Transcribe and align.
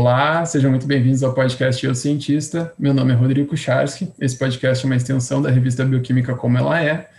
Olá, 0.00 0.46
sejam 0.46 0.70
muito 0.70 0.86
bem-vindos 0.86 1.22
ao 1.22 1.34
podcast 1.34 1.84
Eu 1.84 1.94
Cientista. 1.94 2.72
Meu 2.78 2.94
nome 2.94 3.12
é 3.12 3.14
Rodrigo 3.14 3.50
Kucharski. 3.50 4.10
Esse 4.18 4.34
podcast 4.34 4.82
é 4.82 4.86
uma 4.86 4.96
extensão 4.96 5.42
da 5.42 5.50
revista 5.50 5.84
Bioquímica 5.84 6.34
Como 6.34 6.56
Ela 6.56 6.82
É. 6.82 7.10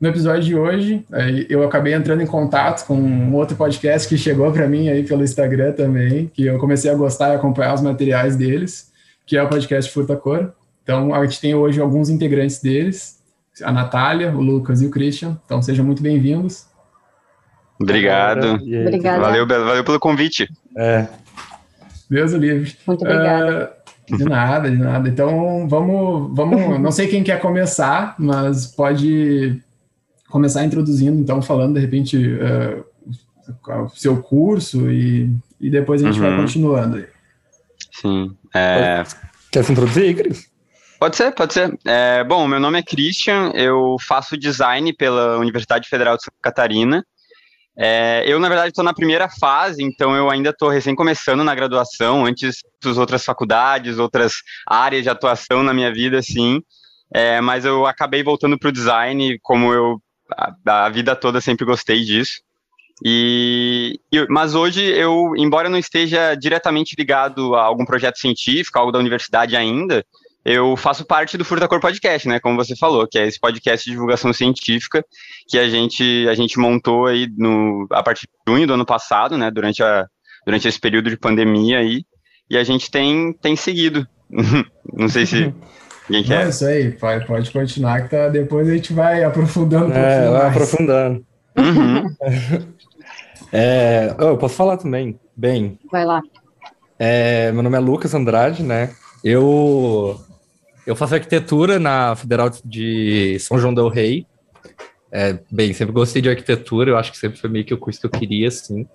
No 0.00 0.08
episódio 0.08 0.42
de 0.42 0.56
hoje, 0.56 1.04
eu 1.50 1.62
acabei 1.62 1.92
entrando 1.92 2.22
em 2.22 2.26
contato 2.26 2.86
com 2.86 2.94
um 2.94 3.34
outro 3.34 3.54
podcast 3.56 4.08
que 4.08 4.16
chegou 4.16 4.50
para 4.50 4.66
mim 4.66 4.88
aí 4.88 5.04
pelo 5.04 5.22
Instagram 5.22 5.72
também, 5.72 6.30
que 6.32 6.46
eu 6.46 6.58
comecei 6.58 6.90
a 6.90 6.94
gostar 6.94 7.34
e 7.34 7.36
acompanhar 7.36 7.74
os 7.74 7.82
materiais 7.82 8.36
deles, 8.36 8.90
que 9.26 9.36
é 9.36 9.42
o 9.42 9.48
podcast 9.50 9.92
Furta 9.92 10.16
Cor. 10.16 10.50
Então, 10.82 11.14
a 11.14 11.22
gente 11.26 11.38
tem 11.38 11.54
hoje 11.54 11.78
alguns 11.78 12.08
integrantes 12.08 12.58
deles, 12.58 13.22
a 13.62 13.70
Natália, 13.70 14.34
o 14.34 14.40
Lucas 14.40 14.80
e 14.80 14.86
o 14.86 14.90
Christian. 14.90 15.36
Então, 15.44 15.60
sejam 15.60 15.84
muito 15.84 16.02
bem-vindos. 16.02 16.64
Obrigado. 17.78 18.54
Obrigada. 18.54 19.20
Valeu, 19.20 19.46
valeu 19.46 19.84
pelo 19.84 20.00
convite. 20.00 20.48
É, 20.78 21.06
Deus 22.08 22.32
o 22.32 22.36
livre. 22.36 22.76
Muito 22.86 23.02
obrigada. 23.02 23.72
Uh, 24.10 24.16
de 24.16 24.24
nada, 24.24 24.70
de 24.70 24.76
nada. 24.76 25.08
Então, 25.08 25.66
vamos, 25.68 26.36
vamos. 26.36 26.80
Não 26.80 26.90
sei 26.90 27.08
quem 27.08 27.22
quer 27.22 27.40
começar, 27.40 28.14
mas 28.18 28.66
pode 28.66 29.60
começar 30.28 30.64
introduzindo, 30.64 31.20
então, 31.20 31.40
falando 31.40 31.74
de 31.74 31.80
repente 31.80 32.16
uh, 32.18 32.84
o 33.84 33.88
seu 33.90 34.20
curso 34.20 34.90
e, 34.90 35.30
e 35.60 35.70
depois 35.70 36.02
a 36.02 36.06
gente 36.06 36.20
uhum. 36.20 36.28
vai 36.28 36.36
continuando 36.40 36.96
aí. 36.96 37.06
Sim. 37.92 38.36
É... 38.54 39.04
Quer 39.50 39.64
se 39.64 39.72
introduzir, 39.72 40.16
Cris? 40.16 40.50
Pode 40.98 41.16
ser, 41.16 41.32
pode 41.32 41.52
ser. 41.52 41.78
É, 41.84 42.24
bom, 42.24 42.48
meu 42.48 42.58
nome 42.58 42.78
é 42.78 42.82
Christian, 42.82 43.52
eu 43.54 43.96
faço 44.00 44.36
design 44.36 44.92
pela 44.92 45.38
Universidade 45.38 45.88
Federal 45.88 46.16
de 46.16 46.24
Santa 46.24 46.36
Catarina. 46.42 47.04
É, 47.76 48.22
eu, 48.26 48.38
na 48.38 48.48
verdade, 48.48 48.68
estou 48.68 48.84
na 48.84 48.94
primeira 48.94 49.28
fase, 49.28 49.82
então 49.82 50.14
eu 50.14 50.30
ainda 50.30 50.50
estou 50.50 50.68
recém 50.68 50.94
começando 50.94 51.42
na 51.42 51.54
graduação, 51.54 52.24
antes 52.24 52.58
das 52.82 52.96
outras 52.96 53.24
faculdades, 53.24 53.98
outras 53.98 54.34
áreas 54.66 55.02
de 55.02 55.10
atuação 55.10 55.62
na 55.62 55.74
minha 55.74 55.92
vida, 55.92 56.18
assim. 56.18 56.62
É, 57.12 57.40
mas 57.40 57.64
eu 57.64 57.86
acabei 57.86 58.22
voltando 58.22 58.58
para 58.58 58.68
o 58.68 58.72
design, 58.72 59.38
como 59.42 59.72
eu 59.72 60.00
a, 60.32 60.86
a, 60.86 60.88
vida 60.88 61.14
toda 61.14 61.40
sempre 61.40 61.64
gostei 61.64 62.04
disso. 62.04 62.40
E, 63.04 64.00
e, 64.12 64.26
mas 64.28 64.54
hoje 64.54 64.82
eu, 64.82 65.34
embora 65.36 65.68
não 65.68 65.78
esteja 65.78 66.34
diretamente 66.34 66.94
ligado 66.96 67.54
a 67.54 67.62
algum 67.62 67.84
projeto 67.84 68.18
científico, 68.18 68.78
algo 68.78 68.92
da 68.92 68.98
universidade 68.98 69.56
ainda, 69.56 70.04
eu 70.44 70.76
faço 70.76 71.06
parte 71.06 71.38
do 71.38 71.44
Furta 71.44 71.66
Cor 71.66 71.80
Podcast, 71.80 72.28
né? 72.28 72.38
Como 72.38 72.56
você 72.56 72.76
falou, 72.76 73.08
que 73.08 73.18
é 73.18 73.26
esse 73.26 73.40
podcast 73.40 73.84
de 73.84 73.92
divulgação 73.92 74.30
científica 74.32 75.02
que 75.48 75.58
a 75.58 75.68
gente, 75.68 76.26
a 76.28 76.34
gente 76.34 76.58
montou 76.58 77.06
aí 77.06 77.26
no, 77.36 77.86
a 77.90 78.02
partir 78.02 78.26
de 78.26 78.52
junho 78.52 78.66
do 78.66 78.74
ano 78.74 78.84
passado, 78.84 79.38
né? 79.38 79.50
Durante, 79.50 79.82
a, 79.82 80.06
durante 80.44 80.68
esse 80.68 80.78
período 80.78 81.08
de 81.08 81.16
pandemia 81.16 81.78
aí. 81.78 82.04
E 82.50 82.58
a 82.58 82.64
gente 82.64 82.90
tem, 82.90 83.32
tem 83.40 83.56
seguido. 83.56 84.06
Não 84.92 85.08
sei 85.08 85.24
se. 85.24 85.54
Ninguém 86.10 86.24
quer. 86.24 86.44
É 86.44 86.48
isso 86.50 86.66
aí, 86.66 86.90
pode, 86.92 87.26
pode 87.26 87.50
continuar, 87.50 88.02
que 88.02 88.10
tá, 88.10 88.28
depois 88.28 88.68
a 88.68 88.74
gente 88.74 88.92
vai 88.92 89.24
aprofundando 89.24 89.86
um 89.86 89.96
é, 89.96 90.30
vai 90.30 90.48
aprofundando. 90.48 91.24
Uhum. 91.56 92.14
é, 93.50 94.14
eu 94.18 94.36
posso 94.36 94.54
falar 94.54 94.76
também. 94.76 95.18
Bem. 95.34 95.78
Vai 95.90 96.04
lá. 96.04 96.20
É, 96.98 97.50
meu 97.52 97.62
nome 97.62 97.76
é 97.78 97.80
Lucas 97.80 98.12
Andrade, 98.12 98.62
né? 98.62 98.90
Eu 99.24 100.20
eu 100.86 100.94
faço 100.94 101.14
arquitetura 101.14 101.78
na 101.78 102.14
Federal 102.14 102.50
de 102.64 103.38
São 103.40 103.58
João 103.58 103.74
del 103.74 103.88
Rei. 103.88 104.26
É, 105.10 105.38
bem, 105.50 105.72
sempre 105.72 105.94
gostei 105.94 106.20
de 106.20 106.28
arquitetura, 106.28 106.90
eu 106.90 106.96
acho 106.96 107.12
que 107.12 107.18
sempre 107.18 107.38
foi 107.38 107.48
meio 107.48 107.64
que 107.64 107.72
o 107.72 107.78
curso 107.78 108.00
que 108.00 108.06
eu 108.06 108.10
queria, 108.10 108.48
assim. 108.48 108.86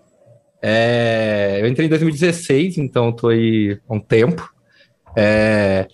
É, 0.62 1.60
eu 1.62 1.68
entrei 1.68 1.88
em 1.88 1.90
2016, 1.90 2.78
então 2.78 3.10
estou 3.10 3.30
aí 3.30 3.80
há 3.88 3.94
um 3.94 4.00
tempo. 4.00 4.48
É, 5.16 5.88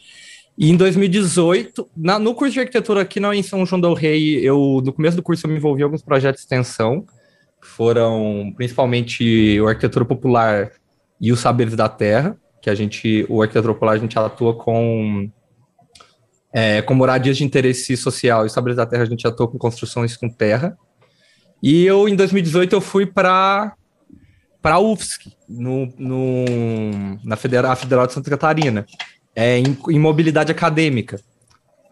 e 0.58 0.70
em 0.70 0.76
2018, 0.76 1.90
na, 1.96 2.18
no 2.18 2.34
curso 2.34 2.54
de 2.54 2.60
arquitetura 2.62 3.02
aqui 3.02 3.20
não, 3.20 3.34
em 3.34 3.44
São 3.44 3.66
João 3.66 3.80
del 3.80 3.94
Rei, 3.94 4.40
eu, 4.40 4.82
no 4.84 4.94
começo 4.94 5.16
do 5.16 5.24
curso 5.24 5.46
eu 5.46 5.52
me 5.52 5.58
envolvi 5.58 5.82
em 5.82 5.84
alguns 5.84 6.02
projetos 6.02 6.42
de 6.42 6.46
extensão, 6.46 7.06
foram 7.62 8.54
principalmente 8.56 9.60
o 9.60 9.68
Arquitetura 9.68 10.06
Popular 10.06 10.72
e 11.20 11.32
os 11.32 11.40
Saberes 11.40 11.76
da 11.76 11.90
Terra, 11.90 12.38
que 12.62 12.70
a 12.70 12.76
gente, 12.76 13.26
o 13.30 13.42
Arquitetura 13.42 13.74
Popular, 13.74 13.94
a 13.94 13.98
gente 13.98 14.18
atua 14.18 14.56
com 14.56 15.30
é, 16.56 16.82
com 16.82 16.94
moradias 16.94 17.36
de 17.36 17.44
interesse 17.44 17.98
social 17.98 18.46
e 18.46 18.50
saberes 18.50 18.78
da 18.78 18.86
terra, 18.86 19.04
a 19.04 19.06
gente 19.06 19.28
atua 19.28 19.46
com 19.46 19.58
construções 19.58 20.16
com 20.16 20.30
terra. 20.30 20.78
E 21.62 21.86
eu, 21.86 22.08
em 22.08 22.16
2018, 22.16 22.74
eu 22.74 22.80
fui 22.80 23.06
para 23.06 23.74
para 24.62 24.76
a 24.76 24.80
UFSC, 24.80 25.32
no, 25.48 25.94
no, 25.96 26.46
na 27.24 27.36
Federal, 27.36 27.76
Federal 27.76 28.08
de 28.08 28.14
Santa 28.14 28.32
Catarina, 28.32 28.84
é, 29.36 29.60
em, 29.60 29.78
em 29.90 30.00
mobilidade 30.00 30.52
acadêmica. 30.52 31.22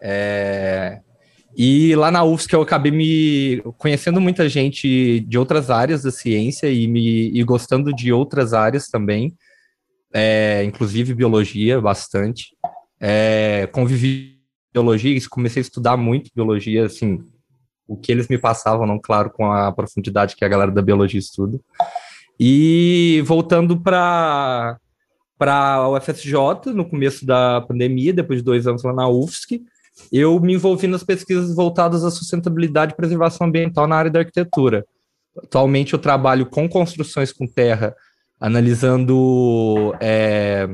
É, 0.00 0.98
e 1.56 1.94
lá 1.94 2.10
na 2.10 2.24
UFSC 2.24 2.56
eu 2.56 2.62
acabei 2.62 2.90
me 2.90 3.62
conhecendo 3.78 4.20
muita 4.20 4.48
gente 4.48 5.20
de 5.20 5.38
outras 5.38 5.70
áreas 5.70 6.02
da 6.02 6.10
ciência 6.10 6.68
e 6.68 6.88
me 6.88 7.30
e 7.30 7.44
gostando 7.44 7.94
de 7.94 8.12
outras 8.12 8.52
áreas 8.54 8.88
também, 8.88 9.34
é, 10.12 10.64
inclusive 10.64 11.14
biologia 11.14 11.80
bastante. 11.80 12.56
É, 12.98 13.68
convivi 13.70 14.33
biologia, 14.74 15.16
comecei 15.30 15.60
a 15.60 15.62
estudar 15.62 15.96
muito 15.96 16.30
biologia, 16.34 16.84
assim, 16.86 17.24
o 17.86 17.96
que 17.96 18.10
eles 18.10 18.26
me 18.26 18.36
passavam, 18.36 18.86
não 18.86 18.98
claro, 18.98 19.30
com 19.30 19.50
a 19.50 19.70
profundidade 19.72 20.34
que 20.34 20.44
a 20.44 20.48
galera 20.48 20.72
da 20.72 20.82
biologia 20.82 21.20
estuda. 21.20 21.60
E 22.38 23.22
voltando 23.24 23.80
para 23.80 24.76
para 25.36 25.88
o 25.88 25.96
UFSJ, 25.96 26.72
no 26.72 26.88
começo 26.88 27.26
da 27.26 27.60
pandemia, 27.60 28.12
depois 28.12 28.38
de 28.38 28.44
dois 28.44 28.66
anos 28.66 28.82
lá 28.84 28.92
na 28.92 29.08
UFSC, 29.08 29.62
eu 30.10 30.38
me 30.40 30.54
envolvi 30.54 30.86
nas 30.86 31.02
pesquisas 31.02 31.54
voltadas 31.54 32.04
à 32.04 32.10
sustentabilidade 32.10 32.92
e 32.92 32.96
preservação 32.96 33.46
ambiental 33.46 33.86
na 33.86 33.96
área 33.96 34.10
da 34.10 34.20
arquitetura. 34.20 34.86
Atualmente 35.36 35.92
eu 35.92 35.98
trabalho 35.98 36.46
com 36.46 36.68
construções 36.68 37.32
com 37.32 37.46
terra, 37.46 37.94
analisando 38.40 39.94
é, 40.00 40.68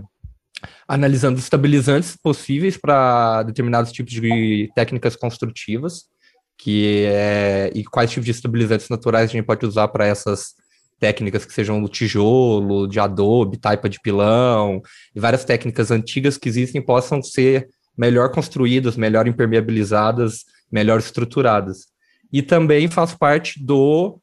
analisando 0.90 1.38
estabilizantes 1.38 2.16
possíveis 2.20 2.76
para 2.76 3.44
determinados 3.44 3.92
tipos 3.92 4.12
de 4.12 4.68
técnicas 4.74 5.14
construtivas, 5.14 6.06
que 6.58 7.04
é, 7.06 7.70
e 7.72 7.84
quais 7.84 8.10
tipos 8.10 8.24
de 8.24 8.32
estabilizantes 8.32 8.88
naturais 8.88 9.30
a 9.30 9.32
gente 9.32 9.46
pode 9.46 9.64
usar 9.64 9.86
para 9.86 10.04
essas 10.04 10.54
técnicas 10.98 11.44
que 11.44 11.52
sejam 11.52 11.80
do 11.80 11.88
tijolo, 11.88 12.88
de 12.88 12.98
adobe, 12.98 13.56
taipa 13.56 13.88
de 13.88 14.00
pilão, 14.00 14.82
e 15.14 15.20
várias 15.20 15.44
técnicas 15.44 15.92
antigas 15.92 16.36
que 16.36 16.48
existem 16.48 16.82
possam 16.82 17.22
ser 17.22 17.68
melhor 17.96 18.32
construídas, 18.32 18.96
melhor 18.96 19.28
impermeabilizadas, 19.28 20.44
melhor 20.72 20.98
estruturadas. 20.98 21.86
E 22.32 22.42
também 22.42 22.88
faço 22.88 23.16
parte 23.16 23.64
do 23.64 24.18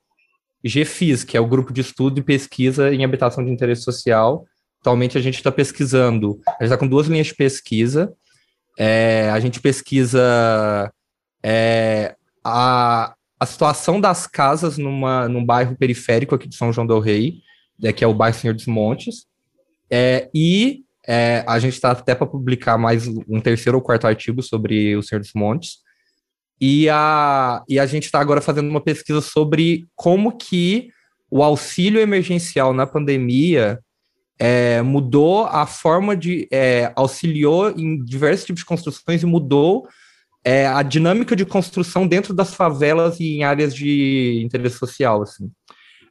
GFIS, 0.65 1.23
que 1.23 1.37
é 1.37 1.39
o 1.39 1.47
Grupo 1.47 1.71
de 1.71 1.79
Estudo 1.79 2.19
e 2.19 2.23
Pesquisa 2.23 2.93
em 2.93 3.05
Habitação 3.05 3.43
de 3.45 3.51
Interesse 3.51 3.83
Social, 3.83 4.45
Atualmente 4.81 5.17
a 5.17 5.21
gente 5.21 5.35
está 5.35 5.51
pesquisando, 5.51 6.39
a 6.45 6.63
gente 6.63 6.63
está 6.63 6.77
com 6.77 6.87
duas 6.87 7.07
linhas 7.07 7.27
de 7.27 7.35
pesquisa. 7.35 8.13
É, 8.77 9.29
a 9.31 9.39
gente 9.39 9.59
pesquisa 9.59 10.91
é, 11.43 12.15
a, 12.43 13.15
a 13.39 13.45
situação 13.45 13.99
das 13.99 14.27
casas 14.27 14.77
numa, 14.77 15.27
num 15.27 15.43
bairro 15.43 15.75
periférico 15.75 16.35
aqui 16.35 16.47
de 16.47 16.55
São 16.55 16.71
João 16.71 16.85
del 16.85 16.99
Rei, 16.99 17.41
é, 17.83 17.91
que 17.91 18.03
é 18.03 18.07
o 18.07 18.13
bairro 18.13 18.37
Senhor 18.37 18.53
dos 18.53 18.67
Montes. 18.67 19.25
É, 19.89 20.29
e 20.33 20.83
é, 21.07 21.43
a 21.47 21.57
gente 21.57 21.73
está 21.73 21.91
até 21.91 22.13
para 22.13 22.27
publicar 22.27 22.77
mais 22.77 23.07
um 23.07 23.39
terceiro 23.39 23.77
ou 23.77 23.83
quarto 23.83 24.05
artigo 24.05 24.43
sobre 24.43 24.95
o 24.95 25.01
Senhor 25.01 25.21
dos 25.21 25.33
Montes. 25.33 25.77
E 26.59 26.89
a, 26.89 27.63
e 27.69 27.79
a 27.79 27.85
gente 27.85 28.05
está 28.05 28.19
agora 28.19 28.41
fazendo 28.41 28.69
uma 28.69 28.81
pesquisa 28.81 29.21
sobre 29.21 29.87
como 29.95 30.35
que 30.35 30.89
o 31.29 31.43
auxílio 31.43 32.01
emergencial 32.01 32.73
na 32.73 32.87
pandemia 32.87 33.79
é, 34.39 34.81
mudou 34.81 35.45
a 35.45 35.65
forma 35.65 36.15
de. 36.15 36.47
É, 36.51 36.91
auxiliou 36.95 37.71
em 37.71 38.03
diversos 38.03 38.45
tipos 38.45 38.61
de 38.61 38.65
construções 38.65 39.23
e 39.23 39.25
mudou 39.25 39.87
é, 40.43 40.67
a 40.67 40.83
dinâmica 40.83 41.35
de 41.35 41.45
construção 41.45 42.07
dentro 42.07 42.33
das 42.33 42.53
favelas 42.53 43.19
e 43.19 43.37
em 43.37 43.43
áreas 43.43 43.75
de 43.75 44.41
interesse 44.43 44.77
social, 44.77 45.21
assim. 45.21 45.51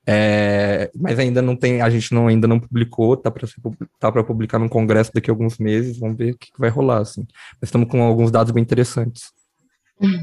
É, 0.09 0.89
mas 0.95 1.19
ainda 1.19 1.43
não 1.43 1.57
tem, 1.57 1.81
a 1.81 1.91
gente 1.91 2.15
não, 2.15 2.29
ainda 2.29 2.47
não 2.47 2.61
publicou, 2.61 3.17
tá 3.17 3.29
para 3.29 3.49
tá 3.99 4.13
para 4.13 4.23
publicar 4.23 4.59
no 4.59 4.69
congresso 4.69 5.11
daqui 5.13 5.31
a 5.31 5.33
alguns 5.33 5.59
meses, 5.59 5.99
vamos 5.99 6.17
ver 6.17 6.33
o 6.33 6.39
que, 6.39 6.53
que 6.53 6.61
vai 6.61 6.71
rolar, 6.71 6.99
assim. 6.99 7.27
Mas 7.61 7.69
estamos 7.69 7.89
com 7.89 8.03
alguns 8.03 8.31
dados 8.31 8.53
bem 8.53 8.63
interessantes. 8.63 9.33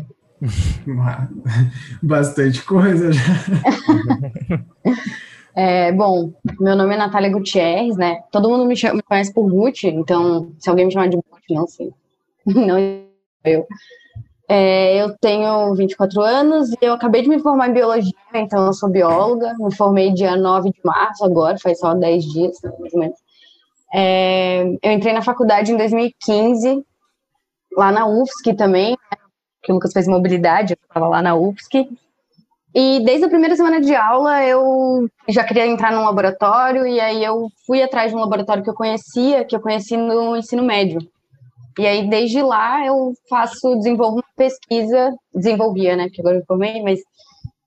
Bastante 2.01 2.61
coisa 2.63 3.11
já. 3.11 3.23
É, 5.55 5.91
bom, 5.91 6.33
meu 6.59 6.75
nome 6.75 6.95
é 6.95 6.97
Natália 6.97 7.31
Gutierrez, 7.31 7.95
né? 7.95 8.23
Todo 8.31 8.49
mundo 8.49 8.65
me, 8.65 8.75
chama, 8.75 8.95
me 8.95 9.01
conhece 9.03 9.31
por 9.33 9.47
Guti, 9.49 9.87
então 9.87 10.51
se 10.59 10.69
alguém 10.69 10.85
me 10.85 10.91
chamar 10.91 11.09
de 11.09 11.17
Guti, 11.17 11.53
não 11.53 11.67
sei. 11.67 11.91
Não 12.45 12.77
eu. 13.45 13.65
É, 14.49 15.01
eu 15.01 15.17
tenho 15.17 15.73
24 15.75 16.21
anos 16.21 16.69
e 16.71 16.77
eu 16.81 16.93
acabei 16.93 17.21
de 17.21 17.29
me 17.29 17.39
formar 17.39 17.69
em 17.69 17.73
biologia, 17.73 18.13
então 18.33 18.65
eu 18.65 18.73
sou 18.73 18.89
bióloga. 18.89 19.53
Me 19.57 19.73
formei 19.73 20.11
dia 20.11 20.35
9 20.35 20.71
de 20.71 20.79
março 20.83 21.23
agora, 21.23 21.57
faz 21.57 21.79
só 21.79 21.93
10 21.93 22.25
dias, 22.25 22.57
mais 22.79 22.93
ou 22.93 22.99
menos. 22.99 23.17
É, 23.93 24.63
eu 24.81 24.91
entrei 24.91 25.13
na 25.13 25.21
faculdade 25.21 25.71
em 25.71 25.77
2015, 25.77 26.83
lá 27.77 27.91
na 27.91 28.05
UFSC 28.05 28.53
também, 28.55 28.91
né, 28.91 29.17
que 29.61 29.71
o 29.71 29.75
Lucas 29.75 29.93
fez 29.93 30.07
mobilidade, 30.07 30.73
eu 30.73 30.77
estava 30.87 31.07
lá 31.07 31.21
na 31.21 31.35
UFSC. 31.35 31.89
E 32.75 33.03
desde 33.05 33.25
a 33.25 33.29
primeira 33.29 33.55
semana 33.55 33.79
de 33.79 33.93
aula 33.93 34.43
eu 34.43 35.07
já 35.29 35.43
queria 35.43 35.67
entrar 35.67 35.91
num 35.91 36.03
laboratório 36.03 36.87
e 36.87 36.99
aí 36.99 37.23
eu 37.23 37.47
fui 37.67 37.83
atrás 37.83 38.09
de 38.09 38.17
um 38.17 38.19
laboratório 38.19 38.63
que 38.63 38.69
eu 38.69 38.73
conhecia, 38.73 39.45
que 39.45 39.55
eu 39.55 39.61
conheci 39.61 39.95
no 39.95 40.35
ensino 40.35 40.63
médio. 40.63 40.99
E 41.77 41.85
aí 41.85 42.09
desde 42.09 42.41
lá 42.41 42.83
eu 42.85 43.13
faço, 43.29 43.75
desenvolvo 43.75 44.15
uma 44.15 44.23
pesquisa, 44.35 45.11
desenvolvia, 45.33 45.95
né, 45.95 46.09
que 46.11 46.21
agora 46.21 46.37
eu 46.37 46.45
formei, 46.47 46.81
mas 46.81 46.99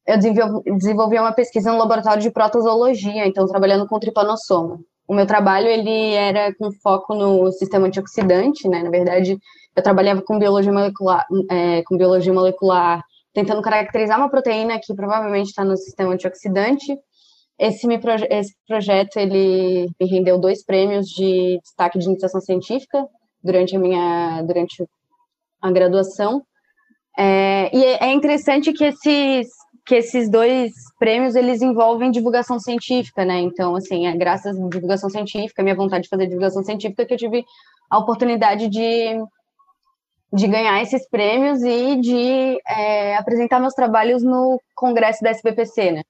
eu 0.06 0.18
desenvolvi, 0.18 1.18
uma 1.18 1.32
pesquisa 1.32 1.72
no 1.72 1.78
laboratório 1.78 2.22
de 2.22 2.30
protozoologia, 2.30 3.26
então 3.26 3.46
trabalhando 3.46 3.86
com 3.88 3.98
tripanossoma. 3.98 4.78
O 5.06 5.14
meu 5.14 5.26
trabalho 5.26 5.68
ele 5.68 6.14
era 6.14 6.52
com 6.54 6.70
foco 6.82 7.14
no 7.14 7.50
sistema 7.52 7.86
antioxidante, 7.86 8.68
né? 8.68 8.82
Na 8.82 8.90
verdade, 8.90 9.38
eu 9.74 9.82
trabalhava 9.82 10.22
com 10.22 10.38
biologia 10.38 10.72
molecular, 10.72 11.24
é, 11.50 11.82
com 11.82 11.96
biologia 11.96 12.32
molecular, 12.32 13.02
tentando 13.36 13.60
caracterizar 13.60 14.16
uma 14.16 14.30
proteína 14.30 14.80
que 14.82 14.94
provavelmente 14.94 15.48
está 15.48 15.62
no 15.62 15.76
sistema 15.76 16.14
antioxidante. 16.14 16.98
Esse, 17.58 17.86
me, 17.86 18.00
esse 18.30 18.54
projeto 18.66 19.18
ele 19.18 19.90
me 20.00 20.06
rendeu 20.08 20.38
dois 20.38 20.64
prêmios 20.64 21.06
de 21.06 21.60
destaque 21.62 21.98
de 21.98 22.06
iniciação 22.06 22.40
científica 22.40 23.06
durante 23.44 23.76
a 23.76 23.78
minha 23.78 24.40
durante 24.40 24.82
a 25.60 25.70
graduação. 25.70 26.42
É, 27.18 27.70
e 27.76 27.84
é 27.84 28.10
interessante 28.10 28.72
que 28.72 28.84
esses 28.84 29.48
que 29.84 29.96
esses 29.96 30.30
dois 30.30 30.72
prêmios 30.98 31.36
eles 31.36 31.60
envolvem 31.60 32.10
divulgação 32.10 32.58
científica, 32.58 33.22
né? 33.22 33.38
Então, 33.40 33.76
assim, 33.76 34.06
é 34.06 34.16
graças 34.16 34.58
à 34.58 34.68
divulgação 34.68 35.10
científica, 35.10 35.62
minha 35.62 35.76
vontade 35.76 36.04
de 36.04 36.08
fazer 36.08 36.26
divulgação 36.26 36.64
científica, 36.64 37.04
que 37.04 37.12
eu 37.12 37.18
tive 37.18 37.44
a 37.90 37.98
oportunidade 37.98 38.68
de, 38.68 39.22
de 40.32 40.46
ganhar 40.48 40.82
esses 40.82 41.08
prêmios 41.08 41.62
e 41.62 42.00
de 42.00 42.58
é, 42.66 43.16
apresentar 43.16 43.60
meus 43.60 43.74
trabalhos 43.74 44.22
no 44.22 44.60
congresso 44.74 45.22
da 45.22 45.30
SBPC, 45.30 45.92
né? 45.92 46.02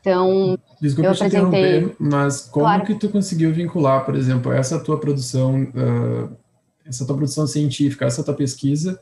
Então, 0.00 0.58
Desculpa 0.80 1.08
eu 1.08 1.12
apresentei... 1.12 1.96
mas 1.98 2.42
como 2.42 2.64
claro. 2.64 2.84
que 2.84 2.94
tu 2.94 3.10
conseguiu 3.10 3.52
vincular, 3.52 4.04
por 4.04 4.14
exemplo, 4.14 4.50
essa 4.50 4.82
tua 4.82 4.98
produção, 4.98 5.62
uh, 5.62 6.34
essa 6.86 7.06
tua 7.06 7.16
produção 7.16 7.46
científica, 7.46 8.06
essa 8.06 8.24
tua 8.24 8.34
pesquisa 8.34 8.98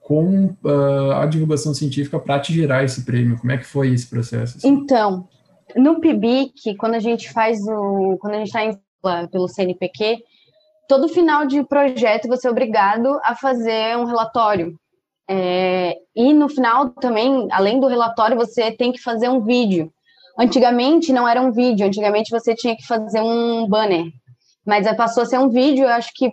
com 0.00 0.46
uh, 0.64 1.12
a 1.14 1.26
divulgação 1.26 1.72
científica 1.72 2.18
para 2.18 2.40
te 2.40 2.52
gerar 2.52 2.84
esse 2.84 3.04
prêmio? 3.04 3.38
Como 3.38 3.52
é 3.52 3.56
que 3.56 3.64
foi 3.64 3.92
esse 3.92 4.06
processo? 4.06 4.58
Assim? 4.58 4.68
Então, 4.68 5.28
no 5.76 6.00
PIBIC, 6.00 6.76
quando 6.76 6.94
a 6.94 7.00
gente 7.00 7.32
faz 7.32 7.60
o. 7.66 8.16
quando 8.20 8.34
a 8.34 8.38
gente 8.44 8.48
está 8.48 9.26
pelo 9.28 9.48
CNPq, 9.48 10.22
todo 10.88 11.08
final 11.08 11.46
de 11.46 11.64
projeto 11.64 12.28
você 12.28 12.48
é 12.48 12.50
obrigado 12.50 13.18
a 13.22 13.34
fazer 13.34 13.96
um 13.96 14.04
relatório. 14.04 14.74
É, 15.28 15.94
e 16.14 16.34
no 16.34 16.48
final 16.48 16.90
também, 16.90 17.48
além 17.50 17.80
do 17.80 17.86
relatório, 17.86 18.36
você 18.36 18.72
tem 18.72 18.92
que 18.92 19.00
fazer 19.00 19.28
um 19.28 19.40
vídeo. 19.40 19.92
Antigamente 20.38 21.12
não 21.12 21.28
era 21.28 21.40
um 21.40 21.52
vídeo, 21.52 21.86
antigamente 21.86 22.30
você 22.30 22.54
tinha 22.54 22.76
que 22.76 22.86
fazer 22.86 23.20
um 23.20 23.66
banner. 23.68 24.06
Mas 24.66 24.86
passou 24.96 25.22
a 25.22 25.26
ser 25.26 25.38
um 25.38 25.48
vídeo, 25.48 25.84
eu 25.84 25.90
acho 25.90 26.10
que 26.14 26.30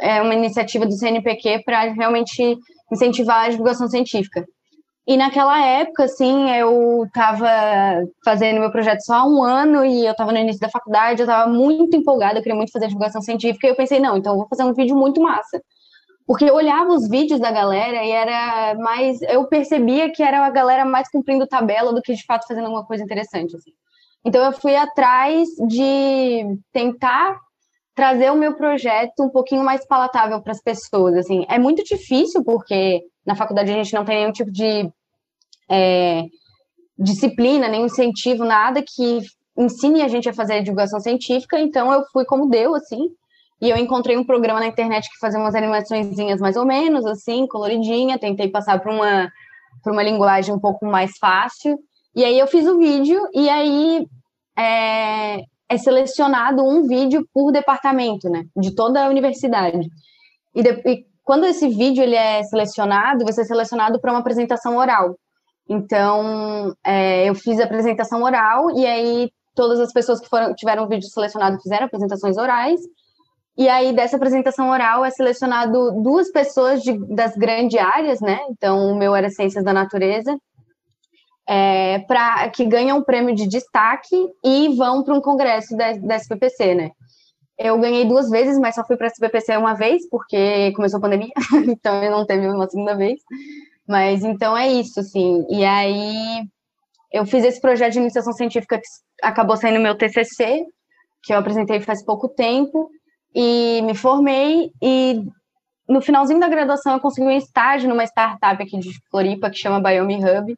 é 0.00 0.22
uma 0.22 0.34
iniciativa 0.34 0.86
do 0.86 0.92
CNPq 0.92 1.62
para 1.64 1.92
realmente 1.92 2.56
incentivar 2.90 3.46
a 3.46 3.48
divulgação 3.48 3.88
científica. 3.88 4.44
E 5.06 5.16
naquela 5.16 5.60
época, 5.64 6.04
assim, 6.04 6.50
eu 6.50 7.04
estava 7.04 7.48
fazendo 8.24 8.60
meu 8.60 8.70
projeto 8.70 9.00
só 9.00 9.14
há 9.14 9.26
um 9.26 9.42
ano 9.42 9.84
e 9.84 10.06
eu 10.06 10.12
estava 10.12 10.30
no 10.30 10.38
início 10.38 10.60
da 10.60 10.68
faculdade, 10.68 11.20
eu 11.20 11.26
estava 11.26 11.50
muito 11.50 11.96
empolgada, 11.96 12.38
eu 12.38 12.42
queria 12.42 12.56
muito 12.56 12.70
fazer 12.70 12.86
divulgação 12.86 13.20
científica, 13.20 13.66
e 13.66 13.70
eu 13.70 13.76
pensei, 13.76 13.98
não, 13.98 14.16
então 14.16 14.34
eu 14.34 14.38
vou 14.38 14.48
fazer 14.48 14.62
um 14.62 14.72
vídeo 14.72 14.96
muito 14.96 15.20
massa. 15.20 15.60
Porque 16.24 16.44
eu 16.44 16.54
olhava 16.54 16.90
os 16.90 17.08
vídeos 17.08 17.40
da 17.40 17.50
galera 17.50 18.04
e 18.04 18.10
era 18.10 18.74
mais. 18.78 19.20
Eu 19.22 19.44
percebia 19.48 20.10
que 20.10 20.22
era 20.22 20.46
a 20.46 20.50
galera 20.50 20.84
mais 20.84 21.10
cumprindo 21.10 21.48
tabela 21.48 21.92
do 21.92 22.00
que 22.00 22.14
de 22.14 22.24
fato 22.24 22.46
fazendo 22.46 22.66
alguma 22.66 22.86
coisa 22.86 23.02
interessante. 23.02 23.56
Assim. 23.56 23.72
Então 24.24 24.42
eu 24.44 24.52
fui 24.52 24.76
atrás 24.76 25.48
de 25.68 26.58
tentar 26.72 27.36
trazer 27.94 28.30
o 28.30 28.36
meu 28.36 28.54
projeto 28.54 29.20
um 29.20 29.28
pouquinho 29.28 29.64
mais 29.64 29.84
palatável 29.86 30.40
para 30.40 30.52
as 30.52 30.62
pessoas. 30.62 31.16
Assim, 31.16 31.44
é 31.48 31.58
muito 31.58 31.82
difícil 31.82 32.44
porque 32.44 33.02
na 33.26 33.34
faculdade 33.34 33.70
a 33.70 33.74
gente 33.74 33.94
não 33.94 34.04
tem 34.04 34.18
nenhum 34.18 34.32
tipo 34.32 34.50
de 34.50 34.90
é, 35.70 36.24
disciplina, 36.98 37.68
nenhum 37.68 37.86
incentivo, 37.86 38.44
nada 38.44 38.82
que 38.82 39.20
ensine 39.56 40.02
a 40.02 40.08
gente 40.08 40.28
a 40.28 40.34
fazer 40.34 40.62
divulgação 40.62 41.00
científica. 41.00 41.58
Então 41.60 41.92
eu 41.92 42.04
fui 42.12 42.24
como 42.24 42.48
deu, 42.48 42.74
assim. 42.74 43.10
E 43.60 43.70
eu 43.70 43.76
encontrei 43.76 44.16
um 44.16 44.24
programa 44.24 44.58
na 44.58 44.66
internet 44.66 45.08
que 45.08 45.18
fazia 45.18 45.38
umas 45.38 45.54
animaçõezinhas 45.54 46.40
mais 46.40 46.56
ou 46.56 46.66
menos, 46.66 47.06
assim, 47.06 47.46
coloridinha. 47.46 48.18
Tentei 48.18 48.48
passar 48.48 48.80
para 48.80 48.92
uma, 48.92 49.30
uma 49.86 50.02
linguagem 50.02 50.52
um 50.52 50.58
pouco 50.58 50.84
mais 50.84 51.12
fácil. 51.18 51.78
E 52.14 52.24
aí 52.24 52.38
eu 52.38 52.46
fiz 52.46 52.66
o 52.66 52.78
vídeo, 52.78 53.26
e 53.32 53.48
aí 53.48 54.06
é, 54.58 55.42
é 55.68 55.78
selecionado 55.78 56.62
um 56.62 56.86
vídeo 56.86 57.26
por 57.32 57.50
departamento, 57.50 58.28
né, 58.28 58.44
de 58.56 58.74
toda 58.74 59.04
a 59.04 59.08
universidade. 59.08 59.88
E, 60.54 60.62
de, 60.62 60.70
e 60.84 61.06
quando 61.32 61.46
esse 61.46 61.66
vídeo 61.66 62.02
ele 62.02 62.14
é 62.14 62.42
selecionado, 62.42 63.24
vai 63.24 63.32
ser 63.32 63.46
selecionado 63.46 63.98
para 63.98 64.12
uma 64.12 64.20
apresentação 64.20 64.76
oral. 64.76 65.16
Então, 65.66 66.74
é, 66.84 67.26
eu 67.26 67.34
fiz 67.34 67.58
a 67.58 67.64
apresentação 67.64 68.22
oral 68.22 68.70
e 68.76 68.84
aí 68.84 69.30
todas 69.54 69.80
as 69.80 69.90
pessoas 69.94 70.20
que 70.20 70.28
foram, 70.28 70.54
tiveram 70.54 70.84
o 70.84 70.88
vídeo 70.88 71.08
selecionado 71.08 71.58
fizeram 71.62 71.86
apresentações 71.86 72.36
orais. 72.36 72.82
E 73.56 73.66
aí, 73.66 73.94
dessa 73.94 74.16
apresentação 74.16 74.68
oral, 74.68 75.06
é 75.06 75.10
selecionado 75.10 76.02
duas 76.02 76.30
pessoas 76.30 76.82
de, 76.82 76.98
das 77.14 77.34
grandes 77.34 77.80
áreas, 77.80 78.20
né? 78.20 78.38
Então, 78.50 78.92
o 78.92 78.94
meu 78.94 79.16
era 79.16 79.30
Ciências 79.30 79.64
da 79.64 79.72
Natureza 79.72 80.36
é, 81.48 82.00
para 82.00 82.48
que 82.50 82.66
ganham 82.66 82.98
um 82.98 83.02
prêmio 83.02 83.34
de 83.34 83.48
destaque 83.48 84.16
e 84.44 84.68
vão 84.76 85.02
para 85.02 85.14
um 85.14 85.20
congresso 85.20 85.74
da, 85.76 85.92
da 85.92 86.16
SPPC, 86.16 86.74
né? 86.74 86.90
Eu 87.64 87.78
ganhei 87.78 88.04
duas 88.04 88.28
vezes, 88.28 88.58
mas 88.58 88.74
só 88.74 88.84
fui 88.84 88.96
para 88.96 89.06
a 89.06 89.10
SPPC 89.10 89.56
uma 89.56 89.74
vez, 89.74 90.08
porque 90.08 90.72
começou 90.72 90.98
a 90.98 91.00
pandemia, 91.00 91.30
então 91.68 92.02
eu 92.02 92.10
não 92.10 92.26
teve 92.26 92.48
uma 92.48 92.68
segunda 92.68 92.96
vez. 92.96 93.20
Mas 93.86 94.24
então 94.24 94.56
é 94.56 94.68
isso, 94.68 94.98
assim. 94.98 95.46
E 95.48 95.64
aí 95.64 96.44
eu 97.12 97.24
fiz 97.24 97.44
esse 97.44 97.60
projeto 97.60 97.92
de 97.92 98.00
iniciação 98.00 98.32
científica 98.32 98.78
que 98.78 98.86
acabou 99.22 99.56
saindo 99.56 99.80
meu 99.80 99.96
TCC, 99.96 100.64
que 101.22 101.32
eu 101.32 101.38
apresentei 101.38 101.80
faz 101.80 102.04
pouco 102.04 102.28
tempo, 102.28 102.90
e 103.32 103.80
me 103.82 103.94
formei. 103.94 104.72
E 104.82 105.22
no 105.88 106.00
finalzinho 106.00 106.40
da 106.40 106.48
graduação 106.48 106.94
eu 106.94 107.00
consegui 107.00 107.28
um 107.28 107.30
estágio 107.30 107.88
numa 107.88 108.04
startup 108.04 108.60
aqui 108.60 108.76
de 108.78 108.90
Floripa 109.08 109.50
que 109.50 109.58
chama 109.58 109.80
Biome 109.80 110.16
Hub 110.16 110.56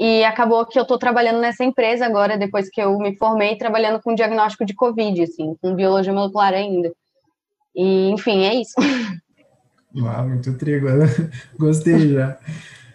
e 0.00 0.24
acabou 0.24 0.64
que 0.64 0.78
eu 0.78 0.82
estou 0.82 0.96
trabalhando 0.96 1.40
nessa 1.40 1.62
empresa 1.62 2.06
agora, 2.06 2.38
depois 2.38 2.70
que 2.70 2.80
eu 2.80 2.96
me 2.96 3.14
formei, 3.18 3.56
trabalhando 3.56 4.00
com 4.00 4.14
diagnóstico 4.14 4.64
de 4.64 4.72
Covid, 4.74 5.22
assim, 5.22 5.54
com 5.60 5.74
biologia 5.74 6.10
molecular 6.10 6.54
ainda. 6.54 6.90
E, 7.76 8.08
enfim, 8.08 8.44
é 8.44 8.54
isso. 8.54 8.72
Uau, 9.94 10.26
muito 10.26 10.54
trigo, 10.54 10.86
gostei 11.58 12.14
já. 12.14 12.38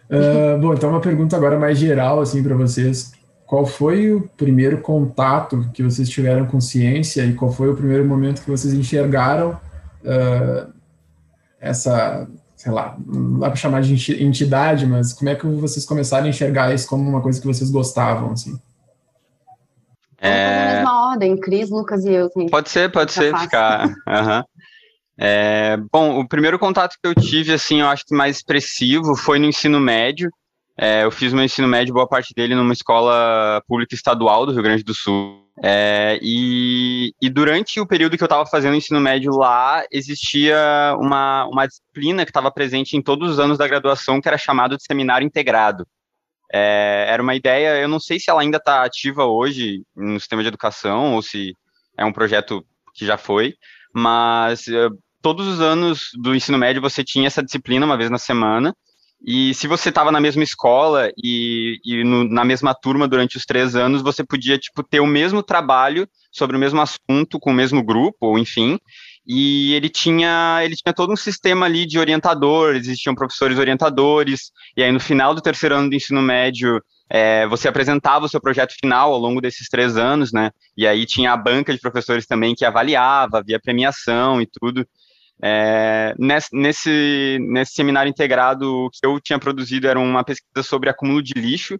Uh, 0.09 0.59
bom, 0.59 0.73
então 0.73 0.89
uma 0.89 0.99
pergunta 0.99 1.35
agora 1.35 1.59
mais 1.59 1.77
geral, 1.77 2.21
assim, 2.21 2.41
para 2.41 2.55
vocês. 2.55 3.11
Qual 3.45 3.67
foi 3.67 4.11
o 4.11 4.27
primeiro 4.35 4.81
contato 4.81 5.69
que 5.75 5.83
vocês 5.83 6.09
tiveram 6.09 6.47
com 6.47 6.59
ciência 6.59 7.23
e 7.23 7.35
qual 7.35 7.51
foi 7.51 7.69
o 7.69 7.75
primeiro 7.75 8.03
momento 8.03 8.41
que 8.41 8.49
vocês 8.49 8.73
enxergaram 8.73 9.51
uh, 10.01 10.73
essa 11.59 12.27
sei 12.65 12.73
lá, 12.73 12.97
não 13.05 13.37
dá 13.37 13.47
para 13.49 13.55
chamar 13.55 13.83
de 13.83 14.23
entidade, 14.23 14.87
mas 14.87 15.13
como 15.13 15.29
é 15.29 15.35
que 15.35 15.45
vocês 15.45 15.85
começaram 15.85 16.25
a 16.25 16.29
enxergar 16.29 16.73
isso 16.73 16.87
como 16.87 17.07
uma 17.07 17.21
coisa 17.21 17.39
que 17.39 17.45
vocês 17.45 17.69
gostavam, 17.69 18.31
assim? 18.31 18.59
É... 20.17 20.65
Na 20.65 20.73
mesma 20.73 21.09
ordem, 21.11 21.37
Cris, 21.39 21.69
Lucas 21.69 22.03
e 22.05 22.11
eu. 22.11 22.25
Assim, 22.25 22.49
pode 22.49 22.71
ser, 22.71 22.91
pode 22.91 23.11
ser, 23.11 23.29
fácil. 23.29 23.45
ficar. 23.45 23.87
Uhum. 23.87 24.43
É, 25.15 25.77
bom, 25.93 26.19
o 26.19 26.27
primeiro 26.27 26.57
contato 26.57 26.95
que 26.99 27.07
eu 27.07 27.13
tive, 27.13 27.53
assim, 27.53 27.81
eu 27.81 27.87
acho 27.87 28.03
que 28.03 28.15
mais 28.15 28.37
expressivo 28.37 29.15
foi 29.15 29.37
no 29.37 29.45
ensino 29.45 29.79
médio. 29.79 30.31
É, 30.75 31.03
eu 31.03 31.11
fiz 31.11 31.33
meu 31.33 31.43
ensino 31.43 31.67
médio, 31.67 31.93
boa 31.93 32.07
parte 32.07 32.33
dele, 32.35 32.55
numa 32.55 32.73
escola 32.73 33.61
pública 33.67 33.93
estadual 33.93 34.43
do 34.43 34.53
Rio 34.53 34.63
Grande 34.63 34.83
do 34.83 34.95
Sul. 34.95 35.44
É, 35.63 36.19
e, 36.21 37.13
e, 37.21 37.29
durante 37.29 37.79
o 37.79 37.87
período 37.87 38.17
que 38.17 38.23
eu 38.23 38.27
estava 38.27 38.45
fazendo 38.45 38.75
ensino 38.75 38.99
médio 38.99 39.31
lá, 39.31 39.85
existia 39.89 40.57
uma, 40.99 41.45
uma 41.45 41.65
disciplina 41.65 42.25
que 42.25 42.31
estava 42.31 42.51
presente 42.51 42.97
em 42.97 43.01
todos 43.01 43.31
os 43.31 43.39
anos 43.39 43.57
da 43.57 43.67
graduação, 43.67 44.19
que 44.19 44.27
era 44.27 44.37
chamado 44.37 44.75
de 44.75 44.83
seminário 44.83 45.25
integrado. 45.25 45.87
É, 46.51 47.05
era 47.09 47.23
uma 47.23 47.35
ideia, 47.35 47.79
eu 47.79 47.87
não 47.87 47.99
sei 47.99 48.19
se 48.19 48.29
ela 48.29 48.41
ainda 48.41 48.57
está 48.57 48.83
ativa 48.83 49.25
hoje 49.25 49.83
no 49.95 50.19
sistema 50.19 50.41
de 50.41 50.49
educação, 50.49 51.15
ou 51.15 51.21
se 51.21 51.55
é 51.97 52.03
um 52.03 52.13
projeto 52.13 52.65
que 52.93 53.05
já 53.05 53.17
foi, 53.17 53.53
mas 53.93 54.67
uh, 54.67 54.95
todos 55.21 55.47
os 55.47 55.61
anos 55.61 56.09
do 56.21 56.35
ensino 56.35 56.57
médio 56.57 56.81
você 56.81 57.03
tinha 57.03 57.27
essa 57.27 57.43
disciplina 57.43 57.85
uma 57.85 57.97
vez 57.97 58.09
na 58.09 58.17
semana, 58.17 58.75
E 59.27 59.55
se 59.55 59.67
você 59.67 59.89
estava 59.89 60.11
na 60.11 60.21
mesma 60.21 60.43
escola 60.43 61.09
e, 61.17 61.79
e 61.83 62.03
no, 62.03 62.23
na 62.25 62.45
mesma 62.45 62.75
turma 62.75 63.07
durante 63.07 63.37
os 63.37 63.43
três 63.43 63.75
anos, 63.75 64.03
você 64.03 64.23
podia, 64.23 64.55
tipo, 64.55 64.83
ter 64.83 64.99
o 64.99 65.07
mesmo 65.07 65.41
trabalho 65.41 66.07
sobre 66.31 66.55
o 66.55 66.59
mesmo 66.59 66.79
assunto, 66.79 67.39
com 67.39 67.49
o 67.49 67.53
mesmo 67.53 67.81
grupo, 67.83 68.27
ou 68.27 68.37
enfim, 68.37 68.77
e 69.25 69.73
ele 69.73 69.89
tinha, 69.89 70.59
ele 70.63 70.75
tinha 70.75 70.93
todo 70.93 71.11
um 71.11 71.15
sistema 71.15 71.65
ali 71.65 71.87
de 71.87 71.97
orientador, 71.97 72.75
existiam 72.75 73.15
professores 73.15 73.57
orientadores, 73.57 74.51
e 74.77 74.83
aí 74.83 74.91
no 74.91 74.99
final 74.99 75.33
do 75.33 75.41
terceiro 75.41 75.73
ano 75.73 75.89
do 75.89 75.95
ensino 75.95 76.21
médio, 76.21 76.79
é, 77.09 77.47
você 77.47 77.67
apresentava 77.67 78.25
o 78.25 78.29
seu 78.29 78.39
projeto 78.39 78.75
final 78.79 79.11
ao 79.11 79.19
longo 79.19 79.41
desses 79.41 79.67
três 79.69 79.97
anos, 79.97 80.31
né, 80.31 80.51
e 80.77 80.85
aí 80.85 81.03
tinha 81.07 81.31
a 81.31 81.37
banca 81.37 81.73
de 81.73 81.79
professores 81.79 82.27
também 82.27 82.53
que 82.53 82.65
avaliava, 82.65 83.39
havia 83.39 83.59
premiação 83.59 84.39
e 84.39 84.45
tudo, 84.45 84.85
é, 85.41 86.15
nesse, 86.17 87.37
nesse 87.41 87.73
seminário 87.73 88.09
integrado 88.09 88.89
que 88.93 89.05
eu 89.05 89.19
tinha 89.19 89.37
produzido 89.37 89.87
era 89.87 89.99
uma 89.99 90.23
pesquisa 90.23 90.63
sobre 90.63 90.89
acúmulo 90.89 91.21
de 91.21 91.33
lixo, 91.33 91.79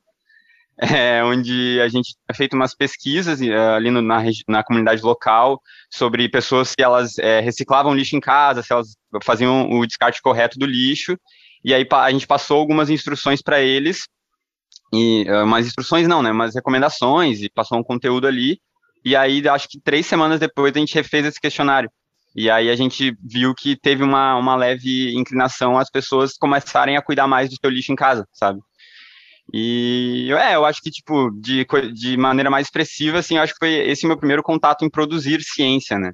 é, 0.78 1.24
onde 1.24 1.80
a 1.82 1.88
gente 1.88 2.14
tinha 2.14 2.36
feito 2.36 2.54
umas 2.54 2.76
pesquisas 2.76 3.42
é, 3.42 3.56
ali 3.56 3.90
no, 3.90 4.02
na, 4.02 4.22
na 4.48 4.64
comunidade 4.64 5.02
local 5.02 5.62
sobre 5.90 6.28
pessoas 6.28 6.70
se 6.70 6.82
elas 6.82 7.18
é, 7.18 7.40
reciclavam 7.40 7.94
lixo 7.94 8.16
em 8.16 8.20
casa, 8.20 8.62
se 8.62 8.74
elas 8.74 8.90
faziam 9.24 9.70
o 9.70 9.86
descarte 9.86 10.22
correto 10.22 10.60
do 10.60 10.66
lixo, 10.66 11.18
e 11.64 11.74
aí 11.74 11.88
a 11.90 12.12
gente 12.12 12.28
passou 12.28 12.60
algumas 12.60 12.90
instruções 12.90 13.42
para 13.42 13.62
eles, 13.62 14.08
e 14.94 15.24
é, 15.28 15.44
umas 15.44 15.66
instruções 15.66 16.08
não, 16.08 16.22
né, 16.22 16.32
umas 16.32 16.54
recomendações, 16.54 17.42
e 17.42 17.50
passou 17.50 17.78
um 17.78 17.84
conteúdo 17.84 18.28
ali, 18.28 18.60
e 19.04 19.16
aí 19.16 19.48
acho 19.48 19.70
que 19.70 19.80
três 19.80 20.06
semanas 20.06 20.40
depois 20.40 20.76
a 20.76 20.80
gente 20.80 20.94
refez 20.94 21.26
esse 21.26 21.40
questionário, 21.40 21.90
e 22.36 22.50
aí 22.50 22.70
a 22.70 22.76
gente 22.76 23.18
viu 23.24 23.56
que 23.56 23.78
teve 23.78 24.04
uma, 24.04 24.36
uma 24.36 24.56
leve 24.56 25.16
inclinação 25.16 25.78
as 25.78 25.90
pessoas 25.90 26.34
começarem 26.34 26.98
a 26.98 27.02
cuidar 27.02 27.28
mais 27.28 27.50
do 27.50 27.56
seu 27.56 27.70
lixo 27.70 27.94
em 27.94 27.96
casa, 27.96 28.28
sabe? 28.34 28.60
E 29.54 30.30
é, 30.34 30.56
eu 30.56 30.66
acho 30.66 30.82
que, 30.82 30.90
tipo, 30.90 31.30
de, 31.40 31.66
de 31.94 32.18
maneira 32.18 32.50
mais 32.50 32.68
expressiva, 32.68 33.20
assim, 33.20 33.38
eu 33.38 33.44
acho 33.44 33.54
que 33.54 33.60
foi 33.60 33.74
esse 33.90 34.06
meu 34.06 34.18
primeiro 34.18 34.44
contato 34.44 34.84
em 34.84 34.90
produzir 34.90 35.40
ciência, 35.42 35.98
né? 35.98 36.12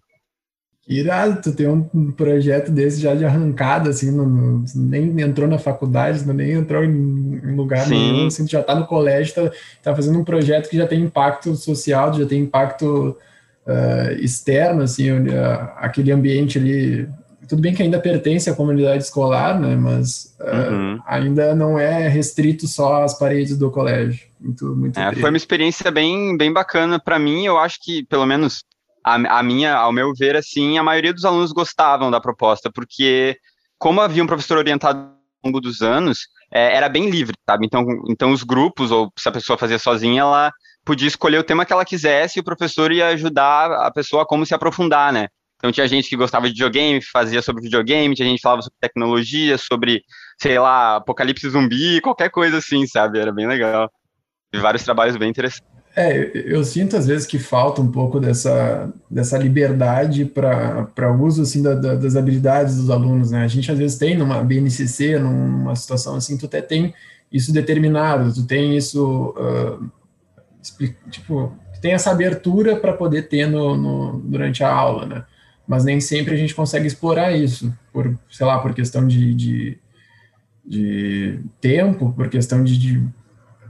Irado, 0.87 1.41
tu 1.41 1.55
tem 1.55 1.67
um 1.67 2.11
projeto 2.11 2.71
desse 2.71 2.99
já 2.99 3.15
de 3.15 3.23
arrancada, 3.23 3.91
assim, 3.91 4.11
não, 4.11 4.63
nem 4.75 5.21
entrou 5.21 5.47
na 5.47 5.57
faculdade, 5.57 6.25
não, 6.25 6.33
nem 6.33 6.51
entrou 6.51 6.83
em, 6.83 6.89
em 7.35 7.55
lugar 7.55 7.85
Sim. 7.85 7.91
nenhum, 7.91 8.27
assim, 8.27 8.45
tu 8.45 8.51
já 8.51 8.61
tá 8.61 8.75
no 8.75 8.85
colégio, 8.85 9.33
tá, 9.33 9.51
tá 9.81 9.95
fazendo 9.95 10.19
um 10.19 10.23
projeto 10.23 10.69
que 10.69 10.75
já 10.75 10.85
tem 10.85 11.01
impacto 11.01 11.55
social, 11.55 12.13
já 12.13 12.25
tem 12.25 12.41
impacto 12.41 13.15
uh, 13.67 14.11
externo, 14.19 14.83
assim, 14.83 15.11
uh, 15.11 15.69
aquele 15.77 16.11
ambiente 16.11 16.57
ali. 16.57 17.07
Tudo 17.47 17.61
bem 17.61 17.73
que 17.73 17.83
ainda 17.83 17.99
pertence 17.99 18.49
à 18.49 18.55
comunidade 18.55 19.03
escolar, 19.03 19.59
né? 19.59 19.75
Mas 19.75 20.35
uh, 20.39 20.71
uhum. 20.71 20.99
ainda 21.05 21.53
não 21.53 21.77
é 21.77 22.07
restrito 22.07 22.67
só 22.67 23.03
às 23.03 23.17
paredes 23.17 23.57
do 23.57 23.69
colégio. 23.69 24.25
Muito, 24.39 24.75
muito 24.75 24.99
é, 24.99 25.13
foi 25.13 25.29
uma 25.29 25.37
experiência 25.37 25.91
bem, 25.91 26.37
bem 26.37 26.51
bacana 26.51 26.99
para 26.99 27.19
mim. 27.19 27.45
Eu 27.45 27.57
acho 27.57 27.77
que, 27.81 28.05
pelo 28.05 28.25
menos, 28.25 28.63
a, 29.03 29.39
a 29.39 29.43
minha, 29.43 29.75
ao 29.75 29.91
meu 29.91 30.13
ver, 30.13 30.35
assim, 30.35 30.77
a 30.77 30.83
maioria 30.83 31.13
dos 31.13 31.25
alunos 31.25 31.51
gostavam 31.51 32.09
da 32.09 32.21
proposta, 32.21 32.71
porque 32.71 33.37
como 33.77 33.99
havia 33.99 34.23
um 34.23 34.27
professor 34.27 34.57
orientado 34.57 34.99
ao 34.99 35.49
longo 35.49 35.59
dos 35.59 35.81
anos, 35.81 36.19
é, 36.53 36.75
era 36.75 36.87
bem 36.87 37.09
livre, 37.09 37.33
sabe? 37.49 37.65
Então, 37.65 37.85
então 38.07 38.31
os 38.31 38.43
grupos, 38.43 38.91
ou 38.91 39.11
se 39.17 39.27
a 39.27 39.31
pessoa 39.31 39.57
fazia 39.57 39.79
sozinha, 39.79 40.21
ela 40.21 40.51
podia 40.85 41.07
escolher 41.07 41.37
o 41.37 41.43
tema 41.43 41.65
que 41.65 41.73
ela 41.73 41.85
quisesse 41.85 42.39
e 42.39 42.41
o 42.41 42.43
professor 42.43 42.91
ia 42.91 43.07
ajudar 43.07 43.71
a 43.71 43.91
pessoa 43.91 44.23
a 44.23 44.25
como 44.25 44.45
se 44.45 44.53
aprofundar, 44.53 45.13
né? 45.13 45.27
Então 45.57 45.71
tinha 45.71 45.87
gente 45.87 46.09
que 46.09 46.17
gostava 46.17 46.47
de 46.47 46.53
videogame, 46.53 46.99
fazia 47.03 47.41
sobre 47.41 47.61
videogame, 47.61 48.15
tinha 48.15 48.27
gente 48.27 48.37
que 48.37 48.41
falava 48.41 48.63
sobre 48.63 48.77
tecnologia, 48.81 49.59
sobre, 49.59 50.01
sei 50.41 50.57
lá, 50.57 50.95
apocalipse 50.95 51.47
zumbi, 51.47 52.01
qualquer 52.01 52.31
coisa 52.31 52.57
assim, 52.57 52.87
sabe? 52.87 53.19
Era 53.19 53.31
bem 53.31 53.47
legal. 53.47 53.87
E 54.51 54.57
vários 54.57 54.83
trabalhos 54.83 55.15
bem 55.17 55.29
interessantes. 55.29 55.69
É, 55.95 56.31
eu 56.33 56.63
sinto 56.63 56.95
às 56.95 57.05
vezes 57.05 57.27
que 57.27 57.37
falta 57.37 57.81
um 57.81 57.91
pouco 57.91 58.19
dessa, 58.19 58.91
dessa 59.09 59.37
liberdade 59.37 60.25
para 60.25 61.11
uso 61.19 61.41
assim, 61.41 61.61
da, 61.61 61.75
da, 61.75 61.95
das 61.95 62.15
habilidades 62.15 62.77
dos 62.77 62.89
alunos, 62.89 63.29
né? 63.29 63.43
A 63.43 63.47
gente 63.47 63.71
às 63.71 63.77
vezes 63.77 63.97
tem 63.97 64.17
numa 64.17 64.43
BNCC, 64.43 65.19
numa 65.19 65.75
situação 65.75 66.15
assim, 66.15 66.37
tu 66.37 66.47
até 66.47 66.61
tem 66.61 66.93
isso 67.31 67.53
determinado, 67.53 68.33
tu 68.33 68.47
tem 68.47 68.75
isso 68.75 69.35
uh, 69.37 69.91
tipo, 71.09 71.53
tem 71.81 71.93
essa 71.93 72.11
abertura 72.11 72.75
para 72.75 72.93
poder 72.93 73.23
ter 73.23 73.47
no, 73.47 73.75
no, 73.75 74.19
durante 74.19 74.63
a 74.63 74.71
aula, 74.71 75.05
né? 75.05 75.25
Mas 75.67 75.83
nem 75.83 75.99
sempre 76.01 76.33
a 76.33 76.37
gente 76.37 76.53
consegue 76.53 76.87
explorar 76.87 77.31
isso, 77.31 77.73
por, 77.91 78.17
sei 78.29 78.45
lá, 78.45 78.59
por 78.59 78.73
questão 78.73 79.07
de, 79.07 79.33
de, 79.33 79.77
de 80.65 81.39
tempo, 81.59 82.13
por 82.13 82.29
questão 82.29 82.63
de, 82.63 82.77
de 82.77 83.03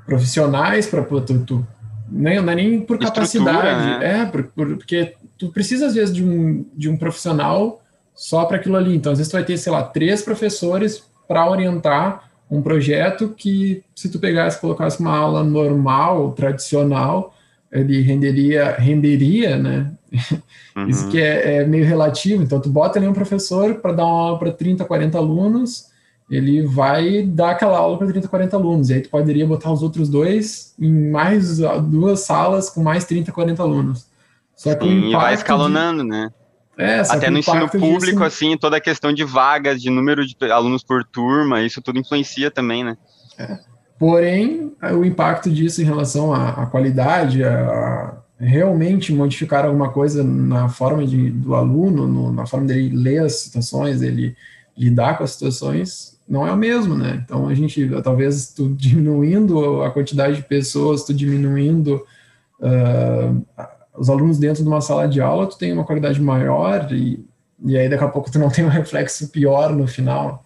profissionais 0.06 0.88
para 0.88 1.04
tu, 1.04 1.40
tu 1.46 1.68
nem, 2.10 2.42
não 2.42 2.52
é 2.52 2.56
nem 2.56 2.82
por 2.82 2.98
capacidade, 2.98 4.00
né? 4.00 4.22
é, 4.22 4.26
por, 4.26 4.44
por, 4.44 4.78
porque 4.78 5.16
tu 5.38 5.50
precisa 5.50 5.88
às 5.88 5.96
vezes 5.96 6.14
de 6.14 6.24
um, 6.24 6.66
de 6.76 6.90
um 6.90 6.98
profissional 6.98 7.82
só 8.14 8.46
para 8.46 8.58
aquilo 8.58 8.76
ali. 8.76 8.96
Então, 8.96 9.12
às 9.12 9.18
vezes 9.18 9.32
tu 9.32 9.36
vai 9.36 9.46
ter, 9.46 9.58
sei 9.58 9.72
lá, 9.72 9.84
três 9.84 10.22
professores 10.22 11.04
para 11.28 11.50
orientar 11.50 12.31
um 12.52 12.62
projeto 12.62 13.30
que, 13.30 13.82
se 13.96 14.10
tu 14.10 14.20
pegasse 14.20 14.58
e 14.58 14.62
colocasse 14.62 15.00
uma 15.00 15.18
aula 15.18 15.42
normal, 15.42 16.34
tradicional, 16.34 17.34
ele 17.72 18.02
renderia, 18.02 18.76
renderia, 18.78 19.58
né? 19.58 19.92
Uhum. 20.74 20.88
Isso 20.88 21.10
que 21.10 21.20
é, 21.20 21.58
é, 21.58 21.66
meio 21.66 21.84
relativo. 21.84 22.42
Então, 22.42 22.58
tu 22.58 22.70
bota 22.70 22.98
ali 22.98 23.06
um 23.06 23.12
professor 23.12 23.76
para 23.76 23.92
dar 23.92 24.06
uma 24.06 24.22
aula 24.22 24.40
para 24.40 24.54
30, 24.54 24.86
40 24.86 25.18
alunos, 25.18 25.88
ele 26.30 26.66
vai 26.66 27.24
dar 27.24 27.52
aquela 27.52 27.78
aula 27.78 27.98
para 27.98 28.08
30, 28.08 28.30
40 28.30 28.56
alunos. 28.56 28.90
E 28.90 28.94
aí 28.94 29.02
tu 29.02 29.10
poderia 29.10 29.46
botar 29.46 29.70
os 29.70 29.84
outros 29.84 30.08
dois 30.08 30.74
em 30.80 31.12
mais 31.12 31.58
duas 31.58 32.22
salas 32.22 32.70
com 32.70 32.82
mais 32.82 33.04
30, 33.04 33.34
40 33.34 33.62
alunos. 33.62 34.06
Só 34.56 34.74
que 34.74 34.86
Sim, 34.86 35.10
e 35.10 35.12
vai 35.12 35.34
escalonando, 35.34 36.04
de... 36.04 36.10
né? 36.10 36.32
É, 36.82 37.02
Até 37.02 37.30
no 37.30 37.38
ensino 37.38 37.70
público, 37.70 38.00
disso... 38.00 38.24
assim, 38.24 38.58
toda 38.58 38.78
a 38.78 38.82
questão 38.82 39.14
de 39.14 39.24
vagas, 39.24 39.80
de 39.80 39.90
número 39.90 40.26
de 40.26 40.36
alunos 40.52 40.84
por 40.84 41.04
turma, 41.04 41.62
isso 41.62 41.82
tudo 41.82 42.00
influencia 42.00 42.50
também, 42.50 42.84
né? 42.84 42.98
É. 43.38 43.60
Porém, 44.00 44.74
o 44.98 45.06
impacto 45.06 45.48
disso 45.52 45.80
em 45.80 45.86
relação 45.86 46.34
à, 46.34 46.50
à 46.50 46.66
qualidade, 46.66 47.44
a, 47.44 47.54
a, 47.54 48.14
realmente 48.40 49.14
modificar 49.14 49.64
alguma 49.64 49.90
coisa 49.90 50.24
na 50.24 50.70
forma 50.70 51.06
de, 51.06 51.30
do 51.30 51.54
aluno, 51.54 52.08
no, 52.08 52.34
na 52.34 52.48
forma 52.48 52.66
dele 52.66 52.96
ler 52.96 53.20
as 53.20 53.42
situações, 53.42 54.02
ele 54.02 54.36
lidar 54.76 55.20
com 55.20 55.24
as 55.24 55.32
situações, 55.32 56.20
não 56.28 56.48
é 56.48 56.52
o 56.52 56.58
mesmo, 56.58 56.96
né? 56.96 57.22
Então, 57.24 57.48
a 57.48 57.54
gente, 57.54 57.88
talvez, 58.04 58.54
tu 58.54 58.70
diminuindo 58.70 59.84
a 59.84 59.92
quantidade 59.92 60.38
de 60.38 60.44
pessoas, 60.44 61.04
tu 61.04 61.14
diminuindo 61.14 62.04
uh, 62.60 63.46
os 64.02 64.10
alunos 64.10 64.40
dentro 64.40 64.64
de 64.64 64.68
uma 64.68 64.82
sala 64.82 65.08
de 65.08 65.22
aula, 65.22 65.46
tu 65.46 65.60
tem 65.60 65.72
uma 65.72 65.86
qualidade 65.86 66.20
maior 66.20 66.92
e, 66.92 67.24
e 67.64 67.78
aí 67.78 67.88
daqui 67.88 68.04
a 68.04 68.08
pouco 68.08 68.32
tu 68.32 68.40
não 68.40 68.50
tem 68.52 68.66
um 68.66 68.70
reflexo 68.70 69.30
pior 69.30 69.76
no 69.76 69.88
final. 69.88 70.44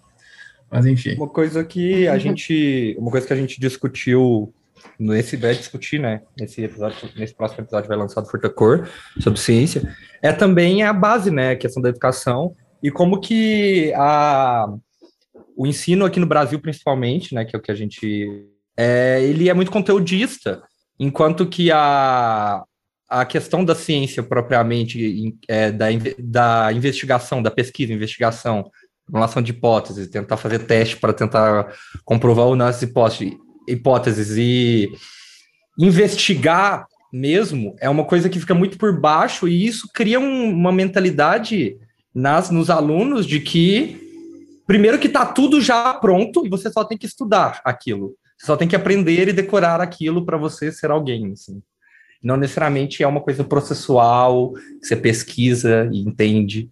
Mas 0.69 0.85
enfim. 0.85 1.15
Uma 1.15 1.29
coisa 1.29 1.63
que 1.63 2.05
a 2.05 2.17
gente, 2.17 2.97
uma 3.00 3.09
coisa 3.09 3.25
que 3.25 3.31
a 3.31 3.35
gente 3.38 3.57
discutiu 3.57 4.53
nesse 5.00 5.38
vai 5.38 5.55
discutir, 5.55 6.01
né? 6.01 6.21
Nesse 6.38 6.65
episódio, 6.65 6.97
nesse 7.15 7.33
próximo 7.33 7.63
episódio 7.63 7.88
vai 7.88 7.97
lançar 7.97 8.19
do 8.19 8.27
Furtacor 8.27 8.89
sobre 9.21 9.39
ciência, 9.39 9.95
é 10.21 10.33
também 10.33 10.83
a 10.83 10.91
base, 10.91 11.31
né? 11.31 11.51
A 11.51 11.55
questão 11.55 11.81
da 11.81 11.88
educação 11.88 12.53
e 12.83 12.91
como 12.91 13.21
que 13.21 13.93
a 13.95 14.67
o 15.55 15.65
ensino 15.65 16.03
aqui 16.03 16.19
no 16.19 16.25
Brasil 16.25 16.59
principalmente, 16.59 17.33
né? 17.33 17.45
Que 17.45 17.55
é 17.55 17.59
o 17.59 17.62
que 17.62 17.71
a 17.71 17.75
gente 17.75 18.45
é, 18.75 19.24
ele 19.24 19.47
é 19.47 19.53
muito 19.53 19.71
conteudista, 19.71 20.62
enquanto 21.00 21.47
que 21.47 21.71
a 21.71 22.65
a 23.22 23.25
questão 23.25 23.63
da 23.63 23.74
ciência 23.74 24.22
propriamente, 24.22 25.34
é, 25.48 25.72
da, 25.72 25.86
da 26.19 26.74
investigação, 26.74 27.41
da 27.41 27.50
pesquisa, 27.50 27.93
investigação, 27.93 28.69
formulação 29.05 29.41
de 29.41 29.51
hipóteses, 29.51 30.10
tentar 30.10 30.36
fazer 30.36 30.60
teste 30.60 30.98
para 30.98 31.13
tentar 31.13 31.74
comprovar 32.03 32.48
ou 32.48 32.57
não 32.57 32.65
as 32.65 32.81
hipóteses, 32.81 33.34
hipóteses 33.69 34.31
e 34.38 34.91
investigar 35.79 36.86
mesmo 37.12 37.77
é 37.79 37.89
uma 37.89 38.03
coisa 38.03 38.29
que 38.29 38.39
fica 38.39 38.53
muito 38.53 38.77
por 38.77 39.00
baixo 39.00 39.48
e 39.48 39.65
isso 39.65 39.89
cria 39.93 40.19
um, 40.19 40.50
uma 40.50 40.74
mentalidade 40.74 41.77
nas, 42.13 42.50
nos 42.50 42.69
alunos 42.69 43.25
de 43.25 43.39
que 43.39 43.98
primeiro 44.67 45.00
que 45.00 45.07
está 45.07 45.25
tudo 45.25 45.62
já 45.62 45.93
pronto 45.93 46.45
e 46.45 46.50
você 46.50 46.69
só 46.69 46.84
tem 46.84 46.98
que 46.98 47.05
estudar 47.05 47.62
aquilo, 47.63 48.13
só 48.38 48.57
tem 48.57 48.67
que 48.67 48.75
aprender 48.75 49.29
e 49.29 49.34
decorar 49.34 49.79
aquilo 49.79 50.25
para 50.25 50.38
você 50.38 50.69
ser 50.69 50.91
alguém. 50.91 51.31
Assim 51.31 51.62
não 52.25 52.36
necessariamente 52.36 53.03
é 53.03 53.08
uma 53.08 53.22
coisa 53.22 53.44
processual, 53.44 54.51
você 54.82 54.96
pesquisa 54.96 55.88
e 55.91 56.01
entende. 56.01 56.70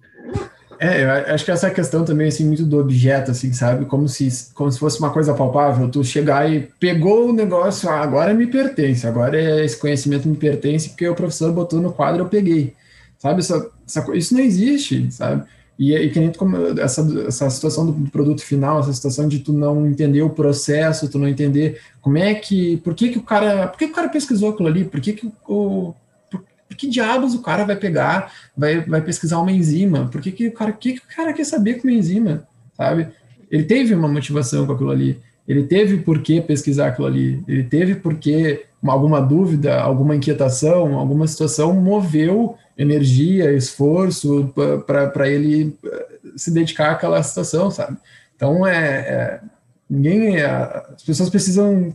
É, 0.79 1.03
eu 1.03 1.33
acho 1.33 1.45
que 1.45 1.51
essa 1.51 1.69
questão 1.69 2.03
também, 2.03 2.27
assim, 2.27 2.45
muito 2.45 2.65
do 2.65 2.79
objeto, 2.79 3.31
assim, 3.31 3.53
sabe? 3.53 3.85
Como 3.85 4.09
se, 4.09 4.27
como 4.53 4.71
se 4.71 4.79
fosse 4.79 4.99
uma 4.99 5.11
coisa 5.11 5.33
palpável, 5.33 5.87
tu 5.89 6.03
chegar 6.03 6.51
e 6.51 6.67
pegou 6.79 7.29
o 7.29 7.33
negócio, 7.33 7.87
ah, 7.87 8.01
agora 8.01 8.33
me 8.33 8.47
pertence, 8.47 9.05
agora 9.05 9.63
esse 9.63 9.77
conhecimento 9.77 10.27
me 10.27 10.35
pertence, 10.35 10.89
porque 10.89 11.07
o 11.07 11.15
professor 11.15 11.53
botou 11.53 11.79
no 11.79 11.93
quadro, 11.93 12.23
eu 12.23 12.29
peguei. 12.29 12.73
Sabe? 13.19 13.39
Essa, 13.39 13.69
essa, 13.87 14.17
isso 14.17 14.33
não 14.33 14.41
existe, 14.41 15.09
sabe? 15.11 15.43
E, 15.77 15.93
e 15.93 16.09
que 16.09 16.19
nem 16.19 16.31
como 16.31 16.55
essa, 16.79 17.01
essa 17.27 17.49
situação 17.49 17.91
do 17.91 18.09
produto 18.11 18.43
final, 18.43 18.79
essa 18.79 18.93
situação 18.93 19.27
de 19.27 19.39
tu 19.39 19.51
não 19.51 19.87
entender 19.87 20.21
o 20.21 20.29
processo, 20.29 21.09
tu 21.09 21.17
não 21.17 21.27
entender 21.27 21.81
como 22.01 22.17
é 22.17 22.33
que, 22.35 22.77
por 22.77 22.93
que 22.93 23.09
que 23.09 23.17
o 23.17 23.23
cara, 23.23 23.67
por 23.67 23.77
que, 23.79 23.85
que 23.87 23.91
o 23.91 23.95
cara 23.95 24.09
pesquisou 24.09 24.51
aquilo 24.51 24.69
ali, 24.69 24.85
por 24.85 25.01
que 25.01 25.13
que 25.13 25.31
o, 25.47 25.95
por, 26.29 26.43
por 26.67 26.77
que 26.77 26.87
diabos 26.87 27.33
o 27.33 27.41
cara 27.41 27.65
vai 27.65 27.75
pegar, 27.75 28.31
vai, 28.55 28.81
vai 28.81 29.01
pesquisar 29.01 29.39
uma 29.39 29.51
enzima, 29.51 30.07
por 30.07 30.21
que 30.21 30.31
que 30.31 30.47
o 30.47 30.53
cara, 30.53 30.71
que, 30.71 30.93
que 30.93 30.99
o 30.99 31.15
cara 31.15 31.33
quer 31.33 31.45
saber 31.45 31.75
com 31.75 31.87
uma 31.87 31.97
enzima, 31.97 32.47
sabe? 32.77 33.07
Ele 33.49 33.63
teve 33.63 33.95
uma 33.95 34.07
motivação 34.07 34.67
com 34.67 34.73
aquilo 34.73 34.91
ali, 34.91 35.19
ele 35.47 35.63
teve 35.63 35.97
por 35.97 36.21
que 36.21 36.39
pesquisar 36.39 36.89
aquilo 36.89 37.07
ali, 37.07 37.43
ele 37.47 37.63
teve 37.63 37.95
por 37.95 38.15
que 38.15 38.63
alguma 38.91 39.19
dúvida, 39.19 39.81
alguma 39.81 40.15
inquietação, 40.15 40.99
alguma 40.99 41.27
situação 41.27 41.73
moveu 41.73 42.57
energia, 42.77 43.53
esforço 43.53 44.51
para 44.85 45.29
ele 45.29 45.77
eh, 45.85 46.07
se 46.35 46.51
dedicar 46.51 46.91
àquela 46.91 47.21
situação, 47.21 47.69
sabe? 47.69 47.97
Então, 48.35 48.65
é, 48.65 48.77
é 48.77 49.41
ninguém, 49.89 50.37
é, 50.37 50.45
as 50.45 51.03
pessoas 51.03 51.29
precisam 51.29 51.93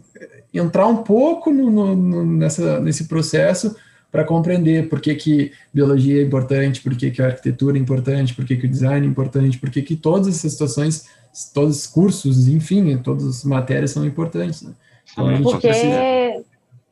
entrar 0.52 0.86
um 0.86 0.98
pouco 0.98 1.52
no, 1.52 1.70
no, 1.70 1.96
no, 1.96 2.24
nessa, 2.24 2.80
nesse 2.80 3.04
processo 3.04 3.74
para 4.10 4.24
compreender 4.24 4.88
por 4.88 5.00
que, 5.00 5.14
que 5.14 5.52
biologia 5.72 6.20
é 6.20 6.24
importante, 6.24 6.80
por 6.80 6.96
que, 6.96 7.10
que 7.10 7.20
a 7.20 7.26
arquitetura 7.26 7.76
é 7.76 7.80
importante, 7.80 8.34
por 8.34 8.44
que, 8.44 8.56
que 8.56 8.66
o 8.66 8.70
design 8.70 9.06
é 9.06 9.10
importante, 9.10 9.58
por 9.58 9.70
que, 9.70 9.82
que 9.82 9.96
todas 9.96 10.28
essas 10.28 10.52
situações, 10.52 11.06
todos 11.52 11.80
os 11.80 11.86
cursos, 11.86 12.48
enfim, 12.48 12.96
todas 12.98 13.26
as 13.26 13.44
matérias 13.44 13.90
são 13.90 14.06
importantes. 14.06 14.62
Né? 14.62 14.72
Então, 15.12 15.28
a 15.28 15.34
gente 15.34 15.42
Porque... 15.42 15.68
precisa 15.68 15.98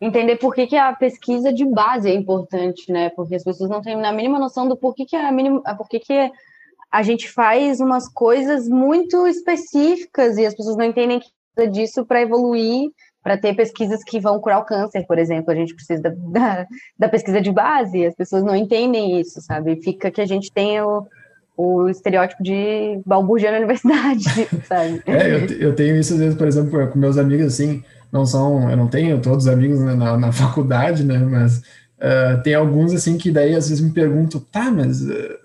entender 0.06 0.36
por 0.36 0.54
que, 0.54 0.66
que 0.66 0.76
a 0.76 0.92
pesquisa 0.92 1.52
de 1.52 1.64
base 1.64 2.10
é 2.10 2.14
importante, 2.14 2.90
né? 2.92 3.10
Porque 3.10 3.34
as 3.34 3.44
pessoas 3.44 3.68
não 3.68 3.80
têm 3.80 3.94
a 4.04 4.12
mínima 4.12 4.38
noção 4.38 4.68
do 4.68 4.76
porquê 4.76 5.04
que 5.04 5.16
a 5.16 5.30
mínima, 5.32 5.60
por 5.76 5.88
que, 5.88 6.00
a 6.90 7.02
gente 7.02 7.30
faz 7.30 7.80
umas 7.80 8.08
coisas 8.08 8.68
muito 8.68 9.26
específicas 9.26 10.38
e 10.38 10.46
as 10.46 10.54
pessoas 10.54 10.76
não 10.76 10.84
entendem 10.84 11.20
que 11.20 11.28
precisa 11.54 11.72
disso 11.72 12.06
para 12.06 12.22
evoluir, 12.22 12.90
para 13.22 13.36
ter 13.36 13.54
pesquisas 13.54 14.04
que 14.04 14.20
vão 14.20 14.40
curar 14.40 14.60
o 14.60 14.64
câncer, 14.64 15.04
por 15.06 15.18
exemplo. 15.18 15.50
A 15.50 15.54
gente 15.54 15.74
precisa 15.74 16.00
da, 16.00 16.10
da, 16.10 16.66
da 16.98 17.08
pesquisa 17.08 17.40
de 17.40 17.50
base, 17.50 18.06
as 18.06 18.14
pessoas 18.14 18.44
não 18.44 18.54
entendem 18.54 19.20
isso, 19.20 19.40
sabe? 19.40 19.82
Fica 19.82 20.10
que 20.10 20.20
a 20.20 20.26
gente 20.26 20.52
tem 20.52 20.80
o, 20.80 21.06
o 21.56 21.88
estereótipo 21.88 22.42
de 22.42 23.00
balbúrdia 23.04 23.50
na 23.50 23.58
universidade, 23.58 24.24
sabe? 24.64 25.02
É, 25.06 25.34
eu, 25.34 25.68
eu 25.68 25.74
tenho 25.74 25.96
isso 25.98 26.14
às 26.14 26.20
vezes, 26.20 26.38
por 26.38 26.46
exemplo, 26.46 26.88
com 26.88 26.98
meus 26.98 27.18
amigos, 27.18 27.46
assim, 27.46 27.82
não 28.12 28.24
são, 28.24 28.70
eu 28.70 28.76
não 28.76 28.88
tenho 28.88 29.20
todos 29.20 29.46
os 29.46 29.52
amigos 29.52 29.80
né, 29.80 29.94
na, 29.94 30.16
na, 30.16 30.30
faculdade, 30.32 31.04
né, 31.04 31.18
mas 31.18 31.58
uh, 31.58 32.42
tem 32.42 32.54
alguns, 32.54 32.92
assim, 32.92 33.18
que 33.18 33.30
daí 33.30 33.54
às 33.54 33.68
vezes 33.68 33.82
me 33.82 33.92
perguntam, 33.92 34.40
tá, 34.40 34.70
mas 34.70 35.02
uh, 35.02 35.38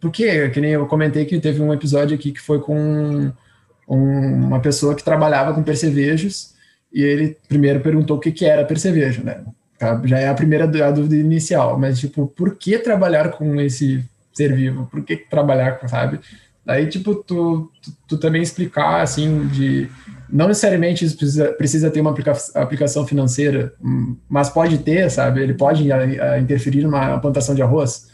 por 0.00 0.10
quê? 0.10 0.48
Que 0.50 0.60
nem 0.60 0.72
eu 0.72 0.86
comentei 0.86 1.24
que 1.24 1.40
teve 1.40 1.62
um 1.62 1.72
episódio 1.72 2.14
aqui 2.14 2.32
que 2.32 2.40
foi 2.40 2.60
com 2.60 3.32
um, 3.88 4.46
uma 4.46 4.60
pessoa 4.60 4.94
que 4.94 5.04
trabalhava 5.04 5.54
com 5.54 5.62
percevejos 5.62 6.54
e 6.92 7.02
ele 7.02 7.36
primeiro 7.48 7.80
perguntou 7.80 8.16
o 8.16 8.20
que, 8.20 8.32
que 8.32 8.44
era 8.44 8.64
percevejo, 8.64 9.22
né? 9.22 9.44
Tá, 9.78 10.00
já 10.04 10.18
é 10.18 10.28
a 10.28 10.34
primeira 10.34 10.64
a 10.64 10.90
dúvida 10.90 11.16
inicial, 11.16 11.78
mas 11.78 11.98
tipo, 11.98 12.26
por 12.28 12.56
que 12.56 12.78
trabalhar 12.78 13.30
com 13.32 13.60
esse 13.60 14.02
ser 14.32 14.54
vivo? 14.54 14.86
Por 14.86 15.04
que 15.04 15.16
trabalhar 15.16 15.78
com, 15.78 15.86
sabe? 15.86 16.18
Daí, 16.66 16.88
tipo, 16.88 17.14
tu, 17.14 17.70
tu, 17.80 17.92
tu 18.08 18.18
também 18.18 18.42
explicar, 18.42 19.00
assim, 19.00 19.46
de 19.46 19.88
não 20.28 20.48
necessariamente 20.48 21.04
isso 21.04 21.16
precisa, 21.16 21.52
precisa 21.52 21.90
ter 21.92 22.00
uma 22.00 22.10
aplica 22.10 22.32
aplicação 22.56 23.06
financeira, 23.06 23.72
hum, 23.80 24.16
mas 24.28 24.50
pode 24.50 24.78
ter, 24.78 25.08
sabe? 25.08 25.40
Ele 25.40 25.54
pode 25.54 25.88
interferir 26.40 26.82
numa 26.82 27.20
plantação 27.20 27.54
de 27.54 27.62
arroz. 27.62 28.08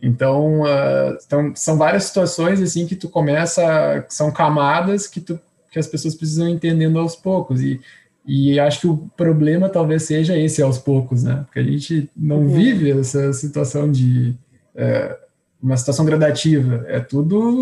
Então, 0.00 0.60
uh, 0.60 1.18
então, 1.26 1.52
são 1.56 1.76
várias 1.76 2.04
situações 2.04 2.62
assim 2.62 2.86
que 2.86 2.94
tu 2.94 3.08
começa, 3.08 4.06
são 4.08 4.30
camadas 4.30 5.08
que, 5.08 5.20
tu, 5.20 5.40
que 5.72 5.78
as 5.78 5.88
pessoas 5.88 6.14
precisam 6.14 6.48
entendendo 6.48 7.00
aos 7.00 7.16
poucos. 7.16 7.60
E, 7.60 7.80
e 8.24 8.60
acho 8.60 8.82
que 8.82 8.86
o 8.86 8.98
problema 9.16 9.68
talvez 9.68 10.04
seja 10.04 10.38
esse 10.38 10.62
aos 10.62 10.78
poucos, 10.78 11.24
né? 11.24 11.42
Porque 11.46 11.58
a 11.58 11.64
gente 11.64 12.08
não 12.16 12.38
uhum. 12.38 12.48
vive 12.48 12.92
essa 12.92 13.32
situação 13.32 13.90
de 13.90 14.36
uh, 14.76 15.16
uma 15.60 15.76
situação 15.76 16.04
gradativa. 16.04 16.84
É 16.86 17.00
tudo 17.00 17.58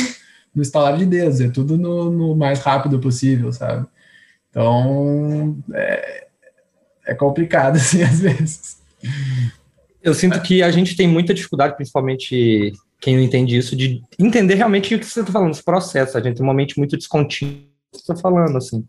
no 0.55 0.62
estalar 0.62 0.97
de 0.97 1.07
dedos, 1.07 1.40
é 1.40 1.49
tudo 1.49 1.77
no, 1.77 2.11
no 2.11 2.37
mais 2.37 2.61
rápido 2.61 2.99
possível, 2.99 3.53
sabe? 3.53 3.87
Então, 4.51 5.59
é, 5.73 6.27
é 7.07 7.14
complicado, 7.14 7.77
assim, 7.77 8.03
às 8.03 8.21
vezes. 8.21 8.83
Eu 10.03 10.14
sinto 10.14 10.40
que 10.43 10.62
a 10.62 10.71
gente 10.71 10.97
tem 10.97 11.09
muita 11.09 11.35
dificuldade, 11.35 11.77
principalmente 11.77 12.73
quem 13.01 13.17
não 13.17 13.23
entende 13.23 13.57
isso, 13.57 13.75
de 13.75 14.03
entender 14.19 14.55
realmente 14.55 14.95
o 14.95 14.99
que 14.99 15.05
você 15.05 15.21
está 15.21 15.33
falando, 15.33 15.53
os 15.53 15.61
processos. 15.61 16.17
A 16.17 16.21
gente 16.21 16.37
tem 16.37 16.45
uma 16.45 16.55
mente 16.55 16.79
muito 16.79 16.97
descontínua, 16.97 17.61
você 17.93 18.01
está 18.01 18.17
falando, 18.17 18.57
assim. 18.57 18.87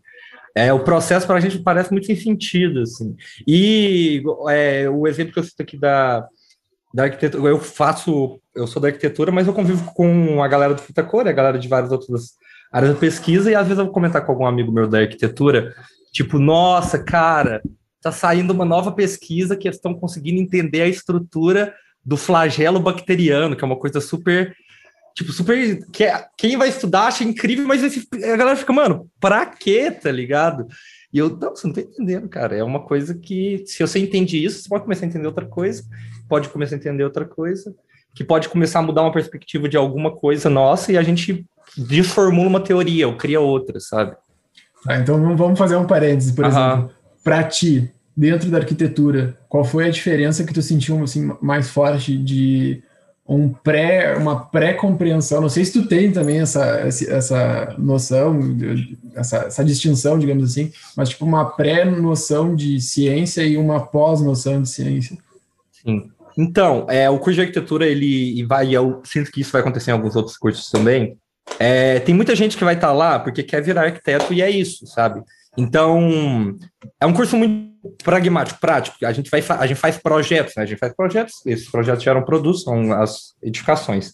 É, 0.54 0.72
o 0.72 0.80
processo 0.80 1.26
para 1.26 1.36
a 1.36 1.40
gente 1.40 1.58
parece 1.58 1.92
muito 1.92 2.06
sem 2.06 2.16
sentido, 2.16 2.80
assim. 2.80 3.14
E 3.46 4.22
é, 4.48 4.88
o 4.88 5.06
exemplo 5.06 5.32
que 5.34 5.38
eu 5.38 5.44
cito 5.44 5.62
aqui 5.62 5.76
da, 5.76 6.26
da 6.96 7.04
arquitetura, 7.04 7.50
eu 7.50 7.60
faço, 7.60 8.40
eu 8.54 8.66
sou 8.66 8.80
da 8.80 8.88
arquitetura, 8.88 9.30
mas 9.30 9.46
eu 9.46 9.52
convivo 9.52 9.92
com 9.92 10.42
a 10.42 10.48
galera 10.48 10.72
do 10.72 10.80
Fitacor, 10.80 11.28
a 11.28 11.32
galera 11.32 11.58
de 11.58 11.68
várias 11.68 11.92
outras 11.92 12.36
áreas 12.72 12.94
de 12.94 12.98
pesquisa, 12.98 13.50
e 13.50 13.54
às 13.54 13.64
vezes 13.66 13.78
eu 13.78 13.84
vou 13.84 13.92
comentar 13.92 14.24
com 14.24 14.32
algum 14.32 14.46
amigo 14.46 14.72
meu 14.72 14.88
da 14.88 15.00
arquitetura, 15.00 15.74
tipo, 16.10 16.38
nossa, 16.38 16.98
cara, 16.98 17.60
tá 18.00 18.10
saindo 18.10 18.54
uma 18.54 18.64
nova 18.64 18.92
pesquisa 18.92 19.54
que 19.54 19.68
estão 19.68 19.92
conseguindo 19.92 20.40
entender 20.40 20.80
a 20.80 20.88
estrutura 20.88 21.74
do 22.02 22.16
flagelo 22.16 22.80
bacteriano, 22.80 23.54
que 23.54 23.62
é 23.62 23.66
uma 23.66 23.78
coisa 23.78 24.00
super 24.00 24.56
tipo, 25.14 25.32
super. 25.32 25.86
Que 25.90 26.04
é, 26.04 26.24
quem 26.36 26.56
vai 26.56 26.68
estudar 26.68 27.08
acha 27.08 27.24
incrível, 27.24 27.66
mas 27.66 27.82
esse, 27.82 28.06
a 28.24 28.36
galera 28.36 28.56
fica, 28.56 28.72
mano, 28.72 29.10
pra 29.20 29.44
quê, 29.44 29.90
tá 29.90 30.10
ligado? 30.10 30.66
E 31.12 31.18
eu, 31.18 31.30
não, 31.30 31.56
você 31.56 31.66
não 31.66 31.74
tá 31.74 31.80
entendendo, 31.80 32.28
cara. 32.28 32.56
É 32.56 32.62
uma 32.62 32.84
coisa 32.84 33.14
que, 33.14 33.64
se 33.66 33.80
você 33.80 33.98
entende 33.98 34.42
isso, 34.42 34.62
você 34.62 34.68
pode 34.68 34.84
começar 34.84 35.04
a 35.06 35.08
entender 35.08 35.26
outra 35.26 35.46
coisa, 35.46 35.82
pode 36.28 36.48
começar 36.48 36.76
a 36.76 36.78
entender 36.78 37.04
outra 37.04 37.24
coisa, 37.24 37.74
que 38.14 38.24
pode 38.24 38.48
começar 38.48 38.78
a 38.78 38.82
mudar 38.82 39.02
uma 39.02 39.12
perspectiva 39.12 39.68
de 39.68 39.76
alguma 39.76 40.10
coisa 40.10 40.48
nossa 40.48 40.92
e 40.92 40.96
a 40.96 41.02
gente 41.02 41.44
desformula 41.76 42.48
uma 42.48 42.60
teoria 42.60 43.06
ou 43.06 43.16
cria 43.16 43.40
outra, 43.40 43.78
sabe? 43.80 44.16
Ah, 44.88 44.98
então 44.98 45.36
vamos 45.36 45.58
fazer 45.58 45.76
um 45.76 45.86
parênteses, 45.86 46.32
por 46.32 46.44
exemplo. 46.44 46.90
Para 47.22 47.42
ti, 47.44 47.92
dentro 48.16 48.50
da 48.50 48.58
arquitetura, 48.58 49.36
qual 49.48 49.64
foi 49.64 49.86
a 49.86 49.90
diferença 49.90 50.44
que 50.44 50.54
tu 50.54 50.62
sentiu 50.62 51.02
assim, 51.02 51.30
mais 51.42 51.68
forte 51.68 52.16
de 52.16 52.82
um 53.28 53.48
pré, 53.48 54.16
uma 54.16 54.46
pré-compreensão. 54.46 55.40
Não 55.40 55.48
sei 55.48 55.64
se 55.64 55.72
tu 55.72 55.88
tem 55.88 56.12
também 56.12 56.40
essa, 56.40 56.64
essa 56.64 57.74
noção, 57.76 58.38
essa, 59.14 59.38
essa 59.38 59.64
distinção, 59.64 60.18
digamos 60.18 60.44
assim, 60.44 60.72
mas 60.96 61.08
tipo 61.08 61.24
uma 61.24 61.44
pré-noção 61.44 62.54
de 62.54 62.80
ciência 62.80 63.42
e 63.42 63.56
uma 63.56 63.80
pós-noção 63.80 64.62
de 64.62 64.68
ciência. 64.68 65.18
Sim. 65.72 66.10
Então, 66.36 66.86
é, 66.88 67.08
o 67.08 67.18
curso 67.18 67.34
de 67.34 67.40
arquitetura, 67.40 67.86
ele 67.86 68.44
vai, 68.44 68.74
eu 68.74 69.00
sinto 69.04 69.30
que 69.30 69.40
isso 69.40 69.52
vai 69.52 69.62
acontecer 69.62 69.90
em 69.90 69.94
alguns 69.94 70.16
outros 70.16 70.36
cursos 70.36 70.70
também. 70.70 71.16
É, 71.58 72.00
tem 72.00 72.14
muita 72.14 72.36
gente 72.36 72.56
que 72.56 72.64
vai 72.64 72.74
estar 72.74 72.88
tá 72.88 72.92
lá 72.92 73.18
porque 73.18 73.42
quer 73.42 73.62
virar 73.62 73.84
arquiteto 73.84 74.34
e 74.34 74.42
é 74.42 74.50
isso, 74.50 74.86
sabe? 74.86 75.22
Então, 75.56 76.54
é 77.00 77.06
um 77.06 77.14
curso 77.14 77.36
muito 77.36 77.66
pragmático, 78.04 78.60
prático. 78.60 78.98
A 79.06 79.12
gente, 79.12 79.30
vai, 79.30 79.42
a 79.48 79.66
gente 79.66 79.78
faz 79.78 79.96
projetos, 79.96 80.54
né? 80.56 80.64
A 80.64 80.66
gente 80.66 80.78
faz 80.78 80.94
projetos, 80.94 81.34
esses 81.46 81.70
projetos 81.70 82.02
geram 82.02 82.22
produtos, 82.22 82.62
são 82.62 82.92
as 82.92 83.34
edificações. 83.42 84.12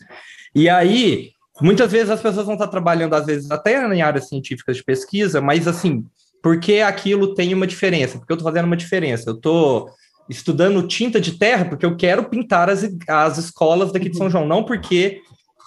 E 0.55 0.69
aí, 0.69 1.31
muitas 1.61 1.91
vezes 1.91 2.11
as 2.11 2.21
pessoas 2.21 2.47
vão 2.47 2.55
estar 2.55 2.69
trabalhando, 2.69 3.15
às 3.15 3.27
vezes, 3.27 3.51
até 3.51 3.85
em 3.93 4.03
áreas 4.03 4.29
científicas 4.29 4.77
de 4.77 4.85
pesquisa, 4.85 5.41
mas 5.41 5.67
assim, 5.67 6.05
porque 6.43 6.81
aquilo 6.81 7.35
tem 7.35 7.55
uma 7.55 7.67
diferença, 7.67 8.19
porque 8.19 8.33
eu 8.33 8.37
estou 8.37 8.51
fazendo 8.51 8.67
uma 8.67 8.77
diferença. 8.77 9.31
Eu 9.31 9.35
estou 9.35 9.91
estudando 10.33 10.87
tinta 10.87 11.21
de 11.21 11.39
terra 11.39 11.65
porque 11.65 11.87
eu 11.87 11.97
quero 11.97 12.25
pintar 12.25 12.69
as, 12.69 12.83
as 13.09 13.39
escolas 13.39 13.93
daqui 13.93 14.09
de 14.09 14.17
São 14.17 14.31
João, 14.31 14.47
não 14.47 14.65
porque 14.65 15.21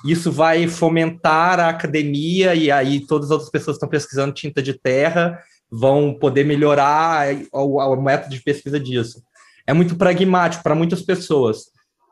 isso 0.05 0.31
vai 0.31 0.67
fomentar 0.67 1.59
a 1.59 1.69
academia 1.69 2.53
e 2.53 2.69
aí 2.69 3.05
todas 3.05 3.27
as 3.27 3.31
outras 3.31 3.49
pessoas 3.49 3.75
estão 3.75 3.89
pesquisando 3.89 4.33
tinta 4.33 4.61
de 4.61 4.73
terra 4.73 5.39
vão 5.71 6.13
poder 6.13 6.45
melhorar 6.45 7.27
o, 7.51 7.79
o 7.79 8.01
método 8.01 8.35
de 8.35 8.43
pesquisa 8.43 8.79
disso. 8.79 9.21
É 9.65 9.73
muito 9.73 9.95
pragmático 9.95 10.63
para 10.63 10.75
muitas 10.75 11.01
pessoas. 11.01 11.65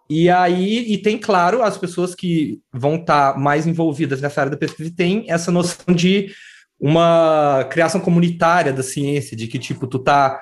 E 0.09 0.29
aí, 0.29 0.91
e 0.91 0.97
tem, 0.97 1.17
claro, 1.17 1.63
as 1.63 1.77
pessoas 1.77 2.13
que 2.13 2.59
vão 2.71 2.95
estar 2.95 3.33
tá 3.33 3.39
mais 3.39 3.65
envolvidas 3.65 4.21
nessa 4.21 4.41
área 4.41 4.51
da 4.51 4.57
pesquisa 4.57 4.91
tem 4.95 5.25
essa 5.29 5.51
noção 5.51 5.93
de 5.93 6.31
uma 6.79 7.65
criação 7.71 8.01
comunitária 8.01 8.73
da 8.73 8.83
ciência, 8.83 9.37
de 9.37 9.47
que, 9.47 9.57
tipo, 9.57 9.87
tu 9.87 9.99
tá 9.99 10.41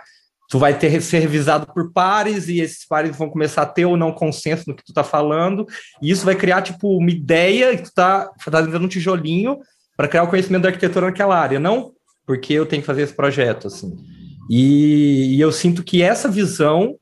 tu 0.52 0.60
vai 0.60 0.78
ter 0.78 1.02
ser 1.02 1.20
revisado 1.20 1.66
por 1.74 1.94
pares 1.94 2.50
e 2.50 2.60
esses 2.60 2.86
pares 2.86 3.16
vão 3.16 3.30
começar 3.30 3.62
a 3.62 3.66
ter 3.66 3.86
ou 3.86 3.96
não 3.96 4.12
consenso 4.12 4.66
no 4.68 4.76
que 4.76 4.84
tu 4.84 4.92
tá 4.92 5.02
falando, 5.02 5.66
e 6.02 6.12
isso 6.12 6.26
vai 6.26 6.36
criar 6.36 6.62
tipo 6.62 6.98
uma 6.98 7.10
ideia 7.10 7.76
que 7.78 7.84
tu 7.84 7.94
tá, 7.94 8.30
dando 8.52 8.84
um 8.84 8.90
tijolinho 8.90 9.60
para 9.96 10.10
criar 10.10 10.24
o 10.24 10.28
conhecimento 10.28 10.64
da 10.64 10.68
arquitetura 10.70 11.06
naquela 11.06 11.40
área, 11.40 11.58
não 11.58 11.94
porque 12.26 12.54
eu 12.54 12.66
tenho 12.66 12.82
que 12.82 12.86
fazer 12.86 13.04
esse 13.04 13.16
projeto, 13.16 13.68
assim. 13.68 13.96
E, 14.50 15.38
e 15.38 15.42
eu 15.42 15.54
sinto 15.54 15.84
que 15.84 16.02
essa 16.02 16.28
visão 16.28 16.98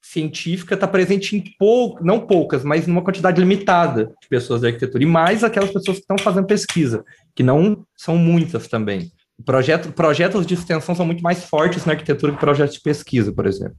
científica 0.00 0.74
está 0.74 0.88
presente 0.88 1.36
em 1.36 1.44
pou, 1.58 1.98
não 2.00 2.26
poucas, 2.26 2.64
mas 2.64 2.86
numa 2.86 3.02
quantidade 3.02 3.38
limitada 3.38 4.06
de 4.22 4.28
pessoas 4.28 4.62
da 4.62 4.68
arquitetura, 4.68 5.04
e 5.04 5.06
mais 5.06 5.44
aquelas 5.44 5.70
pessoas 5.70 5.98
que 5.98 6.02
estão 6.02 6.16
fazendo 6.16 6.46
pesquisa, 6.46 7.04
que 7.34 7.42
não 7.42 7.84
são 7.94 8.16
muitas 8.16 8.68
também. 8.68 9.10
Projeto, 9.44 9.92
projetos 9.92 10.46
de 10.46 10.54
extensão 10.54 10.94
são 10.94 11.04
muito 11.04 11.22
mais 11.22 11.44
fortes 11.44 11.84
na 11.84 11.92
arquitetura 11.92 12.32
que 12.32 12.38
projetos 12.38 12.74
de 12.74 12.80
pesquisa, 12.80 13.32
por 13.32 13.46
exemplo. 13.46 13.76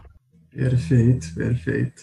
Perfeito, 0.54 1.34
perfeito. 1.36 2.02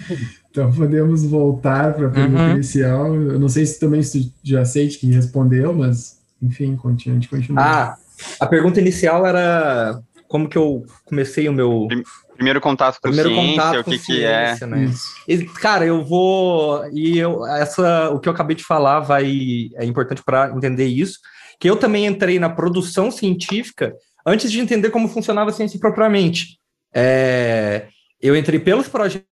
então 0.50 0.70
podemos 0.72 1.24
voltar 1.24 1.94
para 1.94 2.08
a 2.08 2.10
pergunta 2.10 2.42
uhum. 2.42 2.54
inicial. 2.54 3.14
Eu 3.14 3.38
não 3.38 3.48
sei 3.48 3.64
se 3.64 3.80
também 3.80 4.02
se 4.02 4.32
já 4.42 4.64
sei 4.64 4.88
que 4.88 5.06
respondeu, 5.06 5.72
mas 5.72 6.18
enfim, 6.42 6.76
continue, 6.76 7.26
continua. 7.26 7.62
Ah, 7.62 7.96
a 8.40 8.46
pergunta 8.46 8.80
inicial 8.80 9.26
era 9.26 10.00
como 10.28 10.48
que 10.48 10.58
eu 10.58 10.84
comecei 11.04 11.48
o 11.48 11.52
meu 11.52 11.88
primeiro 12.34 12.60
contato 12.60 12.96
com 12.96 13.08
primeiro 13.08 13.30
ciência, 13.30 13.50
contato 13.52 13.80
o 13.80 13.84
que, 13.84 13.98
que 13.98 14.24
é. 14.24 14.66
Né? 14.66 14.92
E, 15.28 15.44
cara, 15.44 15.86
eu 15.86 16.04
vou 16.04 16.84
e 16.92 17.18
eu 17.18 17.46
essa 17.46 18.10
o 18.10 18.18
que 18.18 18.28
eu 18.28 18.32
acabei 18.32 18.56
de 18.56 18.64
falar 18.64 19.00
vai 19.00 19.70
é 19.76 19.84
importante 19.84 20.22
para 20.24 20.50
entender 20.50 20.86
isso, 20.86 21.20
que 21.64 21.70
eu 21.70 21.76
também 21.76 22.04
entrei 22.04 22.38
na 22.38 22.50
produção 22.50 23.10
científica 23.10 23.96
antes 24.26 24.52
de 24.52 24.60
entender 24.60 24.90
como 24.90 25.08
funcionava 25.08 25.48
a 25.48 25.52
ciência 25.54 25.80
propriamente. 25.80 26.58
É, 26.94 27.86
eu 28.20 28.36
entrei 28.36 28.60
pelos 28.60 28.86
projetos. 28.86 29.26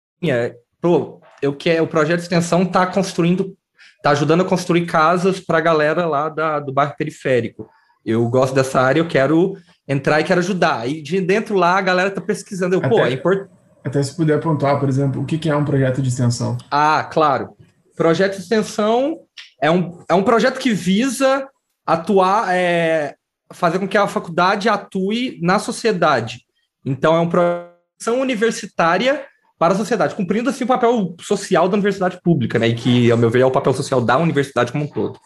Pô, 0.80 1.20
eu 1.42 1.54
que 1.54 1.78
o 1.78 1.86
projeto 1.86 2.20
de 2.20 2.22
extensão 2.22 2.62
está 2.62 2.86
construindo, 2.86 3.54
está 3.98 4.12
ajudando 4.12 4.40
a 4.40 4.44
construir 4.46 4.86
casas 4.86 5.40
para 5.40 5.58
a 5.58 5.60
galera 5.60 6.06
lá 6.06 6.30
da, 6.30 6.58
do 6.58 6.72
bairro 6.72 6.94
periférico. 6.96 7.68
Eu 8.02 8.26
gosto 8.30 8.54
dessa 8.54 8.80
área, 8.80 9.00
eu 9.00 9.08
quero 9.08 9.54
entrar 9.86 10.18
e 10.18 10.24
quero 10.24 10.40
ajudar. 10.40 10.88
E 10.88 11.02
de 11.02 11.20
dentro 11.20 11.54
lá 11.54 11.76
a 11.76 11.82
galera 11.82 12.08
está 12.08 12.22
pesquisando. 12.22 12.76
Eu, 12.76 12.78
até, 12.78 12.88
pô, 12.88 13.04
é 13.04 13.12
importante. 13.12 13.50
Até 13.84 14.02
se 14.02 14.16
puder 14.16 14.40
pontuar, 14.40 14.80
por 14.80 14.88
exemplo, 14.88 15.20
o 15.20 15.26
que, 15.26 15.36
que 15.36 15.50
é 15.50 15.54
um 15.54 15.66
projeto 15.66 16.00
de 16.00 16.08
extensão? 16.08 16.56
Ah, 16.70 17.06
claro. 17.12 17.50
Projeto 17.94 18.36
de 18.36 18.40
extensão 18.40 19.18
é 19.60 19.70
um, 19.70 20.02
é 20.08 20.14
um 20.14 20.22
projeto 20.22 20.58
que 20.58 20.72
visa 20.72 21.46
atuar, 21.86 22.54
é, 22.54 23.14
fazer 23.52 23.78
com 23.78 23.88
que 23.88 23.98
a 23.98 24.06
faculdade 24.06 24.68
atue 24.68 25.38
na 25.42 25.58
sociedade. 25.58 26.40
Então, 26.84 27.14
é 27.14 27.20
um 27.20 27.28
projeto 27.28 27.72
universitária 28.10 29.24
para 29.58 29.74
a 29.74 29.76
sociedade, 29.76 30.14
cumprindo 30.16 30.50
assim 30.50 30.64
o 30.64 30.66
papel 30.66 31.14
social 31.20 31.68
da 31.68 31.74
universidade 31.74 32.20
pública, 32.20 32.58
né? 32.58 32.68
E 32.68 32.74
que, 32.74 33.10
ao 33.12 33.18
meu 33.18 33.30
ver, 33.30 33.42
é 33.42 33.46
o 33.46 33.50
papel 33.50 33.72
social 33.72 34.00
da 34.00 34.18
universidade 34.18 34.72
como 34.72 34.84
um 34.84 34.88
todo. 34.88 35.20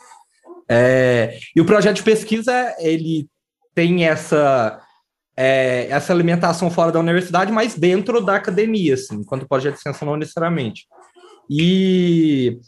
É, 0.68 1.38
e 1.54 1.60
o 1.60 1.64
projeto 1.64 1.96
de 1.96 2.02
pesquisa, 2.02 2.74
ele 2.78 3.28
tem 3.74 4.06
essa, 4.06 4.80
é, 5.36 5.86
essa 5.88 6.12
alimentação 6.12 6.70
fora 6.70 6.92
da 6.92 6.98
universidade, 6.98 7.52
mas 7.52 7.74
dentro 7.74 8.20
da 8.20 8.36
academia, 8.36 8.94
assim, 8.94 9.16
enquanto 9.16 9.48
projeto 9.48 9.74
de 9.74 9.78
extensão 9.78 10.06
não 10.06 10.16
necessariamente. 10.16 10.86
E 11.48 12.58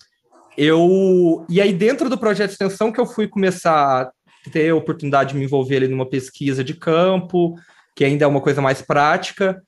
eu 0.58 1.46
e 1.48 1.60
aí 1.60 1.72
dentro 1.72 2.10
do 2.10 2.18
projeto 2.18 2.48
de 2.48 2.54
extensão 2.54 2.90
que 2.90 3.00
eu 3.00 3.06
fui 3.06 3.28
começar 3.28 4.02
a 4.02 4.50
ter 4.50 4.70
a 4.70 4.74
oportunidade 4.74 5.32
de 5.32 5.38
me 5.38 5.44
envolver 5.44 5.76
ali 5.76 5.88
numa 5.88 6.08
pesquisa 6.08 6.64
de 6.64 6.74
campo, 6.74 7.54
que 7.94 8.04
ainda 8.04 8.24
é 8.24 8.28
uma 8.28 8.40
coisa 8.40 8.60
mais 8.60 8.82
prática. 8.82 9.62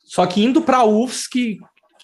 Só 0.00 0.26
que 0.26 0.42
indo 0.42 0.60
para 0.60 0.78
a 0.78 0.84
UFSC, 0.84 1.58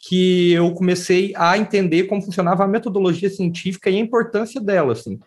que 0.07 0.53
eu 0.53 0.72
comecei 0.72 1.33
a 1.37 1.59
entender 1.59 2.05
como 2.05 2.22
funcionava 2.22 2.62
a 2.62 2.68
metodologia 2.68 3.29
científica 3.29 3.90
e 3.90 3.96
a 3.96 4.01
importância 4.01 4.61
dela, 4.61 4.92
assim. 4.92 5.18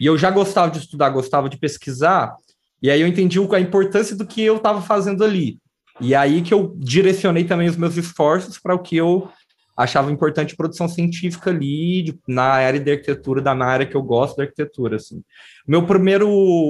E 0.00 0.06
eu 0.06 0.16
já 0.16 0.30
gostava 0.30 0.70
de 0.70 0.78
estudar, 0.78 1.10
gostava 1.10 1.48
de 1.48 1.58
pesquisar, 1.58 2.34
e 2.80 2.88
aí 2.88 3.00
eu 3.00 3.08
entendi 3.08 3.38
a 3.38 3.60
importância 3.60 4.14
do 4.14 4.26
que 4.26 4.42
eu 4.42 4.56
estava 4.56 4.80
fazendo 4.80 5.24
ali. 5.24 5.58
E 6.00 6.14
aí 6.14 6.40
que 6.40 6.54
eu 6.54 6.74
direcionei 6.78 7.44
também 7.44 7.68
os 7.68 7.76
meus 7.76 7.96
esforços 7.96 8.58
para 8.58 8.74
o 8.74 8.78
que 8.78 8.96
eu 8.96 9.28
achava 9.76 10.12
importante 10.12 10.56
produção 10.56 10.88
científica 10.88 11.50
ali, 11.50 12.02
de, 12.02 12.18
na 12.28 12.44
área 12.44 12.78
de 12.78 12.90
arquitetura, 12.90 13.40
da 13.40 13.54
na 13.54 13.66
área 13.66 13.86
que 13.86 13.96
eu 13.96 14.02
gosto 14.02 14.36
da 14.36 14.44
arquitetura, 14.44 14.96
assim. 14.96 15.22
Meu 15.66 15.86
primeiro, 15.86 16.28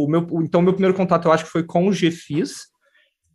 meu, 0.08 0.26
então 0.42 0.62
meu 0.62 0.72
primeiro 0.72 0.96
contato 0.96 1.26
eu 1.26 1.32
acho 1.32 1.44
que 1.44 1.50
foi 1.50 1.64
com 1.64 1.88
o 1.88 1.92
GFIS, 1.92 2.68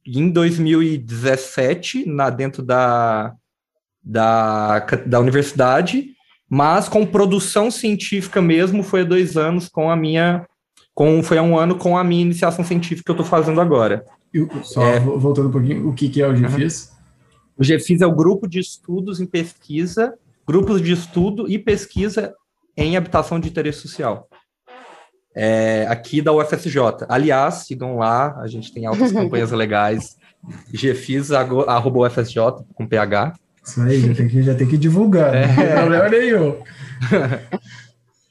em 0.05 0.29
2017, 0.29 2.07
na, 2.07 2.29
dentro 2.29 2.61
da, 2.61 3.33
da, 4.03 4.79
da 5.05 5.19
universidade, 5.19 6.11
mas 6.49 6.87
com 6.87 7.05
produção 7.05 7.71
científica 7.71 8.41
mesmo 8.41 8.83
foi 8.83 9.01
há 9.01 9.05
dois 9.05 9.35
anos 9.35 9.67
com 9.67 9.89
a 9.89 9.95
minha. 9.95 10.45
Com, 10.93 11.21
foi 11.21 11.37
há 11.37 11.43
um 11.43 11.57
ano 11.57 11.75
com 11.75 11.97
a 11.97 12.03
minha 12.03 12.21
iniciação 12.21 12.63
científica 12.63 13.03
que 13.03 13.11
eu 13.11 13.15
estou 13.15 13.25
fazendo 13.25 13.59
agora. 13.59 14.05
só 14.63 14.81
é, 14.81 14.99
voltando 14.99 15.49
um 15.49 15.51
pouquinho, 15.51 15.89
o 15.89 15.93
que, 15.93 16.07
que 16.07 16.21
é 16.21 16.27
o 16.27 16.33
GFIS? 16.33 16.94
O 17.57 17.63
GFIS 17.63 18.01
é 18.01 18.07
o 18.07 18.15
Grupo 18.15 18.47
de 18.47 18.59
Estudos 18.59 19.19
em 19.19 19.25
Pesquisa, 19.25 20.13
Grupos 20.47 20.81
de 20.81 20.91
Estudo 20.91 21.49
e 21.49 21.57
Pesquisa 21.57 22.33
em 22.75 22.97
Habitação 22.97 23.39
de 23.39 23.49
Interesse 23.49 23.79
Social 23.79 24.29
é, 25.35 25.85
aqui 25.89 26.21
da 26.21 26.31
UFSJ. 26.31 27.05
Aliás, 27.09 27.65
sigam 27.65 27.97
lá, 27.97 28.39
a 28.39 28.47
gente 28.47 28.73
tem 28.73 28.85
altas 28.85 29.11
campanhas 29.13 29.51
legais. 29.51 30.15
GFIS, 30.71 31.31
arroba 31.31 32.07
UFSJ, 32.07 32.39
com 32.73 32.87
PH. 32.87 33.33
Isso 33.63 33.81
aí, 33.81 33.99
já 33.99 34.13
tem 34.13 34.27
que, 34.27 34.43
já 34.43 34.55
tem 34.55 34.67
que 34.67 34.77
divulgar, 34.77 35.33
é. 35.33 35.47
não 35.47 35.55
tem 35.55 35.71
problema 35.73 36.09
nenhum. 36.09 36.57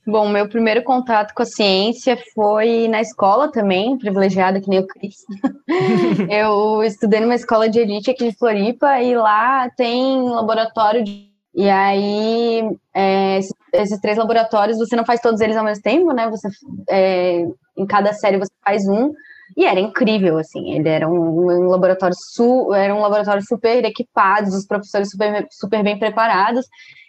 Bom, 0.07 0.29
meu 0.29 0.49
primeiro 0.49 0.83
contato 0.83 1.33
com 1.35 1.43
a 1.43 1.47
ciência 1.47 2.19
foi 2.35 2.89
na 2.89 3.01
escola 3.01 3.51
também, 3.51 3.97
privilegiada 3.97 4.61
que 4.61 4.69
nem 4.69 4.81
o 4.81 4.87
Cris. 4.87 5.25
eu 6.29 6.83
estudei 6.83 7.21
numa 7.21 7.35
escola 7.35 7.69
de 7.69 7.79
elite 7.79 8.11
aqui 8.11 8.29
de 8.31 8.37
Floripa 8.37 9.01
e 9.01 9.17
lá 9.17 9.71
tem 9.71 10.23
laboratório 10.23 11.03
de 11.03 11.35
e 11.57 11.71
aí, 11.71 12.69
é, 12.93 13.39
esses 13.73 14.01
três 14.01 14.19
laboratórios, 14.19 14.77
você 14.77 14.97
não 14.97 15.07
faz 15.07 15.21
todos 15.21 15.41
eles 15.41 15.57
ao 15.57 15.65
mesmo 15.65 15.83
tempo, 15.85 16.13
né? 16.13 16.29
Você, 16.29 16.49
é, 16.91 17.47
em 17.77 17.87
cada 17.87 18.13
série 18.13 18.39
você 18.39 18.51
faz 18.65 18.89
um. 18.89 19.13
E 19.57 19.65
era 19.65 19.79
incrível, 19.79 20.37
assim. 20.37 20.73
Ele 20.73 20.89
era 20.89 21.09
um, 21.09 21.15
um 21.15 21.69
laboratório 21.69 22.17
su, 22.19 22.75
era 22.75 22.93
um 22.93 23.01
laboratório 23.01 23.43
super 23.47 23.85
equipado, 23.85 24.49
os 24.49 24.67
professores 24.67 25.11
super, 25.11 25.47
super 25.51 25.85
bem 25.85 25.97
preparados. 25.97 26.67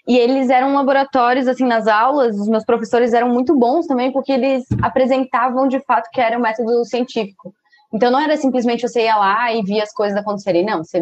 E 0.07 0.17
eles 0.17 0.49
eram 0.49 0.75
laboratórios, 0.75 1.47
assim, 1.47 1.65
nas 1.65 1.87
aulas, 1.87 2.39
os 2.39 2.47
meus 2.47 2.63
professores 2.63 3.11
eram 3.13 3.29
muito 3.29 3.57
bons 3.57 3.87
também, 3.87 4.11
porque 4.11 4.31
eles 4.31 4.65
apresentavam 4.81 5.67
de 5.67 5.79
fato 5.79 6.09
que 6.11 6.21
era 6.21 6.37
um 6.37 6.41
método 6.41 6.85
científico. 6.85 7.53
Então 7.91 8.11
não 8.11 8.19
era 8.19 8.37
simplesmente 8.37 8.87
você 8.87 9.03
ia 9.03 9.15
lá 9.15 9.53
e 9.53 9.63
via 9.63 9.81
as 9.81 9.91
coisas 9.91 10.17
acontecerem, 10.17 10.65
não. 10.65 10.83
Você 10.83 11.01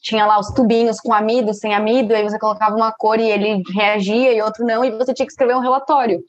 tinha 0.00 0.24
lá 0.24 0.38
os 0.38 0.50
tubinhos 0.52 1.00
com 1.00 1.12
amido, 1.12 1.52
sem 1.52 1.74
amido, 1.74 2.14
aí 2.14 2.22
você 2.22 2.38
colocava 2.38 2.76
uma 2.76 2.92
cor 2.92 3.18
e 3.18 3.30
ele 3.30 3.62
reagia 3.74 4.32
e 4.32 4.40
outro 4.40 4.64
não, 4.64 4.84
e 4.84 4.90
você 4.90 5.12
tinha 5.12 5.26
que 5.26 5.32
escrever 5.32 5.56
um 5.56 5.60
relatório. 5.60 6.22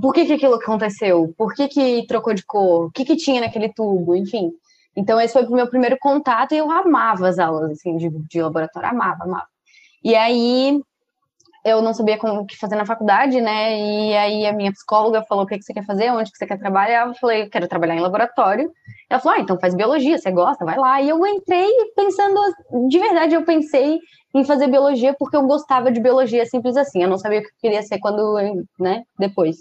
Por 0.00 0.12
que, 0.14 0.24
que 0.24 0.32
aquilo 0.34 0.54
aconteceu? 0.54 1.34
Por 1.36 1.54
que, 1.54 1.68
que 1.68 2.06
trocou 2.06 2.34
de 2.34 2.44
cor? 2.44 2.86
O 2.86 2.90
que, 2.90 3.04
que 3.04 3.16
tinha 3.16 3.40
naquele 3.40 3.68
tubo? 3.68 4.14
Enfim. 4.14 4.52
Então, 4.96 5.20
esse 5.20 5.32
foi 5.32 5.44
o 5.44 5.52
meu 5.52 5.66
primeiro 5.66 5.96
contato 5.98 6.52
e 6.52 6.58
eu 6.58 6.70
amava 6.70 7.28
as 7.28 7.38
aulas 7.38 7.70
assim, 7.72 7.96
de, 7.96 8.10
de 8.10 8.42
laboratório, 8.42 8.88
amava, 8.88 9.24
amava. 9.24 9.46
E 10.04 10.14
aí, 10.14 10.80
eu 11.64 11.80
não 11.80 11.94
sabia 11.94 12.18
como, 12.18 12.40
o 12.40 12.46
que 12.46 12.56
fazer 12.56 12.74
na 12.74 12.84
faculdade, 12.84 13.40
né? 13.40 13.78
E 13.78 14.16
aí 14.16 14.46
a 14.46 14.52
minha 14.52 14.72
psicóloga 14.72 15.22
falou: 15.22 15.44
o 15.44 15.46
que, 15.46 15.58
que 15.58 15.64
você 15.64 15.72
quer 15.72 15.84
fazer? 15.84 16.10
Onde 16.10 16.30
que 16.30 16.38
você 16.38 16.46
quer 16.46 16.58
trabalhar? 16.58 17.06
Eu 17.06 17.14
falei: 17.14 17.42
eu 17.42 17.50
quero 17.50 17.68
trabalhar 17.68 17.94
em 17.94 18.00
laboratório. 18.00 18.70
Ela 19.08 19.20
falou: 19.20 19.38
ah, 19.38 19.40
então 19.40 19.58
faz 19.60 19.74
biologia, 19.74 20.18
você 20.18 20.30
gosta? 20.30 20.64
Vai 20.64 20.76
lá. 20.76 21.00
E 21.00 21.08
eu 21.08 21.24
entrei 21.26 21.68
pensando, 21.94 22.40
de 22.88 22.98
verdade, 22.98 23.34
eu 23.34 23.44
pensei 23.44 24.00
em 24.34 24.44
fazer 24.44 24.66
biologia 24.66 25.14
porque 25.18 25.36
eu 25.36 25.46
gostava 25.46 25.92
de 25.92 26.00
biologia, 26.00 26.44
simples 26.46 26.76
assim. 26.76 27.02
Eu 27.02 27.08
não 27.08 27.18
sabia 27.18 27.38
o 27.38 27.42
que 27.42 27.48
eu 27.48 27.60
queria 27.60 27.82
ser 27.82 27.98
quando, 28.00 28.36
né, 28.78 29.04
depois. 29.18 29.56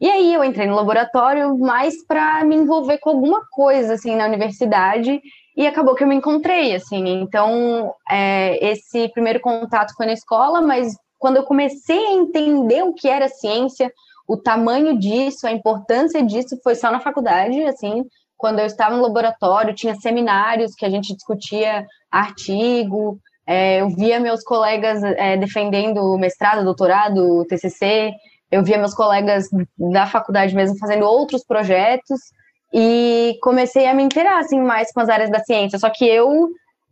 E 0.00 0.08
aí 0.08 0.32
eu 0.32 0.44
entrei 0.44 0.66
no 0.66 0.76
laboratório 0.76 1.58
mais 1.58 2.04
para 2.06 2.44
me 2.44 2.56
envolver 2.56 2.98
com 2.98 3.10
alguma 3.10 3.42
coisa, 3.50 3.94
assim, 3.94 4.14
na 4.14 4.26
universidade. 4.26 5.20
E 5.56 5.66
acabou 5.66 5.94
que 5.96 6.04
eu 6.04 6.08
me 6.08 6.14
encontrei, 6.14 6.74
assim. 6.74 7.20
Então, 7.20 7.92
é, 8.08 8.64
esse 8.64 9.08
primeiro 9.08 9.40
contato 9.40 9.92
foi 9.96 10.06
na 10.06 10.12
escola, 10.12 10.60
mas 10.60 10.94
quando 11.18 11.36
eu 11.36 11.44
comecei 11.44 11.98
a 11.98 12.12
entender 12.12 12.82
o 12.82 12.94
que 12.94 13.08
era 13.08 13.28
ciência, 13.28 13.92
o 14.26 14.36
tamanho 14.36 14.98
disso, 14.98 15.46
a 15.46 15.52
importância 15.52 16.22
disso, 16.22 16.58
foi 16.62 16.74
só 16.74 16.90
na 16.90 17.00
faculdade, 17.00 17.62
assim, 17.62 18.04
quando 18.36 18.60
eu 18.60 18.66
estava 18.66 18.96
no 18.96 19.02
laboratório, 19.02 19.74
tinha 19.74 19.94
seminários 19.96 20.74
que 20.74 20.84
a 20.84 20.90
gente 20.90 21.14
discutia 21.14 21.84
artigo, 22.10 23.18
é, 23.46 23.80
eu 23.80 23.88
via 23.88 24.20
meus 24.20 24.44
colegas 24.44 25.02
é, 25.02 25.36
defendendo 25.36 26.16
mestrado, 26.18 26.64
doutorado, 26.64 27.44
TCC, 27.46 28.12
eu 28.50 28.62
via 28.62 28.78
meus 28.78 28.94
colegas 28.94 29.46
da 29.76 30.06
faculdade 30.06 30.54
mesmo 30.54 30.78
fazendo 30.78 31.04
outros 31.04 31.42
projetos, 31.44 32.20
e 32.72 33.38
comecei 33.42 33.86
a 33.86 33.94
me 33.94 34.02
inteirar, 34.02 34.38
assim, 34.38 34.60
mais 34.60 34.92
com 34.92 35.00
as 35.00 35.08
áreas 35.08 35.30
da 35.30 35.40
ciência, 35.40 35.78
só 35.78 35.88
que 35.88 36.04
eu, 36.04 36.50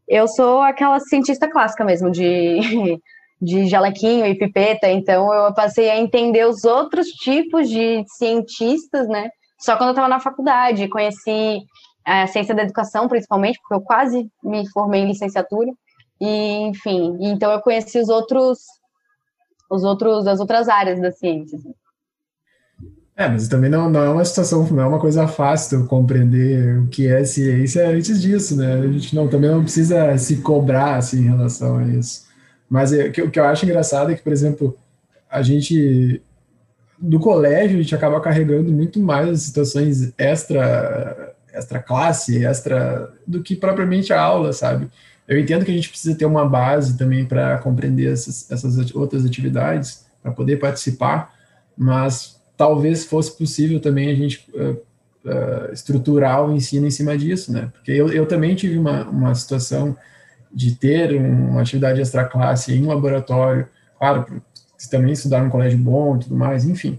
eu 0.08 0.26
sou 0.26 0.62
aquela 0.62 0.98
cientista 1.00 1.48
clássica 1.48 1.84
mesmo, 1.84 2.10
de 2.10 2.58
de 3.40 3.66
jalequinho 3.66 4.26
e 4.26 4.34
pipeta, 4.34 4.88
então 4.88 5.32
eu 5.32 5.52
passei 5.52 5.90
a 5.90 5.98
entender 5.98 6.46
os 6.46 6.64
outros 6.64 7.08
tipos 7.08 7.68
de 7.68 8.04
cientistas, 8.16 9.06
né? 9.08 9.28
Só 9.58 9.76
quando 9.76 9.88
eu 9.88 9.92
estava 9.92 10.08
na 10.08 10.20
faculdade, 10.20 10.88
conheci 10.88 11.60
a 12.04 12.26
ciência 12.26 12.54
da 12.54 12.62
educação, 12.62 13.08
principalmente, 13.08 13.58
porque 13.60 13.74
eu 13.74 13.80
quase 13.80 14.30
me 14.42 14.68
formei 14.70 15.02
em 15.02 15.08
licenciatura. 15.08 15.70
E, 16.20 16.68
enfim, 16.68 17.16
então 17.20 17.50
eu 17.50 17.60
conheci 17.60 17.98
os 17.98 18.08
outros, 18.08 18.58
os 19.70 19.84
outros, 19.84 20.26
as 20.26 20.40
outras 20.40 20.68
áreas 20.68 21.00
da 21.00 21.10
ciência. 21.10 21.58
Assim. 21.58 21.74
É, 23.16 23.28
mas 23.28 23.48
também 23.48 23.70
não, 23.70 23.88
não 23.88 24.02
é 24.02 24.10
uma 24.10 24.24
situação, 24.24 24.66
não 24.70 24.82
é 24.82 24.86
uma 24.86 25.00
coisa 25.00 25.26
fácil 25.26 25.86
compreender 25.86 26.78
o 26.80 26.88
que 26.88 27.08
é 27.08 27.24
ciência 27.24 27.88
antes 27.88 28.20
disso, 28.20 28.56
né? 28.56 28.74
A 28.74 28.92
gente 28.92 29.14
não, 29.14 29.26
também 29.26 29.50
não 29.50 29.62
precisa 29.62 30.16
se 30.18 30.42
cobrar 30.42 30.96
assim, 30.96 31.20
em 31.20 31.30
relação 31.30 31.78
a 31.78 31.84
isso. 31.84 32.25
Mas 32.68 32.92
é, 32.92 33.06
o 33.06 33.12
que, 33.12 33.28
que 33.28 33.38
eu 33.38 33.44
acho 33.44 33.64
engraçado 33.64 34.10
é 34.10 34.14
que, 34.14 34.22
por 34.22 34.32
exemplo, 34.32 34.76
a 35.30 35.42
gente 35.42 36.22
do 36.98 37.20
colégio 37.20 37.78
a 37.78 37.82
gente 37.82 37.94
acaba 37.94 38.20
carregando 38.20 38.72
muito 38.72 38.98
mais 38.98 39.28
as 39.28 39.42
situações 39.42 40.12
extra 40.16 41.34
extra 41.52 41.78
classe, 41.78 42.44
extra 42.44 43.10
do 43.26 43.42
que 43.42 43.56
propriamente 43.56 44.12
a 44.12 44.20
aula, 44.20 44.52
sabe? 44.52 44.88
Eu 45.26 45.38
entendo 45.38 45.64
que 45.64 45.70
a 45.70 45.74
gente 45.74 45.88
precisa 45.88 46.16
ter 46.16 46.26
uma 46.26 46.46
base 46.46 46.96
também 46.96 47.24
para 47.24 47.58
compreender 47.58 48.12
essas, 48.12 48.50
essas 48.50 48.94
outras 48.94 49.24
atividades, 49.24 50.04
para 50.22 50.32
poder 50.32 50.58
participar, 50.58 51.34
mas 51.76 52.40
talvez 52.56 53.04
fosse 53.04 53.36
possível 53.36 53.80
também 53.80 54.10
a 54.10 54.14
gente 54.14 54.46
uh, 54.54 54.72
uh, 55.24 55.72
estruturar 55.72 56.44
o 56.44 56.54
ensino 56.54 56.86
em 56.86 56.90
cima 56.90 57.16
disso, 57.16 57.52
né? 57.52 57.70
Porque 57.72 57.90
eu, 57.90 58.08
eu 58.12 58.26
também 58.26 58.54
tive 58.54 58.78
uma, 58.78 59.04
uma 59.08 59.34
situação 59.34 59.96
de 60.56 60.74
ter 60.74 61.14
uma 61.14 61.60
atividade 61.60 62.00
extra 62.00 62.24
classe 62.24 62.72
em 62.72 62.86
laboratório, 62.86 63.68
claro, 63.98 64.24
também 64.90 65.12
estudar 65.12 65.42
num 65.42 65.50
colégio 65.50 65.78
bom 65.78 66.16
e 66.16 66.20
tudo 66.20 66.34
mais, 66.34 66.64
enfim. 66.64 66.98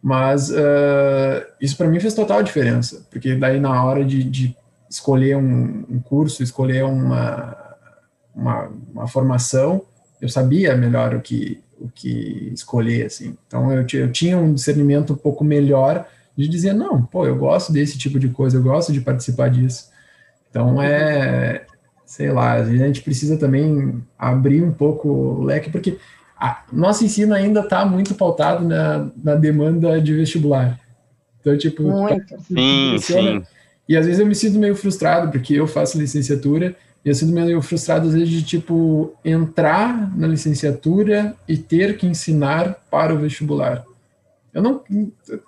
Mas 0.00 0.50
uh, 0.50 1.44
isso 1.60 1.76
para 1.76 1.88
mim 1.88 1.98
fez 1.98 2.14
total 2.14 2.44
diferença, 2.44 3.04
porque 3.10 3.34
daí 3.34 3.58
na 3.58 3.84
hora 3.84 4.04
de, 4.04 4.22
de 4.22 4.56
escolher 4.88 5.36
um, 5.36 5.84
um, 5.90 5.98
curso, 5.98 6.44
escolher 6.44 6.84
uma, 6.84 7.56
uma, 8.32 8.70
uma 8.94 9.08
formação, 9.08 9.82
eu 10.20 10.28
sabia 10.28 10.76
melhor 10.76 11.12
o 11.12 11.20
que, 11.20 11.60
o 11.80 11.88
que 11.88 12.52
escolher, 12.54 13.06
assim. 13.06 13.36
Então 13.48 13.72
eu, 13.72 13.84
eu 13.94 14.12
tinha 14.12 14.38
um 14.38 14.54
discernimento 14.54 15.12
um 15.12 15.16
pouco 15.16 15.42
melhor 15.42 16.06
de 16.36 16.46
dizer, 16.46 16.72
não, 16.72 17.02
pô, 17.02 17.26
eu 17.26 17.34
gosto 17.34 17.72
desse 17.72 17.98
tipo 17.98 18.20
de 18.20 18.28
coisa, 18.28 18.58
eu 18.58 18.62
gosto 18.62 18.92
de 18.92 19.00
participar 19.00 19.50
disso. 19.50 19.90
Então 20.48 20.80
é, 20.80 21.66
sei 22.12 22.30
lá, 22.30 22.52
a 22.56 22.64
gente 22.64 23.00
precisa 23.00 23.38
também 23.38 24.02
abrir 24.18 24.62
um 24.62 24.70
pouco 24.70 25.08
o 25.08 25.44
leque, 25.44 25.70
porque 25.70 25.96
a, 26.38 26.62
nosso 26.70 27.02
ensino 27.06 27.32
ainda 27.32 27.60
está 27.60 27.86
muito 27.86 28.14
pautado 28.14 28.68
na, 28.68 29.08
na 29.16 29.34
demanda 29.34 29.98
de 29.98 30.12
vestibular. 30.12 30.78
Então, 31.40 31.56
tipo, 31.56 31.82
muito. 31.82 32.26
Tá, 32.28 32.38
sim, 32.38 32.96
sim. 32.98 33.42
E 33.88 33.96
às 33.96 34.04
vezes 34.04 34.20
eu 34.20 34.26
me 34.26 34.34
sinto 34.34 34.58
meio 34.58 34.76
frustrado, 34.76 35.32
porque 35.32 35.54
eu 35.54 35.66
faço 35.66 35.98
licenciatura 35.98 36.76
e 37.02 37.08
eu 37.08 37.14
sinto 37.14 37.32
meio 37.32 37.62
frustrado, 37.62 38.06
às 38.06 38.12
vezes, 38.12 38.28
de, 38.28 38.42
tipo, 38.42 39.14
entrar 39.24 40.14
na 40.14 40.26
licenciatura 40.26 41.34
e 41.48 41.56
ter 41.56 41.96
que 41.96 42.06
ensinar 42.06 42.76
para 42.90 43.14
o 43.14 43.18
vestibular. 43.18 43.86
Eu 44.52 44.60
não, 44.60 44.82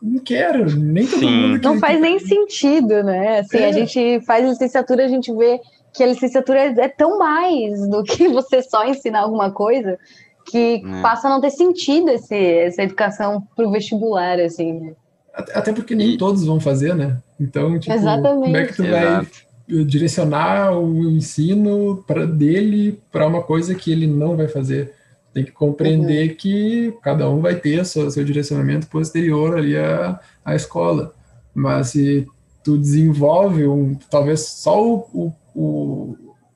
não 0.02 0.18
quero, 0.18 0.74
nem 0.74 1.06
todo 1.06 1.20
Sim. 1.20 1.30
mundo 1.30 1.60
que, 1.60 1.66
Não 1.66 1.78
faz 1.78 1.96
que... 1.96 2.00
nem 2.00 2.18
sentido, 2.18 3.02
né? 3.02 3.40
Assim, 3.40 3.58
é. 3.58 3.68
a 3.68 3.72
gente 3.72 4.24
faz 4.24 4.48
licenciatura, 4.48 5.04
a 5.04 5.08
gente 5.08 5.30
vê 5.30 5.60
que 5.94 6.02
a 6.02 6.06
licenciatura 6.06 6.60
é 6.60 6.88
tão 6.88 7.18
mais 7.18 7.88
do 7.88 8.02
que 8.02 8.28
você 8.28 8.60
só 8.62 8.84
ensinar 8.84 9.20
alguma 9.20 9.50
coisa, 9.50 9.98
que 10.44 10.82
é. 10.84 11.02
passa 11.02 11.28
a 11.28 11.30
não 11.30 11.40
ter 11.40 11.50
sentido 11.50 12.10
esse, 12.10 12.34
essa 12.34 12.82
educação 12.82 13.46
para 13.56 13.66
o 13.66 13.70
vestibular, 13.70 14.38
assim. 14.40 14.80
Né? 14.80 14.92
Até 15.32 15.72
porque 15.72 15.94
nem 15.94 16.18
todos 16.18 16.44
vão 16.44 16.60
fazer, 16.60 16.94
né? 16.94 17.18
Então, 17.40 17.78
tipo, 17.78 17.94
Exatamente. 17.94 18.44
como 18.44 18.56
é 18.56 18.66
que 18.66 18.74
tu 18.74 18.84
Exato. 18.84 19.30
vai 19.68 19.84
direcionar 19.84 20.76
o 20.76 21.10
ensino 21.10 22.04
para 22.06 22.26
dele 22.26 23.00
para 23.10 23.26
uma 23.26 23.42
coisa 23.42 23.74
que 23.74 23.90
ele 23.90 24.06
não 24.06 24.36
vai 24.36 24.48
fazer. 24.48 24.92
Tem 25.32 25.44
que 25.44 25.50
compreender 25.50 26.30
uhum. 26.30 26.36
que 26.36 26.94
cada 27.02 27.28
um 27.28 27.40
vai 27.40 27.56
ter 27.56 27.84
seu, 27.84 28.08
seu 28.10 28.24
direcionamento 28.24 28.86
posterior 28.86 29.56
ali 29.56 29.76
à, 29.76 30.20
à 30.44 30.54
escola. 30.54 31.14
Mas 31.52 31.88
se 31.88 32.26
tu 32.62 32.78
desenvolve 32.78 33.66
um, 33.66 33.94
talvez 34.10 34.40
só 34.40 34.80
o, 34.80 35.06
o, 35.12 35.32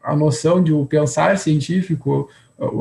a 0.03 0.17
noção 0.17 0.63
de 0.63 0.73
o 0.73 0.87
pensar 0.87 1.39
científico, 1.39 2.29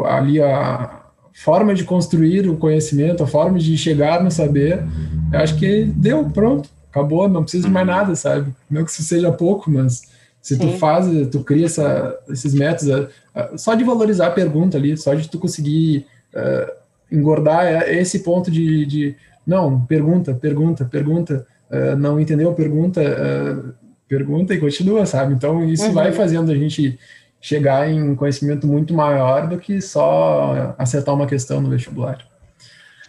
ali 0.06 0.42
a 0.42 1.04
forma 1.34 1.74
de 1.74 1.84
construir 1.84 2.50
o 2.50 2.58
conhecimento, 2.58 3.24
a 3.24 3.28
forma 3.28 3.60
de 3.60 3.78
chegar 3.78 4.24
no 4.24 4.32
saber, 4.32 4.84
eu 5.32 5.40
acho 5.40 5.56
que 5.58 5.84
deu, 5.86 6.26
pronto, 6.30 6.70
acabou, 6.90 7.28
não 7.30 7.44
precisa 7.44 7.68
de 7.68 7.74
mais 7.74 7.88
uhum. 7.88 7.94
nada, 7.94 8.16
sabe? 8.16 8.54
Não 8.70 8.84
que 8.84 8.92
isso 8.92 9.04
seja 9.04 9.32
pouco, 9.32 9.70
mas 9.70 10.02
se 10.42 10.56
Sim. 10.56 10.62
tu 10.62 10.78
faz, 10.78 11.08
tu 11.30 11.44
cria 11.44 11.66
essa, 11.66 12.18
esses 12.30 12.54
métodos, 12.54 13.10
só 13.58 13.76
de 13.76 13.84
valorizar 13.84 14.28
a 14.28 14.32
pergunta 14.32 14.78
ali, 14.78 14.98
só 14.98 15.14
de 15.14 15.30
tu 15.30 15.38
conseguir 15.38 16.06
uh, 16.34 16.72
engordar 17.12 17.84
esse 17.90 18.20
ponto 18.20 18.50
de, 18.50 18.86
de, 18.86 19.16
não, 19.46 19.82
pergunta, 19.86 20.34
pergunta, 20.34 20.86
pergunta, 20.86 21.46
uh, 21.70 21.96
não 21.98 22.20
entendeu, 22.20 22.54
pergunta, 22.54 23.02
uh, 23.02 23.74
pergunta 24.08 24.54
e 24.54 24.60
continua, 24.60 25.06
sabe? 25.06 25.34
Então 25.34 25.64
isso 25.68 25.86
uhum. 25.86 25.94
vai 25.94 26.12
fazendo 26.12 26.52
a 26.52 26.56
gente 26.56 26.98
chegar 27.42 27.90
em 27.90 28.16
conhecimento 28.16 28.66
muito 28.66 28.94
maior 28.94 29.48
do 29.48 29.58
que 29.58 29.82
só 29.82 30.76
acertar 30.78 31.14
uma 31.14 31.28
questão 31.28 31.62
no 31.62 31.70
vestibular. 31.70 32.26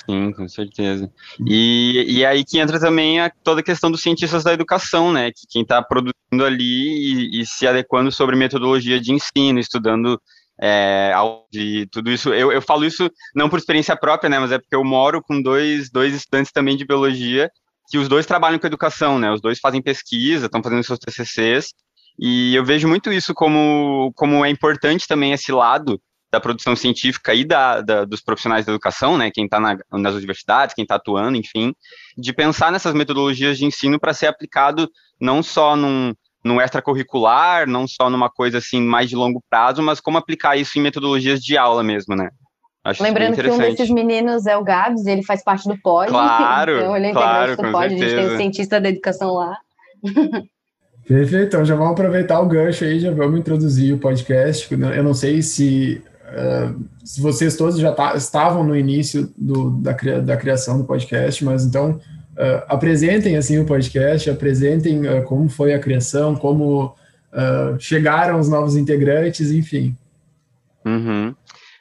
Sim, 0.09 0.33
com 0.33 0.49
certeza. 0.49 1.11
E, 1.47 2.05
e 2.09 2.25
aí 2.25 2.43
que 2.43 2.59
entra 2.59 2.81
também 2.81 3.21
a, 3.21 3.31
toda 3.45 3.61
a 3.61 3.65
questão 3.65 3.91
dos 3.91 4.01
cientistas 4.01 4.43
da 4.43 4.55
educação, 4.55 5.13
né? 5.13 5.31
Que 5.31 5.47
quem 5.47 5.63
está 5.63 5.83
produzindo 5.83 6.45
ali 6.45 7.35
e, 7.35 7.41
e, 7.41 7.47
se 7.47 7.67
adequando 7.67 8.11
sobre 8.11 8.35
metodologia 8.35 8.99
de 8.99 9.13
ensino, 9.13 9.59
estudando 9.59 10.19
é, 10.59 11.13
de 11.53 11.87
tudo 11.93 12.11
isso. 12.11 12.33
Eu, 12.33 12.51
eu 12.51 12.63
falo 12.63 12.87
isso 12.87 13.11
não 13.35 13.51
por 13.51 13.59
experiência 13.59 13.95
própria, 13.95 14.31
né? 14.31 14.39
Mas 14.39 14.51
é 14.51 14.59
porque 14.59 14.75
eu 14.75 14.83
moro 14.83 15.23
com 15.23 15.43
dois, 15.43 15.91
dois 15.91 16.15
estudantes 16.15 16.53
também 16.53 16.75
de 16.75 16.87
biologia 16.87 17.51
que 17.89 17.99
os 17.99 18.09
dois 18.09 18.27
trabalham 18.27 18.59
com 18.59 18.67
educação, 18.67 19.19
né? 19.19 19.31
Os 19.33 19.41
dois 19.41 19.59
fazem 19.59 19.83
pesquisa, 19.83 20.47
estão 20.47 20.63
fazendo 20.63 20.85
seus 20.85 20.99
TCCs, 20.99 21.73
e 22.19 22.55
eu 22.55 22.65
vejo 22.65 22.89
muito 22.89 23.13
isso 23.13 23.33
como, 23.33 24.13
como 24.15 24.45
é 24.45 24.51
importante 24.51 25.07
também 25.07 25.33
esse 25.33 25.53
lado 25.53 26.01
da 26.31 26.41
produção 26.41 26.77
científica 26.77 27.33
e 27.33 27.45
da, 27.45 27.81
da, 27.81 28.05
dos 28.05 28.21
profissionais 28.21 28.67
da 28.67 28.73
educação, 28.73 29.17
né, 29.17 29.31
quem 29.33 29.45
está 29.45 29.59
na, 29.59 29.79
nas 29.93 30.15
universidades, 30.15 30.75
quem 30.75 30.83
está 30.83 30.97
atuando, 30.97 31.39
enfim, 31.39 31.73
de 32.19 32.33
pensar 32.35 32.71
nessas 32.71 32.93
metodologias 32.93 33.57
de 33.57 33.65
ensino 33.65 33.99
para 33.99 34.13
ser 34.13 34.27
aplicado 34.27 34.91
não 35.19 35.43
só 35.43 35.75
num, 35.75 36.13
num 36.45 36.61
extracurricular, 36.61 37.67
não 37.67 37.87
só 37.89 38.11
numa 38.11 38.29
coisa 38.29 38.59
assim 38.59 38.83
mais 38.83 39.09
de 39.09 39.17
longo 39.17 39.43
prazo, 39.49 39.83
mas 39.83 40.01
como 40.01 40.19
aplicar 40.19 40.57
isso 40.57 40.79
em 40.79 40.83
metodologias 40.83 41.41
de 41.41 41.57
aula 41.57 41.83
mesmo, 41.83 42.15
né? 42.15 42.29
Acho 42.89 43.03
Lembrando 43.03 43.37
que 43.37 43.51
um 43.51 43.59
desses 43.59 43.91
meninos 43.91 44.47
é 44.47 44.57
o 44.57 44.65
Gabs, 44.65 45.05
ele 45.05 45.23
faz 45.23 45.45
parte 45.45 45.69
do 45.69 45.77
POD. 45.77 46.09
Claro, 46.09 46.79
então 46.79 46.97
ele 46.97 47.07
é 47.09 47.13
claro, 47.13 47.57
do 47.57 47.71
POD, 47.71 47.89
certeza. 47.91 48.05
a 48.05 48.09
gente 48.09 48.15
tem 48.17 48.27
o 48.27 48.37
cientista 48.39 48.81
da 48.81 48.89
educação 48.89 49.35
lá. 49.35 49.59
Perfeito, 51.07 51.49
então 51.49 51.65
já 51.65 51.75
vamos 51.75 51.93
aproveitar 51.93 52.41
o 52.41 52.47
gancho 52.47 52.85
aí, 52.85 52.99
já 52.99 53.11
vamos 53.11 53.39
introduzir 53.39 53.95
o 53.95 53.99
podcast. 53.99 54.69
Eu 54.73 55.05
não 55.05 55.15
sei 55.15 55.43
se 55.43 56.03
Uh, 56.29 56.85
vocês 57.21 57.57
todos 57.57 57.79
já 57.79 57.91
tá, 57.91 58.15
estavam 58.15 58.63
no 58.63 58.77
início 58.77 59.33
do, 59.35 59.71
da, 59.71 59.93
da, 60.21 60.37
criação 60.37 60.77
do 60.77 60.85
podcast, 60.85 61.43
mas 61.43 61.65
então 61.65 61.93
uh, 61.93 62.65
apresentem 62.69 63.35
assim 63.39 63.59
o 63.59 63.65
podcast, 63.65 64.29
apresentem 64.29 65.09
uh, 65.09 65.25
como 65.25 65.49
foi 65.49 65.73
a 65.73 65.79
criação, 65.79 66.37
como 66.37 66.95
chegaram 67.79 68.39
os 68.41 68.49
novos 68.49 68.75
integrantes, 68.75 69.51
enfim. 69.51 69.97
Uhum. 70.85 71.35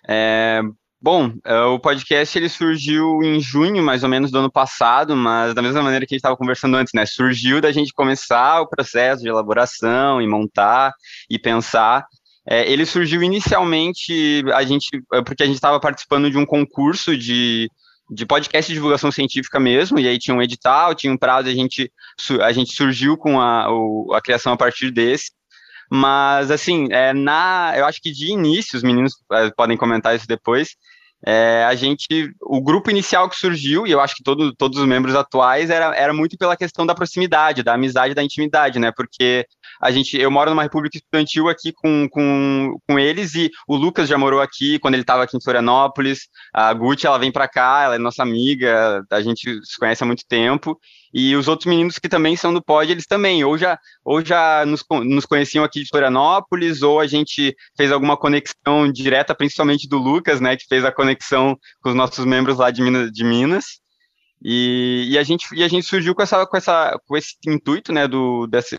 É, 0.08 0.62
bom, 1.08 1.32
o 1.74 1.80
podcast 1.80 2.38
ele 2.38 2.50
surgiu 2.50 3.24
em 3.24 3.40
junho, 3.40 3.82
mais 3.82 4.04
ou 4.04 4.10
menos, 4.10 4.30
do 4.30 4.40
ano 4.40 4.52
passado, 4.52 5.16
mas 5.16 5.54
da 5.54 5.62
mesma 5.62 5.82
maneira 5.82 6.06
que 6.06 6.14
a 6.14 6.16
gente 6.16 6.20
estava 6.20 6.36
conversando 6.36 6.76
antes, 6.76 6.92
né? 6.94 7.06
Surgiu 7.06 7.62
da 7.62 7.72
gente 7.72 7.94
começar 7.94 8.60
o 8.60 8.68
processo 8.68 9.24
de 9.24 9.30
elaboração 9.30 10.22
e 10.22 10.28
montar 10.28 10.94
e 11.30 11.40
pensar 11.40 12.06
é, 12.46 12.70
ele 12.70 12.86
surgiu 12.86 13.24
inicialmente 13.24 14.44
a 14.54 14.64
gente 14.64 15.02
é, 15.14 15.22
porque 15.22 15.44
a 15.44 15.46
gente 15.46 15.56
estava 15.56 15.80
participando 15.80 16.30
de 16.30 16.38
um 16.38 16.46
concurso 16.46 17.16
de, 17.18 17.70
de 18.10 18.26
podcast 18.26 18.70
de 18.70 18.76
divulgação 18.76 19.10
científica 19.10 19.62
mesmo, 19.62 19.98
e 20.00 20.10
aí 20.10 20.20
tinha 20.20 20.36
um 20.36 20.42
edital, 20.42 20.94
tinha 20.94 21.14
um 21.14 21.18
prazo, 21.18 21.48
a 21.48 21.54
gente, 21.54 21.90
a 22.42 22.52
gente 22.52 22.74
surgiu 22.74 23.16
com 23.16 23.40
a, 23.40 23.72
o, 23.72 24.14
a 24.14 24.22
criação 24.22 24.52
a 24.52 24.58
partir 24.58 24.92
desse. 24.92 25.32
Mas, 25.90 26.52
assim, 26.52 26.88
é, 26.92 27.14
na, 27.14 27.74
eu 27.78 27.86
acho 27.86 28.02
que 28.02 28.12
de 28.12 28.30
início, 28.30 28.76
os 28.76 28.84
meninos 28.84 29.14
é, 29.32 29.50
podem 29.52 29.78
comentar 29.78 30.14
isso 30.14 30.28
depois, 30.28 30.76
é, 31.26 31.66
a 31.68 31.74
gente, 31.74 32.32
o 32.42 32.62
grupo 32.62 32.92
inicial 32.92 33.28
que 33.30 33.36
surgiu, 33.36 33.88
e 33.88 33.92
eu 33.92 34.00
acho 34.00 34.16
que 34.16 34.24
todo, 34.24 34.54
todos 34.56 34.80
os 34.80 34.88
membros 34.88 35.16
atuais, 35.16 35.70
era, 35.70 35.96
era 35.96 36.14
muito 36.14 36.38
pela 36.38 36.56
questão 36.56 36.86
da 36.86 36.94
proximidade, 36.94 37.64
da 37.64 37.74
amizade, 37.74 38.14
da 38.14 38.24
intimidade, 38.24 38.78
né? 38.78 38.92
Porque 38.96 39.46
a 39.82 39.92
gente, 39.92 40.18
eu 40.18 40.30
moro 40.30 40.52
numa 40.52 40.64
república 40.64 40.98
estudantil 40.98 41.50
aqui 41.50 41.72
com, 41.74 42.08
com, 42.10 42.78
com 42.88 43.00
eles, 43.00 43.34
e 43.34 43.50
o 43.68 43.76
Lucas 43.76 44.08
já 44.08 44.18
morou 44.18 44.42
aqui 44.42 44.78
quando 44.80 44.94
ele 44.94 45.04
estava 45.04 45.24
aqui 45.24 45.36
em 45.36 45.42
Florianópolis, 45.42 46.28
a 46.54 46.72
Gucci, 46.74 47.08
ela 47.08 47.18
vem 47.18 47.32
para 47.32 47.48
cá, 47.48 47.84
ela 47.84 47.96
é 47.96 48.00
nossa 48.00 48.22
amiga, 48.22 49.04
a 49.12 49.22
gente 49.22 49.60
se 49.64 49.78
conhece 49.80 50.04
há 50.04 50.06
muito 50.08 50.24
tempo, 50.28 50.80
e 51.14 51.36
os 51.36 51.48
outros 51.48 51.68
meninos 51.68 51.98
que 51.98 52.10
também 52.10 52.36
são 52.36 52.54
do 52.54 52.62
pod, 52.62 52.92
eles 52.92 53.08
também, 53.08 53.44
ou 53.44 53.58
já, 53.58 53.80
ou 54.04 54.24
já 54.24 54.66
nos, 54.66 54.84
nos 55.04 55.26
conheciam 55.26 55.64
aqui 55.64 55.84
de 55.84 55.90
Florianópolis, 55.90 56.82
ou 56.82 57.00
a 57.00 57.08
gente 57.08 57.56
fez 57.76 57.92
alguma 57.92 58.18
conexão 58.18 58.92
direta, 58.92 59.34
principalmente 59.34 59.88
do 59.88 59.98
Lucas, 59.98 60.42
né, 60.42 60.56
que 60.56 60.66
fez 60.68 60.84
a 60.84 60.92
conexão 60.92 61.58
com 61.82 61.90
os 61.90 61.96
nossos 61.96 62.26
membros 62.26 62.58
lá 62.58 62.72
de 62.72 62.82
Minas. 62.82 63.12
De 63.12 63.24
Minas. 63.24 63.66
E, 64.44 65.08
e, 65.10 65.18
a 65.18 65.24
gente, 65.24 65.48
e 65.54 65.64
a 65.64 65.68
gente 65.68 65.88
surgiu 65.88 66.14
com, 66.14 66.22
essa, 66.22 66.46
com, 66.46 66.58
essa, 66.58 67.00
com 67.08 67.18
esse 67.18 67.36
intuito, 67.48 67.92
né, 67.92 68.08
do, 68.08 68.46
dessa, 68.48 68.78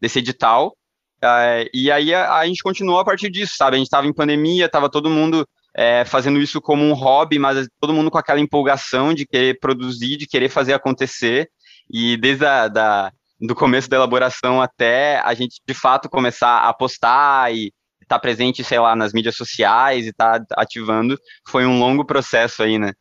desse 0.00 0.18
edital, 0.18 0.76
uh, 1.22 1.68
e 1.72 1.90
aí 1.90 2.12
a, 2.12 2.34
a, 2.34 2.46
gente 2.46 2.62
continuou 2.62 2.98
a 2.98 3.04
partir 3.04 3.30
disso, 3.30 3.54
sabe, 3.56 3.76
a 3.76 3.78
gente 3.78 3.86
estava 3.86 4.06
em 4.06 4.12
pandemia, 4.12 4.66
estava 4.66 4.90
todo 4.90 5.08
mundo 5.08 5.46
é, 5.76 6.04
fazendo 6.04 6.40
isso 6.40 6.60
como 6.60 6.84
um 6.84 6.92
hobby, 6.92 7.38
mas 7.38 7.68
todo 7.80 7.94
mundo 7.94 8.10
com 8.10 8.18
aquela 8.18 8.40
empolgação 8.40 9.14
de 9.14 9.26
querer 9.26 9.58
produzir, 9.60 10.16
de 10.16 10.26
querer 10.26 10.48
fazer 10.48 10.72
acontecer. 10.72 11.48
E 11.92 12.16
desde 12.16 12.44
a, 12.44 12.68
da, 12.68 13.12
do 13.40 13.54
começo 13.54 13.88
da 13.88 13.96
elaboração 13.96 14.60
até 14.60 15.20
a 15.20 15.34
gente 15.34 15.60
de 15.66 15.74
fato 15.74 16.08
começar 16.08 16.58
a 16.68 16.72
postar 16.72 17.52
e 17.52 17.72
estar 18.02 18.16
tá 18.16 18.18
presente, 18.18 18.64
sei 18.64 18.78
lá, 18.78 18.96
nas 18.96 19.12
mídias 19.12 19.36
sociais 19.36 20.06
e 20.06 20.10
estar 20.10 20.40
tá 20.40 20.54
ativando, 20.56 21.18
foi 21.48 21.64
um 21.64 21.78
longo 21.78 22.04
processo 22.04 22.62
aí, 22.62 22.78
né? 22.78 22.92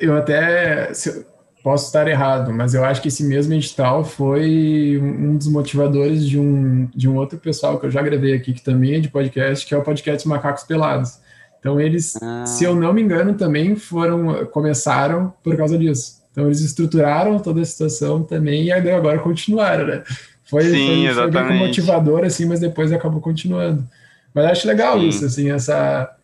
Eu 0.00 0.16
até 0.16 0.90
posso 1.62 1.86
estar 1.86 2.06
errado, 2.08 2.52
mas 2.52 2.74
eu 2.74 2.84
acho 2.84 3.00
que 3.00 3.08
esse 3.08 3.24
mesmo 3.24 3.54
edital 3.54 4.04
foi 4.04 4.98
um 5.00 5.36
dos 5.36 5.46
motivadores 5.46 6.26
de 6.26 6.38
um, 6.38 6.86
de 6.94 7.08
um 7.08 7.16
outro 7.16 7.38
pessoal 7.38 7.78
que 7.78 7.86
eu 7.86 7.90
já 7.90 8.02
gravei 8.02 8.34
aqui, 8.34 8.52
que 8.52 8.62
também 8.62 8.96
é 8.96 9.00
de 9.00 9.08
podcast, 9.08 9.64
que 9.64 9.74
é 9.74 9.78
o 9.78 9.82
podcast 9.82 10.26
Macacos 10.26 10.64
Pelados 10.64 11.23
então 11.64 11.80
eles, 11.80 12.14
ah. 12.20 12.44
se 12.44 12.62
eu 12.62 12.76
não 12.76 12.92
me 12.92 13.00
engano, 13.00 13.32
também 13.32 13.74
foram 13.74 14.44
começaram 14.46 15.32
por 15.42 15.56
causa 15.56 15.78
disso. 15.78 16.22
Então 16.30 16.44
eles 16.44 16.60
estruturaram 16.60 17.38
toda 17.38 17.62
a 17.62 17.64
situação 17.64 18.22
também 18.22 18.64
e 18.64 18.70
agora 18.70 19.18
continuaram, 19.18 19.86
né? 19.86 20.02
Foi, 20.44 20.64
Sim, 20.64 21.06
foi, 21.06 21.14
foi 21.14 21.30
bem 21.30 21.58
motivador 21.58 22.22
assim, 22.22 22.44
mas 22.44 22.60
depois 22.60 22.92
acabou 22.92 23.18
continuando. 23.18 23.88
Mas 24.34 24.44
acho 24.44 24.68
legal 24.68 25.00
Sim. 25.00 25.08
isso, 25.08 25.24
assim, 25.24 25.50
essa 25.50 26.14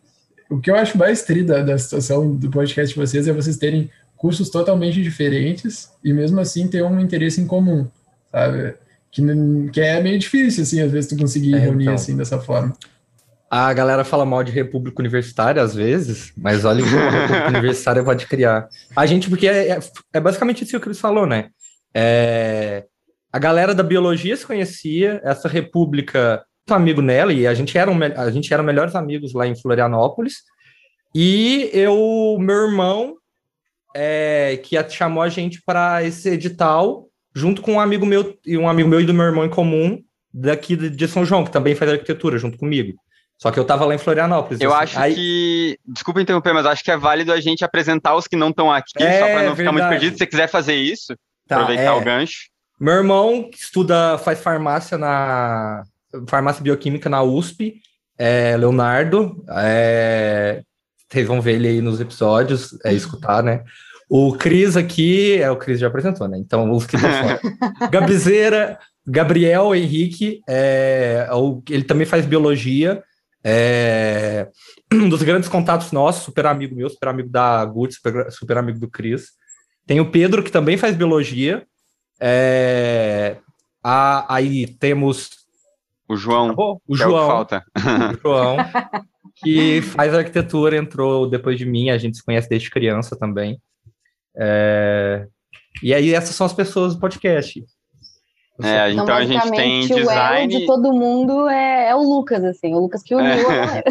o 0.50 0.60
que 0.60 0.70
eu 0.70 0.74
acho 0.74 0.98
mais 0.98 1.22
tri 1.22 1.42
da, 1.42 1.62
da 1.62 1.78
situação 1.78 2.36
do 2.36 2.50
podcast 2.50 2.92
de 2.92 3.00
vocês 3.00 3.26
é 3.26 3.32
vocês 3.32 3.56
terem 3.56 3.88
cursos 4.18 4.50
totalmente 4.50 5.02
diferentes 5.02 5.88
e 6.04 6.12
mesmo 6.12 6.38
assim 6.38 6.68
ter 6.68 6.82
um 6.82 7.00
interesse 7.00 7.40
em 7.40 7.46
comum, 7.46 7.86
sabe? 8.30 8.74
Que, 9.10 9.22
que 9.72 9.80
é 9.80 10.02
meio 10.02 10.18
difícil, 10.18 10.64
assim, 10.64 10.82
às 10.82 10.92
vezes 10.92 11.08
tu 11.08 11.16
conseguir 11.16 11.54
é, 11.54 11.58
reunir 11.60 11.84
então. 11.84 11.94
assim 11.94 12.14
dessa 12.14 12.38
forma. 12.38 12.76
A 13.50 13.72
galera 13.72 14.04
fala 14.04 14.24
mal 14.24 14.44
de 14.44 14.52
república 14.52 15.02
universitária 15.02 15.60
às 15.60 15.74
vezes, 15.74 16.32
mas 16.36 16.64
olha 16.64 16.84
o 16.84 16.88
que 16.88 16.94
a 16.94 17.10
república 17.10 17.48
universitária 17.58 18.04
pode 18.04 18.26
criar. 18.26 18.68
A 18.94 19.04
gente, 19.06 19.28
porque 19.28 19.48
é, 19.48 19.70
é, 19.70 19.78
é 20.12 20.20
basicamente 20.20 20.62
isso 20.62 20.70
que 20.70 20.76
o 20.76 20.80
Cris 20.80 21.00
falou, 21.00 21.26
né? 21.26 21.48
É, 21.92 22.84
a 23.32 23.38
galera 23.40 23.74
da 23.74 23.82
biologia 23.82 24.36
se 24.36 24.46
conhecia, 24.46 25.20
essa 25.24 25.48
república, 25.48 26.44
um 26.70 26.74
amigo 26.74 27.02
nela, 27.02 27.32
e 27.32 27.44
a 27.44 27.52
gente, 27.52 27.76
era 27.76 27.90
um, 27.90 27.98
a 28.02 28.30
gente 28.30 28.54
era 28.54 28.62
melhores 28.62 28.94
amigos 28.94 29.34
lá 29.34 29.48
em 29.48 29.60
Florianópolis, 29.60 30.44
e 31.12 31.68
eu, 31.72 32.36
meu 32.38 32.68
irmão, 32.68 33.16
é, 33.96 34.60
que 34.62 34.76
chamou 34.90 35.24
a 35.24 35.28
gente 35.28 35.60
para 35.66 36.04
esse 36.04 36.28
edital, 36.28 37.08
junto 37.34 37.62
com 37.62 37.74
um 37.74 37.80
amigo 37.80 38.06
meu, 38.06 38.38
e 38.46 38.56
um 38.56 38.68
amigo 38.68 38.88
meu 38.88 39.00
e 39.00 39.06
do 39.06 39.14
meu 39.14 39.24
irmão 39.24 39.44
em 39.44 39.50
comum, 39.50 40.00
daqui 40.32 40.76
de 40.76 41.08
São 41.08 41.24
João, 41.24 41.44
que 41.44 41.50
também 41.50 41.74
faz 41.74 41.90
arquitetura 41.90 42.38
junto 42.38 42.56
comigo. 42.56 42.94
Só 43.40 43.50
que 43.50 43.58
eu 43.58 43.64
tava 43.64 43.86
lá 43.86 43.94
em 43.94 43.98
Florianópolis. 43.98 44.60
Eu 44.60 44.74
assim. 44.74 44.82
acho 44.82 44.98
Aí... 44.98 45.14
que. 45.14 45.78
Desculpa 45.86 46.20
interromper, 46.20 46.52
mas 46.52 46.66
acho 46.66 46.84
que 46.84 46.90
é 46.90 46.96
válido 46.96 47.32
a 47.32 47.40
gente 47.40 47.64
apresentar 47.64 48.14
os 48.14 48.26
que 48.26 48.36
não 48.36 48.50
estão 48.50 48.70
aqui, 48.70 49.02
é, 49.02 49.18
só 49.18 49.26
para 49.26 49.42
não 49.44 49.56
ficar 49.56 49.72
muito 49.72 49.88
perdido. 49.88 50.12
Se 50.12 50.18
você 50.18 50.26
quiser 50.26 50.46
fazer 50.46 50.74
isso, 50.74 51.16
tá, 51.48 51.56
aproveitar 51.56 51.84
é. 51.84 51.90
o 51.92 52.04
gancho. 52.04 52.50
Meu 52.78 52.94
irmão 52.94 53.48
estuda, 53.52 54.18
faz 54.18 54.40
farmácia 54.40 54.98
na. 54.98 55.82
Farmácia 56.28 56.62
bioquímica 56.62 57.08
na 57.08 57.22
USP, 57.22 57.80
é 58.18 58.56
Leonardo. 58.56 59.42
É, 59.48 60.62
vocês 61.08 61.26
vão 61.26 61.40
ver 61.40 61.54
ele 61.54 61.68
aí 61.68 61.80
nos 61.80 62.00
episódios, 62.00 62.76
é 62.84 62.92
escutar, 62.92 63.42
né? 63.42 63.62
O 64.08 64.32
Cris 64.32 64.76
aqui, 64.76 65.40
é 65.40 65.50
o 65.50 65.56
Cris 65.56 65.78
já 65.78 65.86
apresentou, 65.86 66.28
né? 66.28 66.36
Então, 66.36 66.70
os 66.72 66.84
que 66.84 66.96
estão 66.96 67.10
Gabizeira, 67.90 68.78
Gabriel 69.06 69.74
Henrique, 69.74 70.42
é, 70.48 71.28
ele 71.70 71.84
também 71.84 72.06
faz 72.06 72.26
biologia. 72.26 73.02
É, 73.42 74.48
um 74.92 75.08
dos 75.08 75.22
grandes 75.22 75.48
contatos 75.48 75.92
nossos, 75.92 76.24
super 76.24 76.46
amigo 76.46 76.74
meu, 76.74 76.88
super 76.90 77.08
amigo 77.08 77.28
da 77.28 77.64
Guts, 77.64 77.96
super, 77.96 78.30
super, 78.30 78.58
amigo 78.58 78.78
do 78.78 78.88
Cris. 78.88 79.30
Tem 79.86 80.00
o 80.00 80.10
Pedro, 80.10 80.42
que 80.42 80.52
também 80.52 80.76
faz 80.76 80.94
biologia. 80.96 81.66
É, 82.20 83.36
a, 83.82 84.34
aí 84.34 84.66
temos. 84.66 85.30
O 86.08 86.16
João. 86.16 86.54
o 86.86 86.96
João. 86.96 87.18
É 87.18 87.24
o 87.24 87.26
falta. 87.26 87.64
O 87.76 88.20
João, 88.20 88.56
que 89.36 89.80
faz 89.82 90.12
arquitetura, 90.14 90.76
entrou 90.76 91.28
depois 91.28 91.56
de 91.56 91.64
mim, 91.64 91.90
a 91.90 91.98
gente 91.98 92.16
se 92.16 92.24
conhece 92.24 92.48
desde 92.48 92.70
criança 92.70 93.16
também. 93.16 93.60
É, 94.36 95.26
e 95.82 95.94
aí, 95.94 96.12
essas 96.12 96.34
são 96.34 96.46
as 96.46 96.52
pessoas 96.52 96.94
do 96.94 97.00
podcast. 97.00 97.64
É, 98.62 98.90
então, 98.90 99.04
então 99.04 99.16
a 99.16 99.24
gente 99.24 99.50
tem 99.50 99.86
design. 99.86 100.54
O 100.54 100.58
de 100.58 100.66
todo 100.66 100.92
mundo 100.92 101.48
é, 101.48 101.88
é, 101.88 101.94
o 101.94 102.02
Lucas, 102.02 102.44
assim, 102.44 102.74
o 102.74 102.80
Lucas 102.80 103.02
que 103.02 103.14
uniu 103.14 103.50
é. 103.50 103.82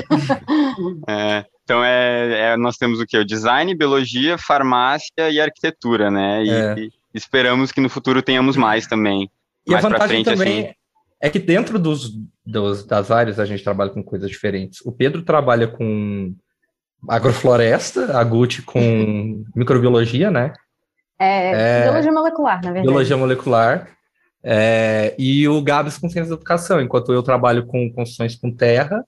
é. 1.07 1.45
Então 1.63 1.83
é, 1.83 2.53
é, 2.53 2.57
nós 2.57 2.77
temos 2.77 2.99
o 2.99 3.05
que? 3.05 3.17
O 3.17 3.25
design, 3.25 3.75
biologia, 3.75 4.37
farmácia 4.37 5.29
e 5.29 5.39
arquitetura, 5.39 6.09
né? 6.09 6.43
E, 6.43 6.49
é. 6.49 6.75
e 6.79 6.91
esperamos 7.13 7.71
que 7.71 7.81
no 7.81 7.89
futuro 7.89 8.21
tenhamos 8.21 8.57
mais 8.57 8.87
também. 8.87 9.29
E 9.67 9.71
mais 9.71 9.85
a 9.85 9.89
vantagem 9.89 10.23
frente, 10.23 10.37
também 10.37 10.59
assim. 10.61 10.73
é 11.21 11.29
que 11.29 11.39
dentro 11.39 11.77
dos, 11.77 12.11
dos, 12.45 12.85
das 12.85 13.11
áreas 13.11 13.39
a 13.39 13.45
gente 13.45 13.63
trabalha 13.63 13.91
com 13.91 14.03
coisas 14.03 14.29
diferentes. 14.29 14.81
O 14.85 14.91
Pedro 14.91 15.21
trabalha 15.21 15.67
com 15.67 16.33
agrofloresta, 17.07 18.17
a 18.17 18.23
Gucci 18.23 18.61
com 18.63 19.43
microbiologia, 19.55 20.31
né? 20.31 20.53
É, 21.19 21.83
biologia 21.83 22.11
molecular, 22.11 22.55
na 22.55 22.71
verdade. 22.71 22.87
Biologia 22.87 23.17
molecular. 23.17 23.98
É, 24.43 25.15
e 25.17 25.47
o 25.47 25.61
Gabs 25.61 25.97
com 25.97 26.09
ciência 26.09 26.29
da 26.29 26.35
educação, 26.35 26.81
enquanto 26.81 27.11
eu 27.11 27.21
trabalho 27.21 27.65
com 27.65 27.91
construções 27.91 28.35
com 28.35 28.51
terra 28.51 29.03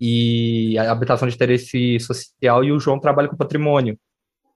e 0.00 0.78
a 0.78 0.90
habitação 0.90 1.28
de 1.28 1.34
interesse 1.34 1.98
social, 2.00 2.64
e 2.64 2.72
o 2.72 2.78
João 2.78 3.00
trabalha 3.00 3.28
com 3.28 3.36
patrimônio. 3.36 3.98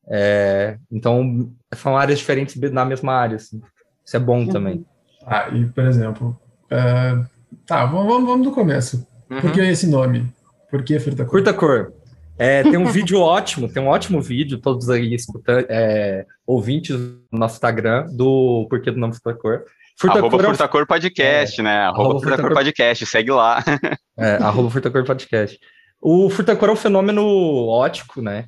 É, 0.09 0.78
então, 0.90 1.52
são 1.74 1.96
áreas 1.96 2.18
diferentes 2.18 2.57
na 2.70 2.85
mesma 2.85 3.12
área. 3.12 3.37
Assim. 3.37 3.61
Isso 4.05 4.16
é 4.16 4.20
bom 4.20 4.40
uhum. 4.40 4.48
também. 4.48 4.87
Ah, 5.26 5.48
e, 5.48 5.66
por 5.66 5.85
exemplo, 5.85 6.40
uh, 6.66 7.26
tá, 7.66 7.85
vamos, 7.87 8.24
vamos 8.24 8.46
do 8.46 8.52
começo. 8.52 9.07
Uhum. 9.31 9.40
Por 9.40 9.52
que 9.52 9.61
esse 9.61 9.87
nome? 9.87 10.26
Por 10.70 10.83
que 10.83 10.98
Furta 10.98 11.24
Cor? 11.24 11.33
Furta 11.33 11.55
Cor. 11.55 11.92
É, 12.38 12.62
tem 12.62 12.76
um 12.76 12.87
vídeo 12.87 13.18
ótimo, 13.20 13.68
tem 13.68 13.83
um 13.83 13.88
ótimo 13.88 14.20
vídeo, 14.20 14.59
todos 14.59 14.90
aí 14.90 15.14
escutando, 15.14 15.66
é, 15.68 16.26
ouvintes 16.46 16.96
no 16.98 17.38
nosso 17.38 17.55
Instagram, 17.55 18.07
do 18.11 18.66
Porquê 18.68 18.90
do 18.90 18.98
Nome 18.98 19.14
Furta 19.14 19.35
Cor. 19.35 19.64
Furtacor, 20.02 20.28
arroba 20.28 20.44
Furtacor 20.44 20.86
Podcast, 20.86 21.60
é, 21.60 21.64
né? 21.64 21.76
Arroba, 21.78 22.00
arroba 22.00 22.20
Furtacor, 22.20 22.36
Furtacor 22.36 22.54
Podcast, 22.56 23.06
segue 23.06 23.30
lá. 23.30 23.62
É, 24.18 24.34
arroba 24.34 24.70
Furtacor 24.70 25.04
Podcast. 25.04 25.58
O 26.00 26.28
Furtacor 26.28 26.68
é 26.68 26.72
um 26.72 26.76
fenômeno 26.76 27.24
ótico, 27.66 28.20
né? 28.20 28.44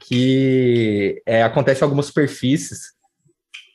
Que 0.00 1.22
é, 1.24 1.42
acontece 1.44 1.82
em 1.82 1.84
algumas 1.84 2.06
superfícies 2.06 2.92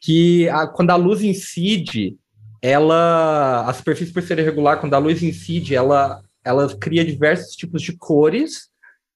que 0.01 0.49
a, 0.49 0.67
quando 0.67 0.91
a 0.91 0.95
luz 0.95 1.21
incide, 1.21 2.17
ela. 2.61 3.65
A 3.67 3.73
superfície, 3.73 4.11
por 4.11 4.21
ser 4.21 4.37
irregular, 4.37 4.79
quando 4.79 4.93
a 4.95 4.97
luz 4.97 5.23
incide, 5.23 5.75
ela, 5.75 6.21
ela 6.43 6.67
cria 6.77 7.05
diversos 7.05 7.55
tipos 7.55 7.81
de 7.81 7.95
cores 7.97 8.69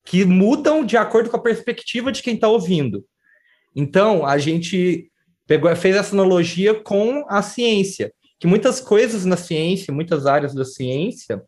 que 0.06 0.24
mudam 0.24 0.86
de 0.86 0.96
acordo 0.96 1.30
com 1.30 1.38
a 1.38 1.42
perspectiva 1.42 2.12
de 2.12 2.24
quem 2.24 2.36
está 2.36 2.48
ouvindo. 2.48 3.04
Então, 3.76 4.26
a 4.26 4.38
gente 4.38 5.12
pegou, 5.48 5.74
fez 5.76 5.96
essa 5.96 6.16
analogia 6.16 6.74
com 6.74 7.26
a 7.28 7.42
ciência, 7.42 8.14
que 8.40 8.48
muitas 8.48 8.80
coisas 8.80 9.26
na 9.26 9.38
ciência, 9.38 9.94
muitas 9.94 10.26
áreas 10.26 10.54
da 10.54 10.66
ciência, 10.66 11.42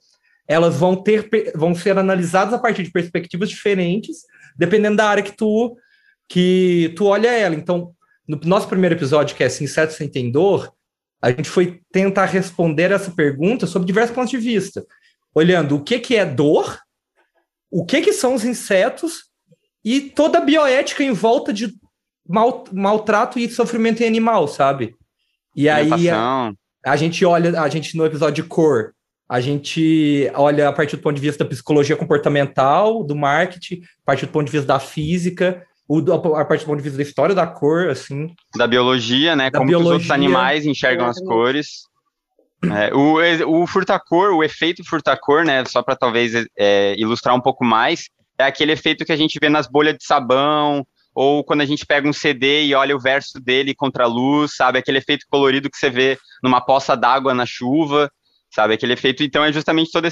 elas 0.47 0.75
vão 0.75 0.95
ter 0.95 1.29
vão 1.55 1.73
ser 1.73 1.97
analisadas 1.97 2.53
a 2.53 2.59
partir 2.59 2.83
de 2.83 2.91
perspectivas 2.91 3.49
diferentes, 3.49 4.17
dependendo 4.57 4.97
da 4.97 5.07
área 5.07 5.23
que 5.23 5.35
tu 5.35 5.75
que 6.27 6.93
tu 6.95 7.05
olha 7.05 7.29
ela. 7.29 7.55
Então, 7.55 7.93
no 8.27 8.39
nosso 8.43 8.67
primeiro 8.67 8.95
episódio, 8.95 9.35
que 9.35 9.43
é 9.43 9.47
Inseto 9.47 9.93
Sem 9.93 10.09
Tem 10.09 10.31
Dor, 10.31 10.73
a 11.21 11.29
gente 11.31 11.49
foi 11.49 11.81
tentar 11.91 12.25
responder 12.25 12.91
essa 12.91 13.11
pergunta 13.11 13.65
sob 13.65 13.85
diversos 13.85 14.15
pontos 14.15 14.31
de 14.31 14.37
vista, 14.37 14.85
olhando 15.33 15.75
o 15.75 15.83
que, 15.83 15.99
que 15.99 16.15
é 16.15 16.25
dor, 16.25 16.79
o 17.71 17.85
que, 17.85 18.01
que 18.01 18.13
são 18.13 18.35
os 18.35 18.45
insetos 18.45 19.25
e 19.83 20.01
toda 20.01 20.37
a 20.37 20.41
bioética 20.41 21.03
em 21.03 21.11
volta 21.11 21.51
de 21.51 21.73
mal, 22.27 22.63
maltrato 22.71 23.39
e 23.39 23.49
sofrimento 23.49 24.01
em 24.01 24.07
animal, 24.07 24.47
sabe? 24.47 24.95
E 25.55 25.69
aí 25.69 26.09
a, 26.09 26.51
a, 26.85 26.95
gente 26.95 27.23
olha, 27.25 27.61
a 27.61 27.69
gente 27.69 27.95
no 27.95 28.05
episódio 28.05 28.43
de 28.43 28.49
cor, 28.49 28.93
a 29.29 29.39
gente 29.39 30.29
olha 30.35 30.69
a 30.69 30.73
partir 30.73 30.97
do 30.97 31.01
ponto 31.01 31.15
de 31.15 31.21
vista 31.21 31.43
da 31.43 31.49
psicologia 31.49 31.95
comportamental, 31.95 33.03
do 33.03 33.15
marketing, 33.15 33.81
a 34.03 34.05
partir 34.05 34.25
do 34.25 34.31
ponto 34.31 34.45
de 34.45 34.51
vista 34.51 34.67
da 34.67 34.79
física, 34.79 35.63
o, 35.87 35.99
a 36.35 36.45
partir 36.45 36.65
do 36.65 36.67
ponto 36.67 36.77
de 36.77 36.83
vista 36.83 36.97
da 36.97 37.03
história 37.03 37.35
da 37.35 37.47
cor, 37.47 37.89
assim. 37.89 38.33
Da 38.55 38.67
biologia, 38.67 39.35
né? 39.35 39.49
Da 39.49 39.59
Como 39.59 39.69
biologia, 39.69 39.89
os 39.89 39.93
outros 39.93 40.11
animais 40.11 40.65
enxergam 40.65 41.07
as 41.07 41.19
cores. 41.19 41.83
É, 42.63 42.93
o, 42.93 43.61
o 43.61 43.67
furtacor, 43.67 44.33
o 44.33 44.43
efeito 44.43 44.83
furtacor, 44.83 45.45
né? 45.45 45.63
Só 45.65 45.83
para 45.83 45.95
talvez 45.95 46.33
é, 46.57 46.95
ilustrar 46.97 47.35
um 47.35 47.41
pouco 47.41 47.63
mais, 47.63 48.09
é 48.37 48.45
aquele 48.45 48.71
efeito 48.71 49.05
que 49.05 49.11
a 49.11 49.15
gente 49.15 49.37
vê 49.39 49.49
nas 49.49 49.67
bolhas 49.67 49.95
de 49.95 50.03
sabão, 50.03 50.85
ou 51.15 51.43
quando 51.45 51.61
a 51.61 51.65
gente 51.65 51.85
pega 51.85 52.07
um 52.07 52.13
CD 52.13 52.65
e 52.65 52.75
olha 52.75 52.93
o 52.93 52.99
verso 52.99 53.39
dele 53.39 53.73
contra 53.73 54.03
a 54.03 54.07
luz, 54.07 54.55
sabe? 54.55 54.77
Aquele 54.77 54.97
efeito 54.97 55.25
colorido 55.29 55.69
que 55.69 55.77
você 55.77 55.89
vê 55.89 56.19
numa 56.43 56.59
poça 56.59 56.95
d'água 56.95 57.33
na 57.33 57.45
chuva, 57.45 58.11
sabe? 58.53 58.73
Aquele 58.73 58.93
efeito. 58.93 59.23
Então 59.23 59.43
é 59.43 59.53
justamente 59.53 59.91
toda 59.91 60.09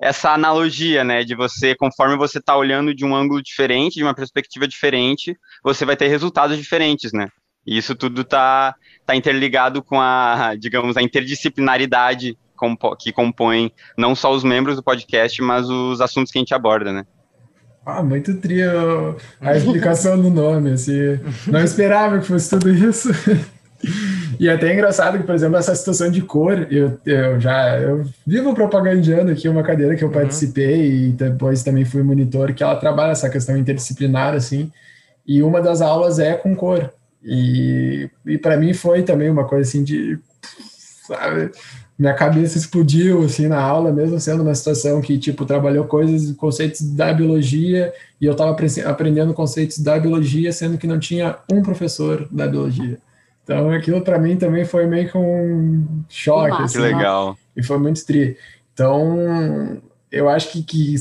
essa 0.00 0.30
analogia, 0.32 1.04
né? 1.04 1.22
De 1.22 1.36
você, 1.36 1.74
conforme 1.74 2.16
você 2.16 2.38
está 2.38 2.56
olhando 2.56 2.94
de 2.94 3.04
um 3.04 3.14
ângulo 3.14 3.42
diferente, 3.42 3.96
de 3.96 4.02
uma 4.02 4.14
perspectiva 4.14 4.66
diferente, 4.66 5.36
você 5.62 5.84
vai 5.84 5.96
ter 5.96 6.08
resultados 6.08 6.56
diferentes, 6.56 7.12
né? 7.12 7.28
E 7.66 7.76
isso 7.76 7.94
tudo 7.94 8.22
está 8.22 8.74
tá 9.04 9.14
interligado 9.14 9.82
com 9.82 10.00
a, 10.00 10.54
digamos, 10.58 10.96
a 10.96 11.02
interdisciplinaridade 11.02 12.38
que 12.98 13.12
compõe 13.12 13.72
não 13.98 14.14
só 14.14 14.32
os 14.32 14.44
membros 14.44 14.76
do 14.76 14.82
podcast, 14.82 15.42
mas 15.42 15.68
os 15.68 16.00
assuntos 16.00 16.32
que 16.32 16.38
a 16.38 16.40
gente 16.40 16.54
aborda, 16.54 16.92
né? 16.92 17.04
Ah, 17.84 18.02
muito 18.02 18.34
trio 18.34 19.16
a 19.40 19.56
explicação 19.56 20.20
do 20.20 20.30
nome, 20.30 20.72
assim. 20.72 21.18
Não 21.48 21.60
esperava 21.60 22.18
que 22.18 22.26
fosse 22.26 22.50
tudo 22.50 22.70
isso. 22.70 23.10
E 24.38 24.48
é 24.48 24.52
até 24.52 24.72
engraçado 24.72 25.18
que, 25.18 25.24
por 25.24 25.34
exemplo, 25.34 25.56
essa 25.56 25.74
situação 25.74 26.10
de 26.10 26.22
cor, 26.22 26.66
eu, 26.70 26.98
eu 27.04 27.40
já 27.40 27.78
eu 27.78 28.04
vivo 28.26 28.54
propagandando 28.54 29.32
aqui 29.32 29.48
uma 29.48 29.62
cadeira 29.62 29.96
que 29.96 30.04
eu 30.04 30.08
uhum. 30.08 30.14
participei 30.14 31.06
e 31.06 31.08
depois 31.10 31.62
também 31.62 31.84
fui 31.84 32.02
monitor, 32.02 32.52
que 32.54 32.62
ela 32.62 32.76
trabalha 32.76 33.12
essa 33.12 33.28
questão 33.28 33.56
interdisciplinar, 33.56 34.34
assim, 34.34 34.70
e 35.26 35.42
uma 35.42 35.60
das 35.60 35.80
aulas 35.80 36.18
é 36.18 36.34
com 36.34 36.54
cor. 36.54 36.92
E, 37.22 38.10
e 38.26 38.38
para 38.38 38.56
mim 38.56 38.72
foi 38.72 39.02
também 39.02 39.30
uma 39.30 39.44
coisa 39.44 39.68
assim 39.68 39.84
de. 39.84 40.18
Sabe? 41.06 41.50
Minha 41.98 42.14
cabeça 42.14 42.58
explodiu 42.58 43.22
assim 43.22 43.46
na 43.46 43.60
aula, 43.60 43.92
mesmo 43.92 44.18
sendo 44.18 44.42
uma 44.42 44.54
situação 44.54 45.00
que 45.00 45.18
tipo 45.18 45.44
trabalhou 45.44 45.84
coisas, 45.84 46.34
conceitos 46.36 46.80
da 46.80 47.12
biologia 47.12 47.92
e 48.20 48.26
eu 48.26 48.32
estava 48.32 48.56
aprendendo 48.86 49.34
conceitos 49.34 49.78
da 49.78 49.98
biologia, 49.98 50.52
sendo 50.52 50.78
que 50.78 50.86
não 50.86 50.98
tinha 50.98 51.36
um 51.52 51.62
professor 51.62 52.26
da 52.30 52.48
biologia. 52.48 52.98
Então 53.44 53.70
aquilo 53.70 54.00
para 54.00 54.18
mim 54.18 54.36
também 54.36 54.64
foi 54.64 54.86
meio 54.86 55.10
que 55.10 55.18
um 55.18 55.86
choque. 56.08 56.62
Assim, 56.62 56.78
que 56.78 56.80
legal. 56.80 57.36
E 57.56 57.62
foi 57.62 57.78
muito 57.78 58.04
tri. 58.04 58.36
Então 58.72 59.80
eu 60.10 60.28
acho 60.28 60.50
que, 60.50 60.62
que 60.62 60.94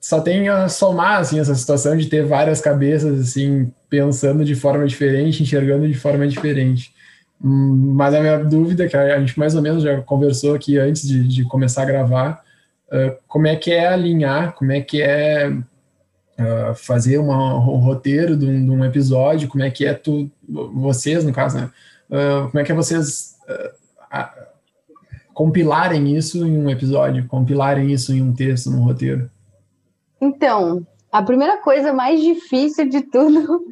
só 0.00 0.20
tem 0.20 0.48
a 0.48 0.68
somar 0.68 1.20
assim 1.20 1.38
essa 1.38 1.54
situação 1.54 1.96
de 1.96 2.06
ter 2.06 2.24
várias 2.24 2.60
cabeças 2.60 3.20
assim 3.20 3.70
pensando 3.88 4.44
de 4.44 4.54
forma 4.54 4.86
diferente, 4.86 5.42
enxergando 5.42 5.86
de 5.86 5.94
forma 5.94 6.26
diferente. 6.26 6.92
Mas 7.42 8.14
a 8.14 8.20
minha 8.20 8.44
dúvida, 8.44 8.86
que 8.86 8.96
a 8.96 9.18
gente 9.18 9.38
mais 9.38 9.54
ou 9.54 9.62
menos 9.62 9.82
já 9.82 10.00
conversou 10.02 10.54
aqui 10.54 10.76
antes 10.78 11.08
de, 11.08 11.26
de 11.26 11.44
começar 11.44 11.82
a 11.82 11.86
gravar, 11.86 12.44
uh, 12.88 13.16
como 13.26 13.46
é 13.46 13.56
que 13.56 13.72
é 13.72 13.88
alinhar, 13.88 14.52
como 14.52 14.72
é 14.72 14.80
que 14.82 15.00
é 15.00 15.48
uh, 15.48 16.74
fazer 16.74 17.16
uma, 17.16 17.56
um 17.56 17.78
roteiro 17.78 18.36
de 18.36 18.44
um, 18.44 18.64
de 18.64 18.70
um, 18.70 18.84
episódio, 18.84 19.48
como 19.48 19.64
é 19.64 19.70
que 19.70 19.86
é 19.86 19.94
tu, 19.94 20.30
vocês, 20.46 21.24
no 21.24 21.32
caso, 21.32 21.56
né? 21.56 21.70
Uh, 22.10 22.48
como 22.50 22.58
é 22.58 22.64
que 22.64 22.72
é 22.72 22.74
vocês 22.74 23.38
compilarem 25.32 26.14
isso 26.14 26.46
em 26.46 26.58
um 26.58 26.68
episódio, 26.68 27.26
compilarem 27.26 27.90
isso 27.90 28.12
em 28.12 28.20
um 28.20 28.34
texto, 28.34 28.70
num 28.70 28.82
roteiro? 28.82 29.30
Então, 30.20 30.86
a 31.10 31.22
primeira 31.22 31.56
coisa 31.58 31.92
mais 31.92 32.20
difícil 32.20 32.86
de 32.90 33.00
tudo 33.00 33.64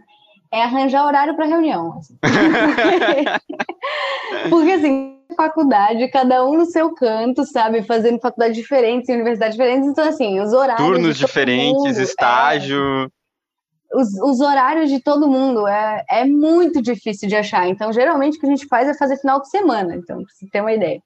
é 0.50 0.62
arranjar 0.62 1.06
horário 1.06 1.36
para 1.36 1.46
reunião. 1.46 1.98
Assim. 1.98 2.16
Porque, 4.48 4.72
assim, 4.72 5.18
faculdade, 5.36 6.08
cada 6.08 6.44
um 6.44 6.58
no 6.58 6.66
seu 6.66 6.92
canto, 6.94 7.44
sabe? 7.44 7.82
Fazendo 7.82 8.18
faculdades 8.18 8.56
diferentes, 8.56 9.08
universidades 9.08 9.56
diferentes. 9.56 9.88
Então, 9.88 10.08
assim, 10.08 10.40
os 10.40 10.52
horários. 10.52 10.86
Turnos 10.86 11.16
diferentes, 11.16 11.74
mundo, 11.74 12.00
estágio. 12.00 13.04
É, 13.04 13.96
os, 13.96 14.08
os, 14.20 14.40
horários 14.40 14.90
de 14.90 15.00
todo 15.00 15.28
mundo 15.28 15.66
é, 15.66 16.04
é 16.10 16.24
muito 16.24 16.82
difícil 16.82 17.28
de 17.28 17.36
achar. 17.36 17.68
Então, 17.68 17.92
geralmente, 17.92 18.36
o 18.36 18.40
que 18.40 18.46
a 18.46 18.50
gente 18.50 18.66
faz 18.66 18.88
é 18.88 18.94
fazer 18.94 19.16
final 19.16 19.40
de 19.40 19.48
semana. 19.48 19.94
Então, 19.94 20.22
pra 20.22 20.34
você 20.34 20.46
ter 20.48 20.60
uma 20.60 20.72
ideia. 20.72 21.00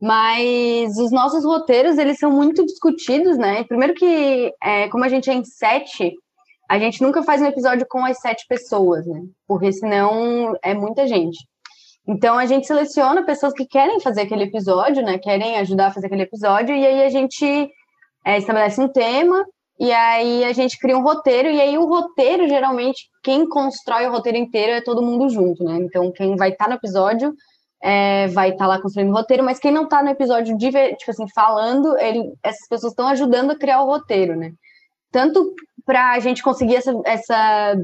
Mas 0.00 0.96
os 0.96 1.12
nossos 1.12 1.44
roteiros, 1.44 1.98
eles 1.98 2.18
são 2.18 2.30
muito 2.30 2.64
discutidos, 2.64 3.36
né? 3.36 3.64
Primeiro 3.64 3.94
que, 3.94 4.52
é, 4.62 4.88
como 4.88 5.04
a 5.04 5.08
gente 5.08 5.28
é 5.28 5.34
em 5.34 5.44
sete, 5.44 6.14
a 6.70 6.78
gente 6.78 7.02
nunca 7.02 7.20
faz 7.24 7.42
um 7.42 7.46
episódio 7.46 7.84
com 7.90 8.04
as 8.04 8.20
sete 8.20 8.46
pessoas, 8.48 9.04
né? 9.04 9.20
Porque 9.44 9.72
senão 9.72 10.56
é 10.62 10.72
muita 10.72 11.04
gente. 11.04 11.36
Então 12.06 12.38
a 12.38 12.46
gente 12.46 12.64
seleciona 12.64 13.24
pessoas 13.24 13.52
que 13.52 13.66
querem 13.66 13.98
fazer 13.98 14.20
aquele 14.20 14.44
episódio, 14.44 15.02
né? 15.02 15.18
Querem 15.18 15.56
ajudar 15.56 15.88
a 15.88 15.90
fazer 15.90 16.06
aquele 16.06 16.22
episódio, 16.22 16.72
e 16.76 16.86
aí 16.86 17.02
a 17.02 17.08
gente 17.08 17.68
é, 18.24 18.38
estabelece 18.38 18.80
um 18.80 18.86
tema, 18.86 19.44
e 19.80 19.90
aí 19.90 20.44
a 20.44 20.52
gente 20.52 20.78
cria 20.78 20.96
um 20.96 21.02
roteiro, 21.02 21.50
e 21.50 21.60
aí 21.60 21.76
o 21.76 21.86
roteiro, 21.86 22.48
geralmente, 22.48 23.08
quem 23.20 23.48
constrói 23.48 24.06
o 24.06 24.12
roteiro 24.12 24.38
inteiro 24.38 24.70
é 24.70 24.80
todo 24.80 25.02
mundo 25.02 25.28
junto, 25.28 25.64
né? 25.64 25.76
Então 25.76 26.12
quem 26.12 26.36
vai 26.36 26.50
estar 26.50 26.66
tá 26.66 26.70
no 26.70 26.76
episódio 26.76 27.34
é, 27.82 28.28
vai 28.28 28.50
estar 28.50 28.66
tá 28.66 28.68
lá 28.68 28.80
construindo 28.80 29.10
o 29.10 29.16
roteiro, 29.16 29.42
mas 29.42 29.58
quem 29.58 29.72
não 29.72 29.84
está 29.84 30.04
no 30.04 30.10
episódio, 30.10 30.56
de, 30.56 30.70
tipo 30.70 31.10
assim, 31.10 31.26
falando, 31.34 31.98
ele, 31.98 32.32
essas 32.44 32.68
pessoas 32.68 32.92
estão 32.92 33.08
ajudando 33.08 33.50
a 33.50 33.58
criar 33.58 33.82
o 33.82 33.86
roteiro, 33.86 34.36
né? 34.36 34.52
Tanto 35.10 35.52
para 35.84 36.12
a 36.12 36.18
gente 36.20 36.42
conseguir 36.42 36.76
essa, 36.76 36.92
essa 37.04 37.76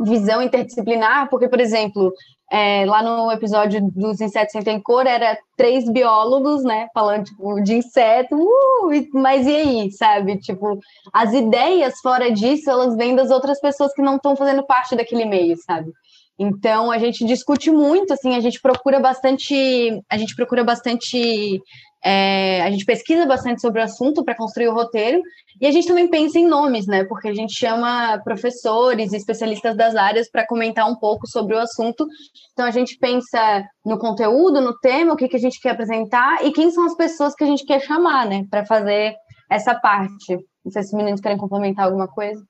visão 0.00 0.42
interdisciplinar, 0.42 1.28
porque, 1.28 1.48
por 1.48 1.60
exemplo, 1.60 2.12
é, 2.50 2.84
lá 2.86 3.02
no 3.02 3.30
episódio 3.30 3.80
dos 3.90 4.20
insetos 4.20 4.52
sem 4.52 4.62
tem 4.62 4.80
cor, 4.80 5.06
era 5.06 5.38
três 5.56 5.88
biólogos, 5.90 6.62
né, 6.64 6.88
falando, 6.92 7.24
tipo, 7.24 7.60
de 7.62 7.74
inseto, 7.74 8.34
uh, 8.34 8.90
mas 9.12 9.46
e 9.46 9.56
aí, 9.56 9.92
sabe? 9.92 10.38
Tipo, 10.38 10.78
as 11.12 11.32
ideias 11.32 11.94
fora 12.00 12.30
disso, 12.30 12.70
elas 12.70 12.96
vêm 12.96 13.14
das 13.14 13.30
outras 13.30 13.60
pessoas 13.60 13.92
que 13.92 14.02
não 14.02 14.16
estão 14.16 14.36
fazendo 14.36 14.64
parte 14.66 14.96
daquele 14.96 15.24
meio, 15.24 15.56
sabe? 15.64 15.92
Então, 16.38 16.90
a 16.90 16.98
gente 16.98 17.24
discute 17.24 17.70
muito, 17.70 18.12
assim, 18.12 18.34
a 18.34 18.40
gente 18.40 18.60
procura 18.60 18.98
bastante, 18.98 20.02
a 20.10 20.18
gente 20.18 20.34
procura 20.34 20.64
bastante 20.64 21.60
é, 22.04 22.60
a 22.60 22.70
gente 22.70 22.84
pesquisa 22.84 23.24
bastante 23.24 23.62
sobre 23.62 23.80
o 23.80 23.84
assunto 23.84 24.22
para 24.22 24.34
construir 24.34 24.68
o 24.68 24.74
roteiro 24.74 25.22
e 25.58 25.66
a 25.66 25.72
gente 25.72 25.88
também 25.88 26.06
pensa 26.06 26.38
em 26.38 26.46
nomes, 26.46 26.86
né? 26.86 27.04
Porque 27.04 27.28
a 27.28 27.34
gente 27.34 27.54
chama 27.54 28.20
professores 28.22 29.14
especialistas 29.14 29.74
das 29.74 29.96
áreas 29.96 30.30
para 30.30 30.46
comentar 30.46 30.86
um 30.86 30.96
pouco 30.96 31.26
sobre 31.26 31.54
o 31.54 31.58
assunto. 31.58 32.06
Então 32.52 32.66
a 32.66 32.70
gente 32.70 32.98
pensa 32.98 33.64
no 33.86 33.98
conteúdo, 33.98 34.60
no 34.60 34.78
tema, 34.80 35.14
o 35.14 35.16
que, 35.16 35.28
que 35.28 35.36
a 35.36 35.40
gente 35.44 35.60
quer 35.60 35.70
apresentar 35.70 36.44
e 36.44 36.52
quem 36.52 36.70
são 36.70 36.84
as 36.84 36.94
pessoas 36.94 37.34
que 37.34 37.44
a 37.44 37.46
gente 37.46 37.64
quer 37.64 37.80
chamar, 37.80 38.26
né? 38.26 38.44
Para 38.50 38.64
fazer 38.64 39.14
essa 39.50 39.74
parte. 39.74 40.38
Não 40.64 40.72
sei 40.72 40.82
se 40.82 40.88
os 40.88 40.94
meninos 40.94 41.20
querem 41.20 41.36
complementar 41.36 41.86
alguma 41.86 42.08
coisa. 42.08 42.42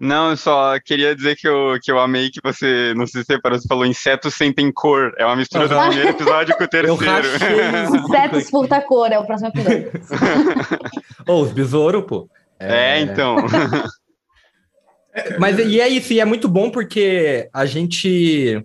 Não, 0.00 0.30
eu 0.30 0.36
só 0.36 0.78
queria 0.80 1.14
dizer 1.14 1.36
que 1.36 1.46
eu, 1.46 1.78
que 1.82 1.92
eu 1.92 1.98
amei 1.98 2.30
que 2.30 2.40
você, 2.42 2.94
não 2.96 3.06
sei 3.06 3.20
se 3.20 3.26
você 3.26 3.40
parou, 3.40 3.58
você 3.58 3.68
falou 3.68 3.84
insetos 3.84 4.34
sentem 4.34 4.72
cor. 4.72 5.12
É 5.18 5.26
uma 5.26 5.36
mistura 5.36 5.68
do 5.68 5.78
primeiro 5.78 6.08
episódio 6.08 6.56
com 6.56 6.64
o 6.64 6.68
terceiro. 6.68 6.94
insetos 7.96 8.48
furta 8.48 8.80
cor, 8.80 9.12
é 9.12 9.18
o 9.18 9.26
próximo 9.26 9.48
episódio. 9.48 9.90
oh, 11.28 11.42
os 11.42 11.52
besouros, 11.52 12.04
pô. 12.04 12.28
É, 12.58 12.98
é 12.98 13.00
então. 13.00 13.36
Mas 15.38 15.58
e 15.58 15.80
é 15.80 15.88
isso, 15.88 16.12
e 16.12 16.20
é 16.20 16.24
muito 16.24 16.48
bom 16.48 16.70
porque 16.70 17.48
a 17.52 17.66
gente, 17.66 18.64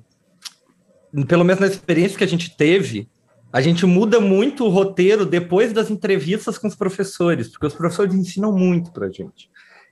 pelo 1.27 1.43
menos 1.43 1.59
na 1.59 1.67
experiência 1.67 2.17
que 2.17 2.23
a 2.23 2.27
gente 2.27 2.55
teve, 2.55 3.09
a 3.55 3.61
gente 3.61 3.85
muda 3.85 4.19
muito 4.19 4.65
o 4.65 4.69
roteiro 4.69 5.25
depois 5.25 5.71
das 5.71 5.89
entrevistas 5.89 6.57
com 6.57 6.67
os 6.67 6.75
professores, 6.75 7.47
porque 7.47 7.65
os 7.65 7.73
professores 7.73 8.13
ensinam 8.13 8.51
muito 8.51 8.91
pra 8.91 9.07
gente. 9.07 9.49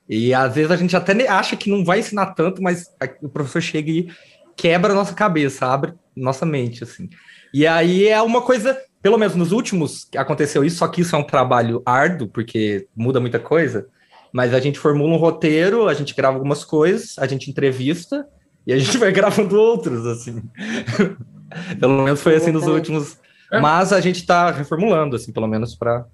E 0.10 0.34
às 0.34 0.54
vezes 0.54 0.70
a 0.70 0.76
gente 0.76 0.94
até 0.98 1.26
acha 1.30 1.56
que 1.56 1.70
não 1.70 1.86
vai 1.86 2.00
ensinar 2.00 2.34
tanto, 2.34 2.62
mas 2.62 2.88
o 3.22 3.30
professor 3.30 3.62
chega 3.62 3.90
e 3.90 4.10
quebra 4.58 4.92
a 4.92 4.96
nossa 4.96 5.14
cabeça, 5.14 5.66
abre 5.66 5.94
nossa 6.14 6.46
mente, 6.46 6.84
assim. 6.84 7.10
E 7.54 7.66
aí 7.66 8.06
é 8.06 8.22
uma 8.22 8.42
coisa, 8.42 8.78
pelo 9.02 9.18
menos 9.18 9.34
nos 9.34 9.54
últimos 9.54 10.10
aconteceu 10.14 10.66
isso, 10.66 10.80
só 10.80 10.88
que 10.90 11.00
isso 11.00 11.16
é 11.16 11.20
um 11.20 11.24
trabalho 11.24 11.82
árduo, 11.86 12.28
porque 12.28 12.90
muda 12.94 13.22
muita 13.22 13.40
coisa. 13.40 13.88
Mas 14.34 14.54
a 14.54 14.60
gente 14.60 14.78
formula 14.78 15.14
um 15.14 15.18
roteiro, 15.18 15.88
a 15.88 15.94
gente 15.94 16.14
grava 16.14 16.36
algumas 16.36 16.66
coisas, 16.66 17.18
a 17.18 17.26
gente 17.26 17.50
entrevista 17.50 18.28
e 18.68 18.74
a 18.74 18.78
gente 18.78 18.98
vai 19.00 19.14
gravando 19.14 19.58
outros, 19.58 20.06
assim. 20.06 20.44
pelo 21.80 22.04
menos 22.04 22.22
foi 22.22 22.36
assim 22.36 22.52
nos 22.52 22.68
últimos. 22.68 23.24
É. 23.54 23.60
Mas 23.60 23.94
a 23.94 24.02
gente 24.02 24.18
está 24.18 24.50
reformulando, 24.50 25.16
assim, 25.16 25.32
pelo 25.32 25.48
menos 25.48 25.76
para. 25.76 26.06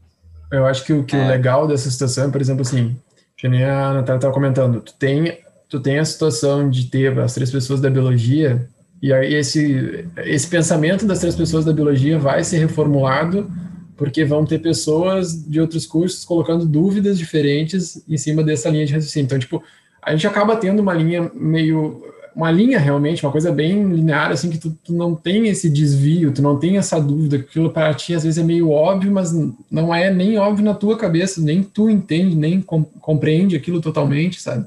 Eu 0.51 0.65
acho 0.65 0.83
que 0.83 0.91
o, 0.91 1.05
que 1.05 1.15
é. 1.15 1.25
legal 1.25 1.65
dessa 1.65 1.89
situação 1.89 2.25
é, 2.25 2.31
por 2.31 2.41
exemplo, 2.41 2.63
assim, 2.63 2.97
Que 3.37 3.47
nem 3.47 3.63
a 3.63 3.93
Natália 3.93 4.17
estava 4.17 4.33
comentando, 4.33 4.81
tu 4.81 4.93
tem, 4.93 5.39
tu 5.69 5.79
tem 5.79 5.99
a 5.99 6.05
situação 6.05 6.69
de 6.69 6.87
ter 6.87 7.17
as 7.17 7.33
três 7.33 7.49
pessoas 7.49 7.79
da 7.79 7.89
biologia, 7.89 8.67
e 9.01 9.13
aí 9.13 9.35
esse, 9.35 10.05
esse 10.17 10.47
pensamento 10.47 11.05
das 11.05 11.19
três 11.19 11.33
pessoas 11.33 11.63
da 11.63 11.71
biologia 11.71 12.19
vai 12.19 12.43
ser 12.43 12.57
reformulado 12.57 13.49
porque 13.95 14.25
vão 14.25 14.45
ter 14.45 14.59
pessoas 14.59 15.45
de 15.45 15.61
outros 15.61 15.85
cursos 15.85 16.25
colocando 16.25 16.65
dúvidas 16.65 17.17
diferentes 17.17 18.03
em 18.07 18.17
cima 18.17 18.43
dessa 18.43 18.69
linha 18.69 18.85
de 18.85 18.93
raciocínio. 18.93 19.25
Então, 19.25 19.39
tipo, 19.39 19.63
a 20.01 20.11
gente 20.11 20.25
acaba 20.25 20.55
tendo 20.55 20.81
uma 20.81 20.93
linha 20.93 21.29
meio 21.33 22.01
uma 22.39 22.49
linha 22.49 22.79
realmente, 22.79 23.25
uma 23.25 23.33
coisa 23.33 23.51
bem 23.51 23.83
linear, 23.83 24.31
assim, 24.31 24.49
que 24.49 24.57
tu, 24.57 24.71
tu, 24.81 24.93
não 24.93 25.13
tem 25.13 25.49
esse 25.49 25.69
desvio, 25.69 26.31
tu 26.31 26.41
não 26.41 26.57
tem 26.57 26.77
essa 26.77 26.97
dúvida, 26.97 27.37
que 27.37 27.43
aquilo 27.43 27.69
para 27.69 27.93
ti 27.93 28.15
às 28.15 28.23
vezes 28.23 28.37
é 28.37 28.43
meio 28.43 28.69
óbvio, 28.69 29.11
mas 29.11 29.33
não 29.69 29.93
é 29.93 30.09
nem 30.09 30.37
óbvio 30.37 30.63
na 30.63 30.73
tua 30.73 30.97
cabeça, 30.97 31.41
nem 31.41 31.61
tu 31.61 31.89
entende, 31.89 32.37
nem 32.37 32.61
com, 32.61 32.81
compreende 32.81 33.57
aquilo 33.57 33.81
totalmente, 33.81 34.41
sabe? 34.41 34.65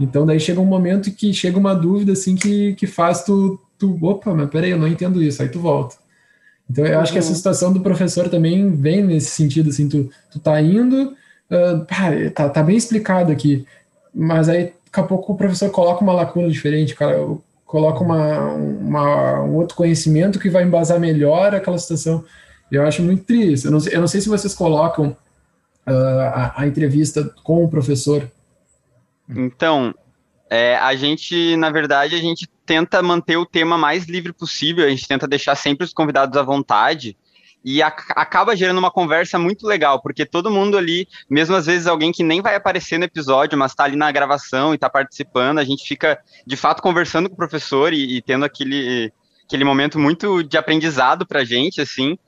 Então 0.00 0.24
daí 0.24 0.40
chega 0.40 0.62
um 0.62 0.64
momento 0.64 1.10
que 1.10 1.30
chega 1.34 1.58
uma 1.58 1.74
dúvida, 1.74 2.12
assim, 2.12 2.34
que, 2.34 2.72
que 2.72 2.86
faz 2.86 3.22
tu, 3.22 3.60
tu, 3.78 3.98
opa, 4.00 4.32
mas 4.32 4.48
peraí, 4.48 4.70
eu 4.70 4.78
não 4.78 4.88
entendo 4.88 5.22
isso, 5.22 5.42
aí 5.42 5.48
tu 5.50 5.60
volta. 5.60 5.96
Então 6.70 6.86
eu 6.86 7.00
acho 7.00 7.12
que 7.12 7.18
essa 7.18 7.28
uhum. 7.28 7.34
situação 7.34 7.70
do 7.70 7.80
professor 7.80 8.30
também 8.30 8.70
vem 8.70 9.04
nesse 9.04 9.32
sentido, 9.32 9.68
assim, 9.68 9.90
tu, 9.90 10.10
tu 10.32 10.38
tá 10.38 10.58
indo, 10.62 11.12
uh, 11.50 11.84
pá, 11.86 12.30
tá, 12.34 12.48
tá 12.48 12.62
bem 12.62 12.78
explicado 12.78 13.30
aqui, 13.30 13.66
mas 14.14 14.48
aí 14.48 14.72
daqui 14.90 15.00
a 15.00 15.02
pouco 15.04 15.32
o 15.32 15.36
professor 15.36 15.70
coloca 15.70 16.02
uma 16.02 16.12
lacuna 16.12 16.48
diferente, 16.48 16.94
cara, 16.94 17.16
coloca 17.64 18.02
uma, 18.02 18.52
uma, 18.52 19.42
um 19.42 19.54
outro 19.54 19.76
conhecimento 19.76 20.40
que 20.40 20.50
vai 20.50 20.64
embasar 20.64 20.98
melhor 20.98 21.54
aquela 21.54 21.78
situação. 21.78 22.24
Eu 22.70 22.84
acho 22.84 23.00
muito 23.02 23.24
triste. 23.24 23.66
Eu 23.66 23.70
não, 23.70 23.80
sei, 23.80 23.94
eu 23.94 24.00
não 24.00 24.08
sei 24.08 24.20
se 24.20 24.28
vocês 24.28 24.54
colocam 24.54 25.16
uh, 25.86 26.20
a, 26.34 26.62
a, 26.62 26.66
entrevista 26.66 27.32
com 27.44 27.64
o 27.64 27.68
professor. 27.68 28.28
Então, 29.28 29.94
é, 30.48 30.76
a 30.76 30.96
gente, 30.96 31.56
na 31.56 31.70
verdade, 31.70 32.16
a 32.16 32.18
gente 32.18 32.48
tenta 32.66 33.00
manter 33.00 33.36
o 33.36 33.46
tema 33.46 33.78
mais 33.78 34.06
livre 34.06 34.32
possível, 34.32 34.84
a 34.84 34.90
gente 34.90 35.06
tenta 35.06 35.28
deixar 35.28 35.54
sempre 35.54 35.84
os 35.84 35.92
convidados 35.92 36.36
à 36.36 36.42
vontade 36.42 37.16
e 37.64 37.82
a, 37.82 37.88
acaba 37.88 38.56
gerando 38.56 38.78
uma 38.78 38.90
conversa 38.90 39.38
muito 39.38 39.66
legal, 39.66 40.00
porque 40.00 40.24
todo 40.24 40.50
mundo 40.50 40.78
ali, 40.78 41.06
mesmo 41.28 41.54
às 41.54 41.66
vezes 41.66 41.86
alguém 41.86 42.12
que 42.12 42.22
nem 42.22 42.40
vai 42.40 42.54
aparecer 42.54 42.98
no 42.98 43.04
episódio, 43.04 43.58
mas 43.58 43.72
está 43.72 43.84
ali 43.84 43.96
na 43.96 44.10
gravação 44.10 44.72
e 44.72 44.76
está 44.76 44.88
participando, 44.88 45.58
a 45.58 45.64
gente 45.64 45.86
fica 45.86 46.18
de 46.46 46.56
fato 46.56 46.82
conversando 46.82 47.28
com 47.28 47.34
o 47.34 47.38
professor 47.38 47.92
e, 47.92 48.16
e 48.16 48.22
tendo 48.22 48.44
aquele, 48.44 49.12
aquele 49.44 49.64
momento 49.64 49.98
muito 49.98 50.42
de 50.42 50.56
aprendizado 50.56 51.26
para 51.26 51.40
a 51.40 51.44
gente, 51.44 51.80
assim. 51.80 52.18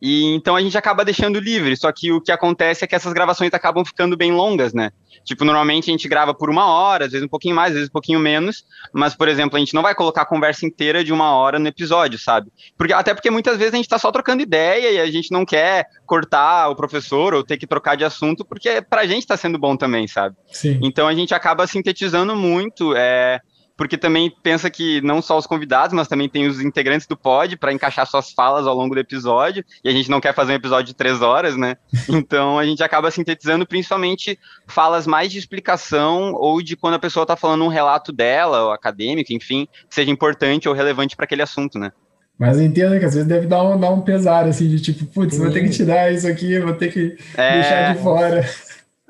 E 0.00 0.34
então 0.34 0.54
a 0.54 0.60
gente 0.60 0.78
acaba 0.78 1.04
deixando 1.04 1.40
livre, 1.40 1.76
só 1.76 1.90
que 1.90 2.12
o 2.12 2.20
que 2.20 2.30
acontece 2.30 2.84
é 2.84 2.86
que 2.86 2.94
essas 2.94 3.12
gravações 3.12 3.52
acabam 3.52 3.84
ficando 3.84 4.16
bem 4.16 4.32
longas, 4.32 4.72
né? 4.72 4.90
Tipo, 5.24 5.44
normalmente 5.44 5.90
a 5.90 5.92
gente 5.92 6.08
grava 6.08 6.32
por 6.32 6.48
uma 6.48 6.66
hora, 6.66 7.06
às 7.06 7.12
vezes 7.12 7.26
um 7.26 7.28
pouquinho 7.28 7.54
mais, 7.54 7.70
às 7.70 7.74
vezes 7.74 7.88
um 7.88 7.92
pouquinho 7.92 8.20
menos, 8.20 8.64
mas, 8.92 9.14
por 9.14 9.28
exemplo, 9.28 9.56
a 9.56 9.58
gente 9.58 9.74
não 9.74 9.82
vai 9.82 9.94
colocar 9.94 10.22
a 10.22 10.26
conversa 10.26 10.64
inteira 10.64 11.02
de 11.02 11.12
uma 11.12 11.34
hora 11.34 11.58
no 11.58 11.66
episódio, 11.66 12.18
sabe? 12.18 12.50
Porque, 12.76 12.92
até 12.92 13.12
porque 13.12 13.30
muitas 13.30 13.58
vezes 13.58 13.74
a 13.74 13.76
gente 13.76 13.88
tá 13.88 13.98
só 13.98 14.10
trocando 14.12 14.42
ideia 14.42 14.90
e 14.90 15.00
a 15.00 15.10
gente 15.10 15.30
não 15.32 15.44
quer 15.44 15.86
cortar 16.06 16.68
o 16.70 16.76
professor 16.76 17.34
ou 17.34 17.44
ter 17.44 17.58
que 17.58 17.66
trocar 17.66 17.96
de 17.96 18.04
assunto, 18.04 18.44
porque 18.44 18.80
pra 18.80 19.06
gente 19.06 19.26
tá 19.26 19.36
sendo 19.36 19.58
bom 19.58 19.76
também, 19.76 20.06
sabe? 20.06 20.36
Sim. 20.50 20.78
Então 20.82 21.08
a 21.08 21.14
gente 21.14 21.34
acaba 21.34 21.66
sintetizando 21.66 22.34
muito, 22.36 22.94
é, 22.96 23.40
porque 23.78 23.96
também 23.96 24.30
pensa 24.42 24.68
que 24.68 25.00
não 25.02 25.22
só 25.22 25.38
os 25.38 25.46
convidados, 25.46 25.94
mas 25.94 26.08
também 26.08 26.28
tem 26.28 26.48
os 26.48 26.60
integrantes 26.60 27.06
do 27.06 27.16
pod 27.16 27.56
para 27.56 27.72
encaixar 27.72 28.04
suas 28.08 28.32
falas 28.32 28.66
ao 28.66 28.74
longo 28.74 28.92
do 28.92 29.00
episódio, 29.00 29.64
e 29.84 29.88
a 29.88 29.92
gente 29.92 30.10
não 30.10 30.20
quer 30.20 30.34
fazer 30.34 30.52
um 30.52 30.56
episódio 30.56 30.86
de 30.86 30.94
três 30.94 31.22
horas, 31.22 31.56
né? 31.56 31.76
Então 32.18 32.58
a 32.58 32.66
gente 32.66 32.82
acaba 32.82 33.10
sintetizando 33.12 33.64
principalmente 33.64 34.36
falas 34.66 35.06
mais 35.06 35.30
de 35.30 35.38
explicação 35.38 36.32
ou 36.34 36.60
de 36.60 36.74
quando 36.74 36.94
a 36.94 36.98
pessoa 36.98 37.22
está 37.22 37.36
falando 37.36 37.64
um 37.64 37.68
relato 37.68 38.12
dela, 38.12 38.64
ou 38.64 38.72
acadêmico, 38.72 39.32
enfim, 39.32 39.68
que 39.88 39.94
seja 39.94 40.10
importante 40.10 40.68
ou 40.68 40.74
relevante 40.74 41.14
para 41.14 41.24
aquele 41.24 41.42
assunto, 41.42 41.78
né? 41.78 41.92
Mas 42.36 42.60
entenda 42.60 42.98
que 42.98 43.04
às 43.04 43.14
vezes 43.14 43.28
deve 43.28 43.46
dar 43.46 43.62
um, 43.62 43.78
dar 43.78 43.90
um 43.90 44.00
pesar, 44.00 44.46
assim, 44.46 44.68
de 44.68 44.80
tipo, 44.80 45.04
putz, 45.06 45.38
vou 45.38 45.50
ter 45.50 45.62
que 45.62 45.70
tirar 45.70 46.12
isso 46.12 46.26
aqui, 46.26 46.58
vou 46.58 46.72
ter 46.72 46.92
que 46.92 47.16
é... 47.36 47.54
deixar 47.54 47.94
de 47.94 48.02
fora. 48.02 48.44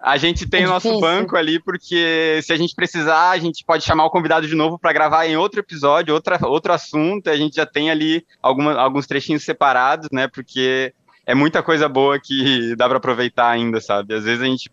A 0.00 0.16
gente 0.16 0.48
tem 0.48 0.62
é 0.62 0.66
o 0.66 0.70
nosso 0.70 1.00
banco 1.00 1.36
ali, 1.36 1.58
porque 1.60 2.40
se 2.42 2.52
a 2.52 2.56
gente 2.56 2.74
precisar, 2.74 3.30
a 3.30 3.38
gente 3.38 3.64
pode 3.64 3.84
chamar 3.84 4.04
o 4.04 4.10
convidado 4.10 4.46
de 4.46 4.54
novo 4.54 4.78
para 4.78 4.92
gravar 4.92 5.26
em 5.26 5.36
outro 5.36 5.58
episódio, 5.58 6.14
outra, 6.14 6.38
outro 6.46 6.72
assunto. 6.72 7.28
A 7.28 7.36
gente 7.36 7.56
já 7.56 7.66
tem 7.66 7.90
ali 7.90 8.24
alguma, 8.40 8.74
alguns 8.74 9.06
trechinhos 9.06 9.44
separados, 9.44 10.08
né? 10.12 10.28
Porque 10.28 10.94
é 11.26 11.34
muita 11.34 11.62
coisa 11.62 11.88
boa 11.88 12.18
que 12.18 12.74
dá 12.78 12.88
para 12.88 12.98
aproveitar 12.98 13.50
ainda, 13.50 13.80
sabe? 13.80 14.14
Às 14.14 14.24
vezes 14.24 14.40
a 14.40 14.46
gente 14.46 14.70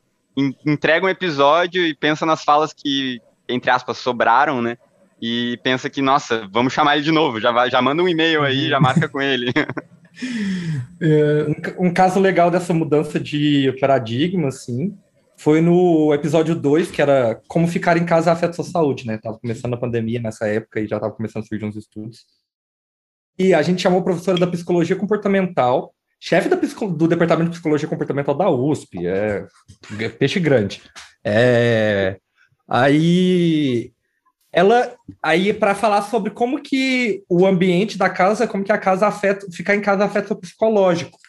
entrega 0.65 1.05
um 1.05 1.09
episódio 1.09 1.84
e 1.86 1.95
pensa 1.95 2.26
nas 2.26 2.43
falas 2.43 2.71
que, 2.71 3.19
entre 3.49 3.71
aspas, 3.71 3.97
sobraram, 3.97 4.61
né? 4.61 4.78
E 5.19 5.57
pensa 5.63 5.89
que, 5.89 6.01
nossa, 6.01 6.47
vamos 6.51 6.73
chamar 6.73 6.97
ele 6.97 7.05
de 7.05 7.11
novo, 7.11 7.39
já, 7.39 7.67
já 7.67 7.82
manda 7.82 8.03
um 8.03 8.07
e-mail 8.07 8.43
aí, 8.43 8.69
já 8.69 8.80
marca 8.80 9.09
com 9.09 9.21
ele. 9.21 9.51
É, 11.01 11.45
um, 11.78 11.88
um, 11.88 11.93
caso 11.93 12.21
legal 12.21 12.49
dessa 12.49 12.73
mudança 12.73 13.19
de 13.19 13.76
paradigma, 13.82 14.47
assim, 14.47 14.97
foi 15.46 15.62
no 15.62 16.12
episódio 16.12 16.56
2, 16.56 16.89
que 16.89 17.00
era 17.00 17.39
como 17.48 17.68
ficar 17.68 17.98
em 17.98 18.04
casa 18.04 18.32
afeta 18.32 18.54
sua 18.54 18.66
saúde, 18.66 19.06
né? 19.06 19.20
Tava 19.20 19.38
começando 19.38 19.76
a 19.76 19.78
pandemia 19.78 20.20
nessa 20.20 20.48
época 20.48 20.80
e 20.80 20.88
já 20.88 21.00
tava 21.00 21.14
começando 21.14 21.43
a 21.43 21.46
surgir 21.46 21.66
uns 21.66 21.76
estudos. 21.76 22.26
E 23.38 23.54
a 23.54 23.62
gente 23.62 23.80
chamou 23.80 24.00
a 24.00 24.04
professora 24.04 24.39
da 24.39 24.48
psicologia 24.48 24.96
comportamental, 24.96 25.93
chefe 26.20 26.50
do 26.50 27.08
departamento 27.08 27.52
de 27.52 27.58
psicologia 27.58 27.88
comportamental 27.88 28.34
da 28.34 28.50
USP, 28.50 29.06
é, 29.06 29.46
peixe 30.18 30.39
grande. 30.39 30.82
É, 31.24 32.18
aí 32.68 33.93
ela 34.52 34.96
aí 35.22 35.54
para 35.54 35.76
falar 35.76 36.02
sobre 36.02 36.32
como 36.32 36.60
que 36.60 37.24
o 37.30 37.46
ambiente 37.46 38.00
da 38.00 38.10
casa, 38.10 38.48
como 38.48 38.64
que 38.64 38.72
a 38.72 38.80
casa 38.80 39.06
afeta, 39.06 39.46
ficar 39.52 39.76
em 39.76 39.82
casa 39.82 40.06
afeta 40.06 40.34
o 40.34 40.38
psicológico. 40.38 41.20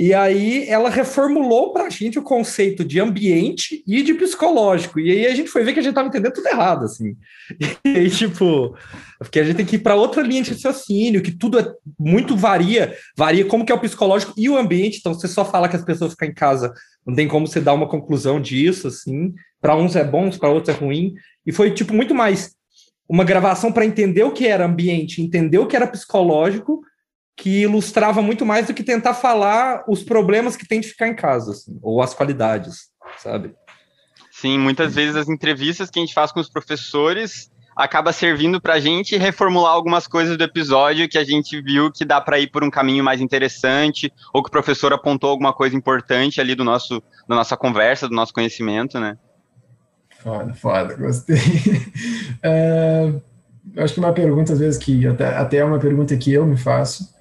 E 0.00 0.14
aí 0.14 0.64
ela 0.68 0.88
reformulou 0.88 1.72
para 1.72 1.86
a 1.86 1.90
gente 1.90 2.20
o 2.20 2.22
conceito 2.22 2.84
de 2.84 3.00
ambiente 3.00 3.82
e 3.84 4.00
de 4.00 4.14
psicológico. 4.14 5.00
E 5.00 5.10
aí 5.10 5.26
a 5.26 5.34
gente 5.34 5.50
foi 5.50 5.64
ver 5.64 5.72
que 5.72 5.80
a 5.80 5.82
gente 5.82 5.90
estava 5.90 6.06
entendendo 6.06 6.34
tudo 6.34 6.46
errado, 6.46 6.84
assim. 6.84 7.16
E 7.84 7.88
aí, 7.88 8.08
tipo, 8.08 8.76
porque 9.18 9.40
a 9.40 9.44
gente 9.44 9.56
tem 9.56 9.66
que 9.66 9.74
ir 9.74 9.80
para 9.80 9.96
outra 9.96 10.22
linha 10.22 10.40
de 10.40 10.52
raciocínio, 10.52 11.20
que 11.20 11.32
tudo 11.32 11.58
é 11.58 11.74
muito 11.98 12.36
varia, 12.36 12.94
varia 13.16 13.44
como 13.44 13.66
que 13.66 13.72
é 13.72 13.74
o 13.74 13.80
psicológico 13.80 14.34
e 14.36 14.48
o 14.48 14.56
ambiente. 14.56 14.98
Então, 15.00 15.12
você 15.12 15.26
só 15.26 15.44
fala 15.44 15.68
que 15.68 15.74
as 15.74 15.84
pessoas 15.84 16.12
ficam 16.12 16.28
em 16.28 16.34
casa, 16.34 16.72
não 17.04 17.16
tem 17.16 17.26
como 17.26 17.48
você 17.48 17.60
dar 17.60 17.74
uma 17.74 17.88
conclusão 17.88 18.40
disso, 18.40 18.86
assim. 18.86 19.34
Para 19.60 19.74
uns 19.74 19.96
é 19.96 20.04
bom, 20.04 20.30
para 20.30 20.48
outros 20.48 20.76
é 20.76 20.78
ruim. 20.78 21.14
E 21.44 21.50
foi, 21.50 21.72
tipo, 21.72 21.92
muito 21.92 22.14
mais 22.14 22.54
uma 23.08 23.24
gravação 23.24 23.72
para 23.72 23.84
entender 23.84 24.22
o 24.22 24.30
que 24.30 24.46
era 24.46 24.64
ambiente, 24.64 25.20
entender 25.20 25.58
o 25.58 25.66
que 25.66 25.74
era 25.74 25.88
psicológico 25.88 26.82
que 27.38 27.62
ilustrava 27.62 28.20
muito 28.20 28.44
mais 28.44 28.66
do 28.66 28.74
que 28.74 28.82
tentar 28.82 29.14
falar 29.14 29.84
os 29.86 30.02
problemas 30.02 30.56
que 30.56 30.66
tem 30.66 30.80
de 30.80 30.88
ficar 30.88 31.06
em 31.06 31.14
casa, 31.14 31.52
assim, 31.52 31.78
ou 31.80 32.02
as 32.02 32.12
qualidades, 32.12 32.88
sabe? 33.16 33.54
Sim, 34.32 34.58
muitas 34.58 34.96
vezes 34.96 35.14
as 35.14 35.28
entrevistas 35.28 35.88
que 35.88 36.00
a 36.00 36.02
gente 36.02 36.12
faz 36.12 36.32
com 36.32 36.40
os 36.40 36.50
professores 36.50 37.48
acaba 37.76 38.12
servindo 38.12 38.60
para 38.60 38.74
a 38.74 38.80
gente 38.80 39.16
reformular 39.16 39.72
algumas 39.72 40.08
coisas 40.08 40.36
do 40.36 40.42
episódio 40.42 41.08
que 41.08 41.16
a 41.16 41.22
gente 41.22 41.62
viu 41.62 41.92
que 41.92 42.04
dá 42.04 42.20
para 42.20 42.40
ir 42.40 42.50
por 42.50 42.64
um 42.64 42.70
caminho 42.70 43.04
mais 43.04 43.20
interessante, 43.20 44.12
ou 44.34 44.42
que 44.42 44.48
o 44.48 44.52
professor 44.52 44.92
apontou 44.92 45.30
alguma 45.30 45.52
coisa 45.52 45.76
importante 45.76 46.40
ali 46.40 46.56
do 46.56 46.64
nosso, 46.64 47.00
da 47.28 47.36
nossa 47.36 47.56
conversa, 47.56 48.08
do 48.08 48.16
nosso 48.16 48.32
conhecimento, 48.32 48.98
né? 48.98 49.16
Foda, 50.18 50.54
foda, 50.54 50.94
gostei. 50.96 51.38
É, 52.42 53.12
acho 53.76 53.94
que 53.94 54.00
uma 54.00 54.12
pergunta, 54.12 54.52
às 54.52 54.58
vezes, 54.58 54.78
que 54.78 55.06
até, 55.06 55.36
até 55.36 55.56
é 55.58 55.64
uma 55.64 55.78
pergunta 55.78 56.16
que 56.16 56.32
eu 56.32 56.46
me 56.46 56.56
faço, 56.56 57.17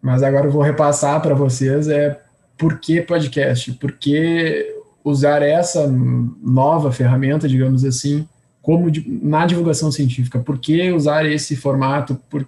mas 0.00 0.22
agora 0.22 0.46
eu 0.46 0.50
vou 0.50 0.62
repassar 0.62 1.20
para 1.20 1.34
vocês 1.34 1.88
é 1.88 2.20
por 2.56 2.78
que 2.78 3.00
podcast? 3.00 3.72
Por 3.72 3.92
que 3.92 4.76
usar 5.02 5.42
essa 5.42 5.86
nova 5.86 6.92
ferramenta, 6.92 7.48
digamos 7.48 7.84
assim, 7.84 8.28
como 8.60 8.90
de, 8.90 9.08
na 9.08 9.46
divulgação 9.46 9.90
científica? 9.90 10.38
Por 10.38 10.58
que 10.58 10.92
usar 10.92 11.24
esse 11.24 11.56
formato? 11.56 12.16
Por, 12.28 12.46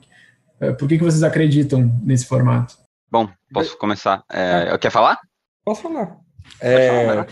é, 0.60 0.72
por 0.72 0.86
que, 0.86 0.98
que 0.98 1.04
vocês 1.04 1.22
acreditam 1.22 1.98
nesse 2.02 2.26
formato? 2.26 2.76
Bom, 3.10 3.28
posso 3.52 3.76
começar? 3.78 4.22
É, 4.30 4.68
é. 4.72 4.78
Quer 4.78 4.90
falar? 4.90 5.18
Posso 5.64 5.82
falar. 5.82 6.16
É, 6.60 7.06
falar 7.06 7.26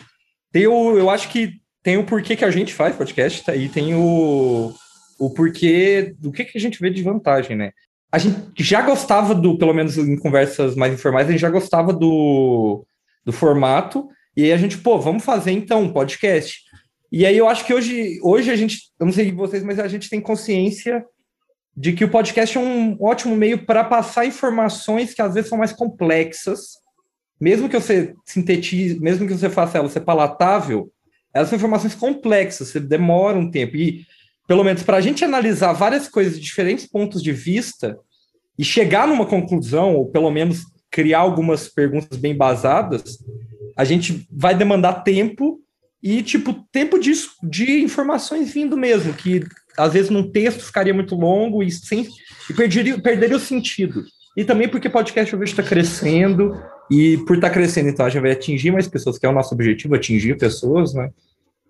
tem 0.53 0.66
o, 0.66 0.99
eu 0.99 1.09
acho 1.09 1.29
que 1.29 1.61
tem 1.83 1.97
o 1.97 2.05
porquê 2.05 2.37
que 2.37 2.45
a 2.45 2.51
gente 2.51 2.75
faz 2.75 2.95
podcast 2.97 3.45
tá? 3.45 3.55
e 3.55 3.68
tem 3.68 3.95
o, 3.95 4.75
o 5.18 5.31
porquê 5.31 6.14
do 6.18 6.33
que, 6.33 6.45
que 6.45 6.59
a 6.59 6.61
gente 6.61 6.81
vê 6.81 6.91
de 6.91 7.03
vantagem, 7.03 7.57
né? 7.57 7.73
A 8.13 8.19
gente 8.19 8.63
já 8.63 8.83
gostava 8.83 9.35
do, 9.35 9.57
pelo 9.57 9.73
menos 9.73 9.97
em 9.97 10.17
conversas 10.17 10.75
mais 10.75 10.93
informais, 10.93 11.29
a 11.29 11.31
gente 11.31 11.41
já 11.41 11.51
gostava 11.51 11.93
do, 11.93 12.85
do 13.25 13.33
formato, 13.33 14.09
e 14.37 14.45
aí 14.45 14.53
a 14.53 14.57
gente, 14.57 14.79
pô, 14.79 14.99
vamos 14.99 15.25
fazer 15.25 15.53
então 15.53 15.83
um 15.83 15.93
podcast. 15.93 16.61
E 17.13 17.27
aí 17.27 17.37
eu 17.37 17.49
acho 17.49 17.65
que 17.65 17.75
hoje, 17.75 18.19
hoje 18.23 18.51
a 18.51 18.57
gente, 18.57 18.91
eu 18.99 19.07
não 19.07 19.13
sei 19.13 19.31
vocês, 19.33 19.63
mas 19.63 19.79
a 19.79 19.89
gente 19.89 20.09
tem 20.09 20.21
consciência 20.21 21.05
de 21.77 21.93
que 21.93 22.05
o 22.05 22.11
podcast 22.11 22.57
é 22.57 22.61
um 22.61 22.97
ótimo 23.01 23.37
meio 23.37 23.65
para 23.65 23.85
passar 23.85 24.27
informações 24.27 25.15
que 25.15 25.23
às 25.23 25.35
vezes 25.35 25.49
são 25.49 25.59
mais 25.59 25.73
complexas, 25.73 26.79
mesmo 27.41 27.69
que 27.69 27.79
você 27.79 28.15
sintetize, 28.25 29.01
mesmo 29.01 29.27
que 29.27 29.33
você 29.33 29.49
faça 29.49 29.79
ela 29.79 29.89
ser 29.89 30.01
palatável, 30.01 30.91
elas 31.33 31.49
são 31.49 31.57
informações 31.57 31.95
complexas, 31.95 32.69
você 32.69 32.81
demora 32.81 33.39
um 33.39 33.51
tempo. 33.51 33.77
E, 33.77 34.05
pelo 34.51 34.64
menos, 34.64 34.82
para 34.82 34.96
a 34.96 35.01
gente 35.01 35.24
analisar 35.24 35.72
várias 35.72 36.09
coisas 36.09 36.34
de 36.34 36.40
diferentes 36.40 36.84
pontos 36.84 37.22
de 37.22 37.30
vista 37.30 37.96
e 38.59 38.64
chegar 38.64 39.07
numa 39.07 39.24
conclusão, 39.24 39.94
ou 39.94 40.11
pelo 40.11 40.28
menos 40.28 40.64
criar 40.90 41.20
algumas 41.20 41.68
perguntas 41.68 42.18
bem 42.18 42.36
basadas, 42.36 43.18
a 43.76 43.84
gente 43.84 44.26
vai 44.28 44.53
demandar 44.53 45.05
tempo 45.05 45.61
e, 46.03 46.20
tipo, 46.20 46.66
tempo 46.72 46.98
de, 46.98 47.12
de 47.44 47.80
informações 47.80 48.53
vindo 48.53 48.76
mesmo, 48.76 49.14
que 49.14 49.44
às 49.78 49.92
vezes 49.92 50.11
num 50.11 50.28
texto 50.32 50.64
ficaria 50.64 50.92
muito 50.92 51.14
longo 51.14 51.62
e, 51.62 51.70
sem, 51.70 52.09
e 52.51 52.53
perderia, 52.53 53.01
perderia 53.01 53.36
o 53.36 53.40
sentido. 53.40 54.03
E 54.36 54.44
também 54.44 54.68
porque 54.68 54.90
podcast 54.90 55.32
eu 55.32 55.38
vejo 55.38 55.53
está 55.53 55.62
crescendo, 55.62 56.61
e 56.90 57.18
por 57.18 57.36
estar 57.36 57.51
tá 57.51 57.55
crescendo, 57.55 57.88
então 57.88 58.05
a 58.05 58.09
gente 58.09 58.22
vai 58.22 58.32
atingir 58.32 58.72
mais 58.72 58.88
pessoas, 58.88 59.16
que 59.16 59.24
é 59.24 59.28
o 59.28 59.32
nosso 59.32 59.55
objetivo, 59.55 59.94
atingir 59.94 60.36
pessoas, 60.36 60.92
né? 60.92 61.09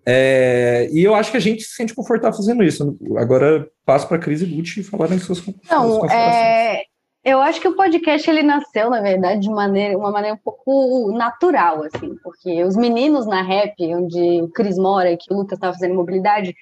É, 0.05 0.89
e 0.91 1.03
eu 1.03 1.13
acho 1.13 1.31
que 1.31 1.37
a 1.37 1.41
gente 1.41 1.63
se 1.63 1.75
sente 1.75 1.93
confortável 1.93 2.35
fazendo 2.35 2.63
isso. 2.63 2.97
Agora 3.17 3.67
passo 3.85 4.07
para 4.07 4.17
a 4.17 4.19
Cris 4.19 4.41
e 4.41 4.45
Gucci 4.45 4.83
falarem 4.83 5.19
suas, 5.19 5.43
Não, 5.69 5.99
suas 5.99 6.11
é, 6.11 6.83
eu 7.23 7.39
acho 7.39 7.61
que 7.61 7.67
o 7.67 7.75
podcast 7.75 8.27
ele 8.27 8.41
nasceu, 8.41 8.89
na 8.89 8.99
verdade, 8.99 9.41
de 9.41 9.49
maneira, 9.49 9.95
uma 9.95 10.11
maneira 10.11 10.35
um 10.35 10.39
pouco 10.43 11.11
natural, 11.11 11.83
assim, 11.83 12.15
porque 12.23 12.63
os 12.63 12.75
meninos 12.75 13.27
na 13.27 13.43
rap, 13.43 13.75
onde 13.79 14.41
o 14.41 14.49
Cris 14.49 14.77
mora 14.77 15.11
e 15.11 15.17
que 15.17 15.31
o 15.31 15.37
Lucas 15.37 15.57
estava 15.57 15.73
fazendo 15.73 15.93
mobilidade, 15.93 16.55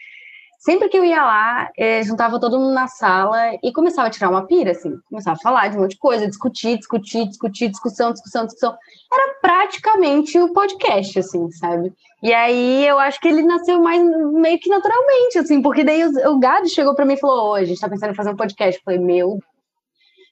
sempre 0.60 0.90
que 0.90 0.98
eu 0.98 1.06
ia 1.06 1.24
lá, 1.24 1.72
é, 1.78 2.04
juntava 2.04 2.40
todo 2.40 2.60
mundo 2.60 2.74
na 2.74 2.88
sala 2.88 3.38
e 3.64 3.72
começava 3.72 4.08
a 4.08 4.12
tirar 4.12 4.30
uma 4.30 4.46
pira, 4.46 4.72
assim, 4.72 5.00
começava 5.10 5.38
a 5.38 5.42
falar 5.42 5.70
de 5.70 5.78
um 5.78 5.82
monte 5.82 5.92
de 5.92 5.98
coisa, 5.98 6.28
discutir, 6.28 6.78
discutir, 6.78 7.26
discutir, 7.28 7.70
discussão, 7.70 8.12
discussão, 8.12 8.46
discussão. 8.46 8.78
Era 9.12 9.34
praticamente 9.42 10.38
o 10.38 10.54
podcast, 10.54 11.18
assim, 11.18 11.50
sabe? 11.52 11.94
E 12.22 12.34
aí 12.34 12.86
eu 12.86 13.00
acho 13.00 13.20
que 13.22 13.30
ele 13.30 13.42
nasceu 13.42 13.82
mais 13.82 14.04
meio 14.34 14.60
que 14.60 14.70
naturalmente, 14.70 15.40
assim, 15.40 15.62
porque 15.62 15.84
daí 15.84 16.04
o, 16.04 16.34
o 16.34 16.40
Gado 16.40 16.68
chegou 16.68 16.94
para 16.94 17.06
mim 17.06 17.14
e 17.14 17.20
falou: 17.20 17.52
oh, 17.52 17.54
a 17.56 17.64
gente 17.64 17.80
tá 17.80 17.90
pensando 17.90 18.12
em 18.12 18.16
fazer 18.16 18.32
um 18.32 18.36
podcast. 18.36 18.78
Eu 18.78 18.84
falei, 18.84 19.00
meu 19.00 19.40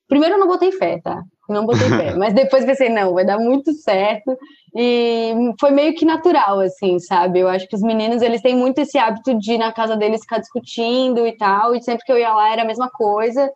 Primeiro 0.08 0.36
eu 0.36 0.40
não 0.40 0.48
botei 0.48 0.72
fé, 0.72 1.00
tá? 1.04 1.22
Não 1.50 1.66
botei 1.66 1.90
fé. 1.90 2.16
Mas 2.16 2.34
depois 2.34 2.66
pensei, 2.66 2.90
não, 2.90 3.14
vai 3.14 3.26
dar 3.26 3.38
muito 3.38 3.74
certo. 3.74 4.38
E 4.80 5.34
foi 5.60 5.72
meio 5.72 5.96
que 5.96 6.06
natural, 6.06 6.60
assim, 6.60 7.00
sabe? 7.00 7.40
Eu 7.40 7.48
acho 7.48 7.68
que 7.68 7.76
os 7.76 7.82
meninos, 7.82 8.22
eles 8.22 8.44
têm 8.44 8.56
muito 8.56 8.78
esse 8.78 8.96
hábito 8.96 9.34
de 9.40 9.54
ir 9.54 9.58
na 9.58 9.74
casa 9.74 9.98
deles 9.98 10.22
ficar 10.22 10.38
discutindo 10.38 11.26
e 11.26 11.36
tal. 11.36 11.74
E 11.74 11.82
sempre 11.82 12.06
que 12.06 12.12
eu 12.12 12.18
ia 12.20 12.32
lá 12.32 12.52
era 12.52 12.62
a 12.62 12.66
mesma 12.66 12.88
coisa. 12.88 13.50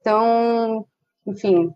Então, 0.00 0.84
enfim, 1.26 1.72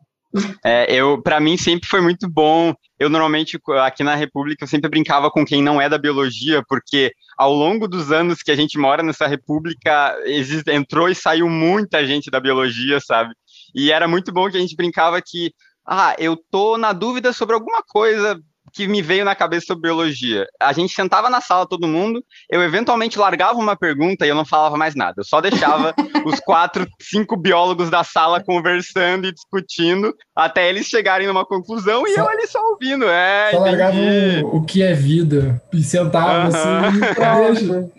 é, 0.65 0.93
eu, 0.93 1.21
para 1.21 1.41
mim 1.41 1.57
sempre 1.57 1.89
foi 1.89 2.01
muito 2.01 2.29
bom. 2.29 2.75
Eu 2.99 3.09
normalmente 3.09 3.59
aqui 3.83 4.05
na 4.05 4.15
República 4.15 4.65
eu 4.65 4.69
sempre 4.69 4.91
brincava 4.91 5.31
com 5.31 5.45
quem 5.45 5.63
não 5.63 5.81
é 5.81 5.89
da 5.89 5.99
biologia, 5.99 6.63
porque 6.69 7.13
ao 7.37 7.53
longo 7.53 7.89
dos 7.89 8.13
anos 8.13 8.43
que 8.43 8.51
a 8.51 8.57
gente 8.57 8.79
mora 8.79 9.03
nessa 9.03 9.27
República 9.27 10.17
existe, 10.25 10.71
entrou 10.71 11.09
e 11.09 11.15
saiu 11.15 11.49
muita 11.49 12.07
gente 12.07 12.31
da 12.31 12.39
biologia, 12.39 13.01
sabe? 13.01 13.35
E 13.75 13.91
era 13.91 14.07
muito 14.07 14.33
bom 14.33 14.49
que 14.49 14.57
a 14.57 14.61
gente 14.61 14.77
brincava 14.77 15.21
que, 15.25 15.53
ah, 15.87 16.15
eu 16.19 16.37
tô 16.51 16.77
na 16.77 16.93
dúvida 16.93 17.33
sobre 17.33 17.55
alguma 17.55 17.83
coisa 17.83 18.39
que 18.73 18.87
me 18.87 19.03
veio 19.03 19.25
na 19.25 19.35
cabeça 19.35 19.67
sobre 19.67 19.83
biologia. 19.83 20.47
A 20.61 20.73
gente 20.73 20.95
sentava 20.95 21.29
na 21.29 21.41
sala 21.41 21.67
todo 21.67 21.87
mundo, 21.87 22.25
eu 22.49 22.63
eventualmente 22.63 23.19
largava 23.19 23.59
uma 23.59 23.77
pergunta 23.77 24.27
e 24.27 24.29
eu 24.29 24.35
não 24.35 24.45
falava 24.45 24.77
mais 24.77 24.95
nada. 24.95 25.15
Eu 25.19 25.25
só 25.25 25.41
deixava 25.41 25.95
os 26.25 26.41
quatro, 26.41 26.87
cinco 27.01 27.37
biólogos 27.37 27.91
da 27.91 28.05
sala 28.05 28.43
conversando 28.43 29.27
e 29.27 29.33
discutindo 29.33 30.15
até 30.35 30.69
eles 30.69 30.87
chegarem 30.87 31.27
numa 31.27 31.45
conclusão 31.45 32.07
e 32.07 32.15
só, 32.15 32.21
eu 32.21 32.29
ali 32.29 32.47
só 32.47 32.61
ouvindo. 32.71 33.07
É, 33.09 33.51
só 33.51 33.59
largava 33.61 33.97
o, 33.97 34.57
o, 34.57 34.65
que 34.65 34.83
é 34.83 34.95
vida 34.95 35.63
e 35.73 35.83
sentava 35.83 36.49
uh 36.49 36.53
-huh. 36.53 36.87
assim, 36.87 37.01
deixa, 37.61 37.91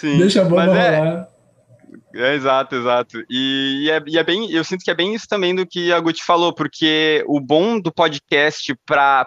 Sim, 0.00 0.18
deixa 0.18 0.42
a 0.42 0.44
bomba 0.44 0.76
é, 0.76 0.98
rolar. 0.98 1.32
É, 2.14 2.34
exato, 2.34 2.76
exato. 2.76 3.24
E, 3.28 3.84
e, 3.84 3.90
é, 3.90 4.02
e, 4.06 4.18
é, 4.18 4.22
bem, 4.22 4.50
eu 4.50 4.62
sinto 4.62 4.84
que 4.84 4.90
é 4.90 4.94
bem 4.94 5.14
isso 5.14 5.26
também 5.26 5.54
do 5.54 5.66
que 5.66 5.92
a 5.92 6.00
Guti 6.00 6.22
falou, 6.22 6.52
porque 6.54 7.24
o 7.26 7.40
bom 7.40 7.80
do 7.80 7.90
podcast 7.90 8.74
para 8.86 9.26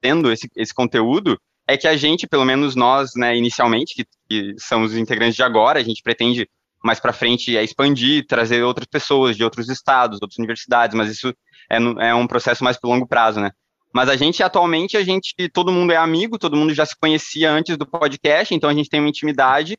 tendo 0.00 0.32
esse, 0.32 0.48
esse 0.56 0.74
conteúdo 0.74 1.38
é 1.66 1.76
que 1.76 1.88
a 1.88 1.96
gente, 1.96 2.26
pelo 2.26 2.44
menos 2.44 2.76
nós, 2.76 3.10
né, 3.16 3.36
inicialmente, 3.36 3.94
que, 3.94 4.04
que 4.28 4.54
somos 4.58 4.92
os 4.92 4.98
integrantes 4.98 5.36
de 5.36 5.42
agora, 5.42 5.80
a 5.80 5.82
gente 5.82 6.02
pretende 6.02 6.48
mais 6.84 7.00
para 7.00 7.12
frente 7.12 7.56
é 7.56 7.64
expandir, 7.64 8.26
trazer 8.26 8.62
outras 8.62 8.86
pessoas 8.86 9.36
de 9.36 9.42
outros 9.42 9.68
estados, 9.68 10.20
outras 10.22 10.38
universidades, 10.38 10.96
mas 10.96 11.10
isso 11.10 11.34
é, 11.68 11.76
é 12.08 12.14
um 12.14 12.26
processo 12.26 12.62
mais 12.62 12.78
para 12.78 12.88
longo 12.88 13.06
prazo, 13.06 13.40
né? 13.40 13.50
Mas 13.92 14.08
a 14.08 14.14
gente, 14.14 14.42
atualmente, 14.42 14.96
a 14.96 15.02
gente, 15.02 15.34
todo 15.52 15.72
mundo 15.72 15.92
é 15.92 15.96
amigo, 15.96 16.38
todo 16.38 16.56
mundo 16.56 16.72
já 16.74 16.86
se 16.86 16.94
conhecia 16.96 17.50
antes 17.50 17.76
do 17.76 17.86
podcast, 17.86 18.54
então 18.54 18.70
a 18.70 18.74
gente 18.74 18.88
tem 18.88 19.00
uma 19.00 19.08
intimidade, 19.08 19.76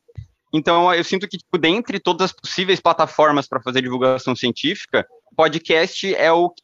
então, 0.54 0.94
eu 0.94 1.04
sinto 1.04 1.28
que, 1.28 1.38
tipo, 1.38 1.58
dentre 1.58 2.00
todas 2.00 2.32
as 2.32 2.34
possíveis 2.34 2.80
plataformas 2.80 3.48
para 3.48 3.62
fazer 3.62 3.82
divulgação 3.82 4.36
científica, 4.36 5.06
podcast 5.36 6.16
é 6.16 6.32
o 6.32 6.50
que 6.50 6.64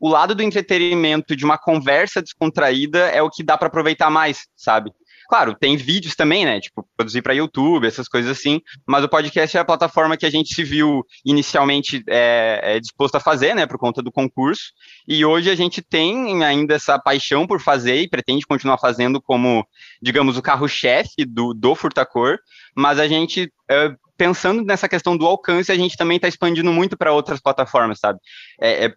o 0.00 0.08
lado 0.08 0.34
do 0.34 0.42
entretenimento 0.42 1.34
de 1.34 1.44
uma 1.44 1.58
conversa 1.58 2.22
descontraída 2.22 2.98
é 3.08 3.22
o 3.22 3.30
que 3.30 3.42
dá 3.42 3.56
para 3.56 3.68
aproveitar 3.68 4.10
mais, 4.10 4.46
sabe? 4.56 4.90
Claro, 5.28 5.54
tem 5.58 5.76
vídeos 5.76 6.14
também, 6.14 6.44
né? 6.44 6.60
Tipo, 6.60 6.86
produzir 6.96 7.22
para 7.22 7.34
YouTube, 7.34 7.86
essas 7.86 8.08
coisas 8.08 8.30
assim. 8.30 8.60
Mas 8.86 9.04
o 9.04 9.08
podcast 9.08 9.56
é 9.56 9.60
a 9.60 9.64
plataforma 9.64 10.16
que 10.16 10.26
a 10.26 10.30
gente 10.30 10.54
se 10.54 10.62
viu 10.62 11.02
inicialmente 11.24 12.02
é, 12.08 12.60
é 12.76 12.80
disposto 12.80 13.14
a 13.16 13.20
fazer, 13.20 13.54
né? 13.54 13.66
Por 13.66 13.78
conta 13.78 14.02
do 14.02 14.12
concurso. 14.12 14.64
E 15.08 15.24
hoje 15.24 15.50
a 15.50 15.54
gente 15.54 15.80
tem 15.80 16.44
ainda 16.44 16.74
essa 16.74 16.98
paixão 16.98 17.46
por 17.46 17.60
fazer 17.60 18.00
e 18.00 18.08
pretende 18.08 18.46
continuar 18.46 18.78
fazendo 18.78 19.20
como, 19.20 19.66
digamos, 20.02 20.36
o 20.36 20.42
carro-chefe 20.42 21.24
do, 21.26 21.54
do 21.54 21.74
Furtacor. 21.74 22.38
Mas 22.76 22.98
a 22.98 23.08
gente. 23.08 23.50
É, 23.70 23.94
pensando 24.16 24.62
nessa 24.62 24.88
questão 24.88 25.16
do 25.16 25.26
alcance, 25.26 25.72
a 25.72 25.74
gente 25.74 25.96
também 25.96 26.16
está 26.16 26.28
expandindo 26.28 26.72
muito 26.72 26.96
para 26.96 27.12
outras 27.12 27.40
plataformas, 27.40 27.98
sabe? 27.98 28.18
É, 28.60 28.86
é, 28.86 28.94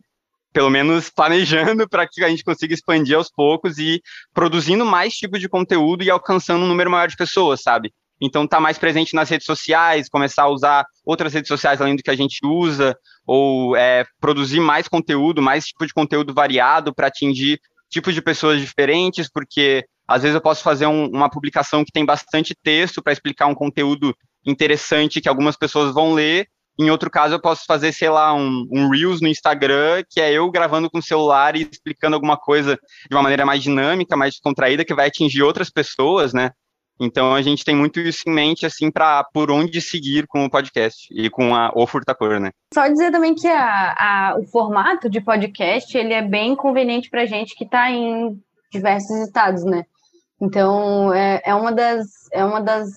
pelo 0.57 0.71
menos 0.71 1.11
planejando 1.11 1.87
para 1.87 2.07
que 2.07 2.23
a 2.23 2.29
gente 2.29 2.43
consiga 2.43 2.73
expandir 2.73 3.15
aos 3.15 3.29
poucos 3.29 3.77
e 3.77 4.01
produzindo 4.33 4.83
mais 4.83 5.13
tipo 5.13 5.37
de 5.37 5.47
conteúdo 5.47 6.03
e 6.03 6.09
alcançando 6.09 6.65
um 6.65 6.67
número 6.67 6.89
maior 6.89 7.07
de 7.07 7.15
pessoas, 7.15 7.61
sabe? 7.61 7.93
Então, 8.19 8.47
tá 8.47 8.59
mais 8.59 8.75
presente 8.75 9.13
nas 9.13 9.29
redes 9.29 9.45
sociais, 9.45 10.09
começar 10.09 10.45
a 10.45 10.49
usar 10.49 10.83
outras 11.05 11.31
redes 11.31 11.47
sociais 11.47 11.79
além 11.79 11.95
do 11.95 12.01
que 12.01 12.09
a 12.09 12.15
gente 12.15 12.39
usa, 12.43 12.97
ou 13.23 13.75
é, 13.75 14.03
produzir 14.19 14.59
mais 14.59 14.87
conteúdo, 14.87 15.43
mais 15.43 15.63
tipo 15.63 15.85
de 15.85 15.93
conteúdo 15.93 16.33
variado 16.33 16.91
para 16.91 17.05
atingir 17.05 17.59
tipos 17.87 18.15
de 18.15 18.21
pessoas 18.23 18.59
diferentes, 18.59 19.29
porque 19.31 19.85
às 20.07 20.23
vezes 20.23 20.33
eu 20.33 20.41
posso 20.41 20.63
fazer 20.63 20.87
um, 20.87 21.05
uma 21.05 21.29
publicação 21.29 21.85
que 21.85 21.91
tem 21.91 22.03
bastante 22.03 22.55
texto 22.63 23.03
para 23.03 23.13
explicar 23.13 23.45
um 23.45 23.53
conteúdo 23.53 24.11
interessante 24.43 25.21
que 25.21 25.29
algumas 25.29 25.55
pessoas 25.55 25.93
vão 25.93 26.15
ler, 26.15 26.47
em 26.79 26.91
outro 26.91 27.09
caso, 27.09 27.33
eu 27.33 27.41
posso 27.41 27.65
fazer, 27.65 27.91
sei 27.91 28.09
lá, 28.09 28.33
um, 28.33 28.67
um 28.71 28.89
Reels 28.89 29.19
no 29.19 29.27
Instagram, 29.27 30.03
que 30.09 30.21
é 30.21 30.31
eu 30.31 30.49
gravando 30.51 30.89
com 30.89 30.99
o 30.99 31.03
celular 31.03 31.55
e 31.55 31.67
explicando 31.69 32.15
alguma 32.15 32.37
coisa 32.37 32.77
de 33.09 33.15
uma 33.15 33.23
maneira 33.23 33.45
mais 33.45 33.63
dinâmica, 33.63 34.15
mais 34.15 34.33
descontraída, 34.33 34.85
que 34.85 34.93
vai 34.93 35.07
atingir 35.07 35.41
outras 35.41 35.69
pessoas, 35.71 36.33
né? 36.33 36.51
Então 36.99 37.33
a 37.33 37.41
gente 37.41 37.63
tem 37.63 37.75
muito 37.75 37.99
isso 37.99 38.23
em 38.27 38.31
mente, 38.31 38.65
assim, 38.65 38.91
para 38.91 39.23
por 39.23 39.51
onde 39.51 39.79
seguir 39.81 40.25
com 40.27 40.45
o 40.45 40.49
podcast 40.49 41.07
e 41.11 41.29
com 41.29 41.55
a 41.55 41.71
O 41.75 41.85
Furtacor, 41.85 42.39
né? 42.39 42.51
Só 42.73 42.87
dizer 42.87 43.11
também 43.11 43.35
que 43.35 43.47
a, 43.47 43.95
a, 43.97 44.37
o 44.39 44.43
formato 44.45 45.09
de 45.09 45.21
podcast 45.21 45.95
ele 45.95 46.13
é 46.13 46.21
bem 46.21 46.55
conveniente 46.55 47.09
para 47.09 47.25
gente 47.25 47.55
que 47.55 47.63
está 47.63 47.91
em 47.91 48.39
diversos 48.71 49.15
estados, 49.17 49.63
né? 49.63 49.85
Então 50.41 51.13
é, 51.13 51.41
é 51.45 51.55
uma 51.55 51.71
das 51.71 52.07
é 52.31 52.43
uma 52.43 52.61
das 52.61 52.89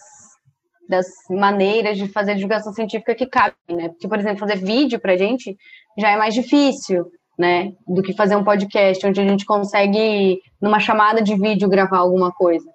das 0.90 1.06
maneiras 1.30 1.96
de 1.96 2.08
fazer 2.08 2.34
divulgação 2.34 2.72
científica 2.72 3.14
que 3.14 3.26
cabem, 3.26 3.54
né? 3.70 3.88
Porque, 3.90 4.08
por 4.08 4.18
exemplo, 4.18 4.40
fazer 4.40 4.56
vídeo 4.56 5.00
para 5.00 5.12
a 5.12 5.16
gente 5.16 5.56
já 5.96 6.10
é 6.10 6.16
mais 6.16 6.34
difícil, 6.34 7.06
né? 7.38 7.72
Do 7.86 8.02
que 8.02 8.12
fazer 8.12 8.34
um 8.34 8.42
podcast, 8.42 9.06
onde 9.06 9.20
a 9.20 9.26
gente 9.26 9.46
consegue, 9.46 10.40
numa 10.60 10.80
chamada 10.80 11.22
de 11.22 11.36
vídeo, 11.36 11.68
gravar 11.68 11.98
alguma 11.98 12.32
coisa. 12.32 12.68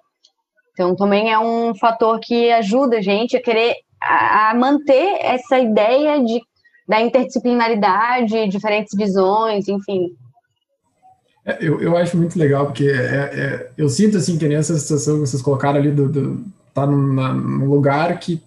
Então, 0.72 0.96
também 0.96 1.30
é 1.30 1.38
um 1.38 1.74
fator 1.74 2.18
que 2.18 2.50
ajuda 2.50 2.96
a 2.96 3.02
gente 3.02 3.36
a 3.36 3.42
querer 3.42 3.76
a, 4.02 4.54
manter 4.54 5.18
essa 5.20 5.58
ideia 5.58 6.18
de, 6.24 6.40
da 6.88 7.00
interdisciplinaridade, 7.00 8.48
diferentes 8.48 8.96
visões, 8.96 9.68
enfim. 9.68 10.08
É, 11.44 11.58
eu, 11.60 11.80
eu 11.80 11.96
acho 11.96 12.16
muito 12.16 12.38
legal, 12.38 12.66
porque 12.66 12.88
é, 12.88 12.94
é, 12.94 13.70
eu 13.76 13.88
sinto, 13.88 14.16
assim, 14.16 14.38
que 14.38 14.48
nessa 14.48 14.76
situação 14.78 15.14
que 15.14 15.26
vocês 15.26 15.42
colocaram 15.42 15.78
ali 15.78 15.90
do, 15.90 16.08
do 16.08 16.55
tá 16.76 16.86
num 16.86 17.64
lugar 17.64 18.18
que 18.20 18.42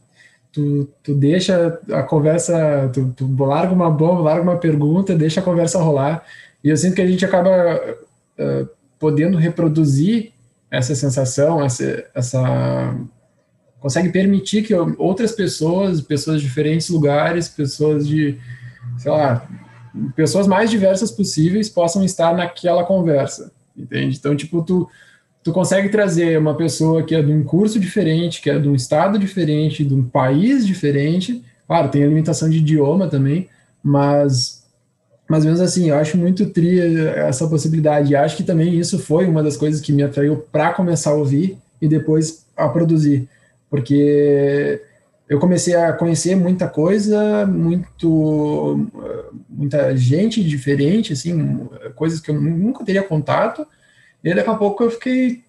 tu, 0.51 0.87
tu 1.01 1.15
deixa 1.15 1.79
a 1.91 2.03
conversa, 2.03 2.89
tu, 2.93 3.11
tu 3.17 3.43
larga 3.43 3.73
uma 3.73 3.89
bomba, 3.89 4.21
larga 4.21 4.43
uma 4.43 4.57
pergunta, 4.57 5.15
deixa 5.15 5.39
a 5.39 5.43
conversa 5.43 5.79
rolar. 5.79 6.23
E 6.63 6.69
eu 6.69 6.77
sinto 6.77 6.93
que 6.95 7.01
a 7.01 7.07
gente 7.07 7.25
acaba 7.25 7.49
uh, 8.37 8.69
podendo 8.99 9.37
reproduzir 9.37 10.31
essa 10.69 10.93
sensação, 10.93 11.63
essa, 11.63 12.05
essa 12.13 12.95
consegue 13.79 14.09
permitir 14.09 14.61
que 14.61 14.75
outras 14.75 15.31
pessoas, 15.31 16.01
pessoas 16.01 16.39
de 16.39 16.47
diferentes 16.47 16.89
lugares, 16.89 17.47
pessoas 17.47 18.07
de, 18.07 18.37
sei 18.99 19.11
lá, 19.11 19.47
pessoas 20.15 20.45
mais 20.45 20.69
diversas 20.69 21.09
possíveis 21.09 21.67
possam 21.67 22.03
estar 22.03 22.35
naquela 22.35 22.83
conversa, 22.83 23.51
entende? 23.75 24.17
Então, 24.17 24.35
tipo, 24.35 24.61
tu 24.61 24.87
tu 25.43 25.51
consegue 25.53 25.89
trazer 25.89 26.37
uma 26.37 26.55
pessoa 26.55 27.03
que 27.03 27.15
é 27.15 27.21
de 27.21 27.31
um 27.31 27.43
curso 27.43 27.79
diferente, 27.79 28.41
que 28.41 28.49
é 28.49 28.59
de 28.59 28.67
um 28.67 28.75
estado 28.75 29.17
diferente, 29.17 29.85
de 29.85 29.93
um 29.93 30.03
país 30.03 30.65
diferente. 30.65 31.43
Claro, 31.67 31.89
tem 31.89 32.03
a 32.03 32.07
limitação 32.07 32.49
de 32.49 32.57
idioma 32.57 33.07
também, 33.07 33.47
mas, 33.83 34.63
mas 35.27 35.45
mesmo 35.45 35.63
assim, 35.63 35.89
eu 35.89 35.95
acho 35.95 36.17
muito 36.17 36.47
tri 36.47 36.79
essa 36.79 37.47
possibilidade. 37.47 38.11
E 38.11 38.15
acho 38.15 38.37
que 38.37 38.43
também 38.43 38.77
isso 38.77 38.99
foi 38.99 39.25
uma 39.27 39.43
das 39.43 39.55
coisas 39.55 39.79
que 39.79 39.93
me 39.93 40.03
atraiu 40.03 40.37
para 40.51 40.73
começar 40.73 41.11
a 41.11 41.15
ouvir 41.15 41.57
e 41.81 41.87
depois 41.87 42.45
a 42.55 42.67
produzir. 42.67 43.27
Porque 43.69 44.81
eu 45.29 45.39
comecei 45.39 45.75
a 45.75 45.93
conhecer 45.93 46.35
muita 46.35 46.67
coisa, 46.67 47.45
muito, 47.45 48.89
muita 49.47 49.95
gente 49.95 50.43
diferente, 50.43 51.13
assim, 51.13 51.69
coisas 51.95 52.19
que 52.19 52.31
eu 52.31 52.41
nunca 52.41 52.83
teria 52.83 53.03
contato 53.03 53.65
e 54.23 54.33
daqui 54.33 54.49
a 54.49 54.55
pouco 54.55 54.83
eu 54.83 54.91
fiquei, 54.91 55.43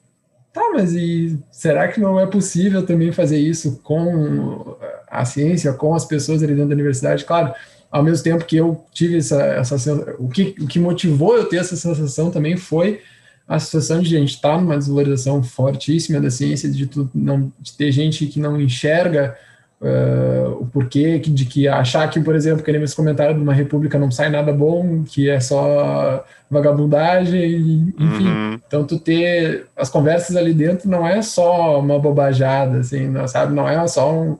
tá, 0.52 0.70
mas 0.72 0.92
e 0.92 1.38
será 1.50 1.88
que 1.88 2.00
não 2.00 2.18
é 2.18 2.26
possível 2.26 2.84
também 2.84 3.12
fazer 3.12 3.38
isso 3.38 3.80
com 3.82 4.76
a 5.08 5.24
ciência, 5.24 5.72
com 5.72 5.94
as 5.94 6.04
pessoas 6.04 6.42
ali 6.42 6.54
dentro 6.54 6.68
da 6.68 6.74
universidade? 6.74 7.24
Claro, 7.24 7.52
ao 7.90 8.02
mesmo 8.02 8.22
tempo 8.22 8.44
que 8.44 8.56
eu 8.56 8.84
tive 8.92 9.18
essa, 9.18 9.42
essa 9.42 10.14
o 10.18 10.28
que, 10.28 10.54
o 10.60 10.66
que 10.66 10.78
motivou 10.78 11.36
eu 11.36 11.46
ter 11.46 11.56
essa 11.56 11.76
sensação 11.76 12.30
também 12.30 12.56
foi 12.56 13.00
a 13.48 13.58
situação 13.58 14.00
de 14.00 14.08
gente 14.08 14.34
estar 14.34 14.54
tá 14.54 14.60
numa 14.60 14.78
desvalorização 14.78 15.42
fortíssima 15.42 16.20
da 16.20 16.30
ciência, 16.30 16.70
de, 16.70 16.86
tu 16.86 17.10
não, 17.12 17.52
de 17.58 17.72
ter 17.72 17.90
gente 17.90 18.26
que 18.26 18.38
não 18.38 18.60
enxerga 18.60 19.36
uh, 19.80 20.60
o 20.60 20.66
porquê 20.66 21.18
de 21.18 21.44
que 21.44 21.66
achar 21.66 22.08
que, 22.08 22.20
por 22.20 22.34
exemplo, 22.34 22.62
que 22.62 22.72
nesse 22.72 22.94
comentário 22.94 23.34
de 23.34 23.40
uma 23.40 23.54
república 23.54 23.98
não 23.98 24.10
sai 24.10 24.28
nada 24.28 24.52
bom, 24.52 25.02
que 25.04 25.28
é 25.28 25.40
só 25.40 26.24
vagabundagem, 26.50 27.94
enfim. 27.98 28.28
Uhum. 28.28 28.60
Então, 28.66 28.84
tu 28.84 28.98
ter 28.98 29.66
as 29.76 29.88
conversas 29.88 30.36
ali 30.36 30.52
dentro 30.52 30.88
não 30.88 31.06
é 31.06 31.22
só 31.22 31.80
uma 31.80 31.98
bobajada, 31.98 32.78
assim, 32.78 33.08
não, 33.08 33.26
sabe? 33.26 33.54
Não 33.54 33.68
é 33.68 33.86
só 33.88 34.12
um, 34.12 34.38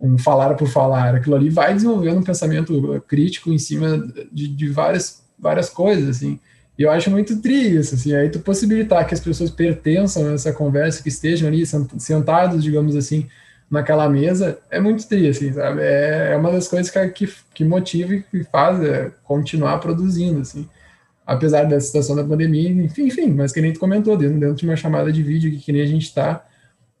um 0.00 0.18
falar 0.18 0.54
por 0.54 0.68
falar. 0.68 1.14
Aquilo 1.14 1.36
ali 1.36 1.50
vai 1.50 1.74
desenvolvendo 1.74 2.18
um 2.18 2.24
pensamento 2.24 3.04
crítico 3.06 3.52
em 3.52 3.58
cima 3.58 4.02
de, 4.32 4.48
de 4.48 4.68
várias, 4.68 5.22
várias 5.38 5.68
coisas, 5.68 6.08
assim. 6.08 6.40
E 6.78 6.82
eu 6.82 6.90
acho 6.90 7.10
muito 7.10 7.42
triste 7.42 7.76
isso, 7.76 7.94
assim, 7.94 8.14
aí 8.14 8.30
tu 8.30 8.38
possibilitar 8.38 9.06
que 9.06 9.12
as 9.12 9.20
pessoas 9.20 9.50
pertençam 9.50 10.26
a 10.28 10.32
essa 10.32 10.50
conversa, 10.50 11.02
que 11.02 11.10
estejam 11.10 11.46
ali 11.46 11.62
sentados, 11.98 12.62
digamos 12.62 12.96
assim, 12.96 13.28
naquela 13.70 14.08
mesa, 14.08 14.58
é 14.70 14.80
muito 14.80 15.06
triste, 15.06 15.28
assim, 15.28 15.52
sabe? 15.52 15.80
É, 15.82 16.32
é 16.32 16.36
uma 16.36 16.50
das 16.50 16.66
coisas 16.66 16.90
que, 16.90 17.08
que, 17.08 17.34
que 17.54 17.64
motiva 17.64 18.14
e 18.32 18.44
faz 18.44 18.82
é, 18.82 19.12
continuar 19.24 19.78
produzindo, 19.78 20.40
assim 20.40 20.68
apesar 21.30 21.62
da 21.62 21.78
situação 21.78 22.16
da 22.16 22.24
pandemia, 22.24 22.68
enfim, 22.68 23.04
enfim, 23.04 23.30
mas 23.30 23.52
que 23.52 23.60
nem 23.60 23.72
tu 23.72 23.78
comentou, 23.78 24.16
dentro, 24.16 24.40
dentro 24.40 24.56
de 24.56 24.64
uma 24.64 24.74
chamada 24.74 25.12
de 25.12 25.22
vídeo 25.22 25.48
que, 25.52 25.58
que 25.58 25.70
nem 25.70 25.82
a 25.82 25.86
gente 25.86 26.02
está, 26.02 26.44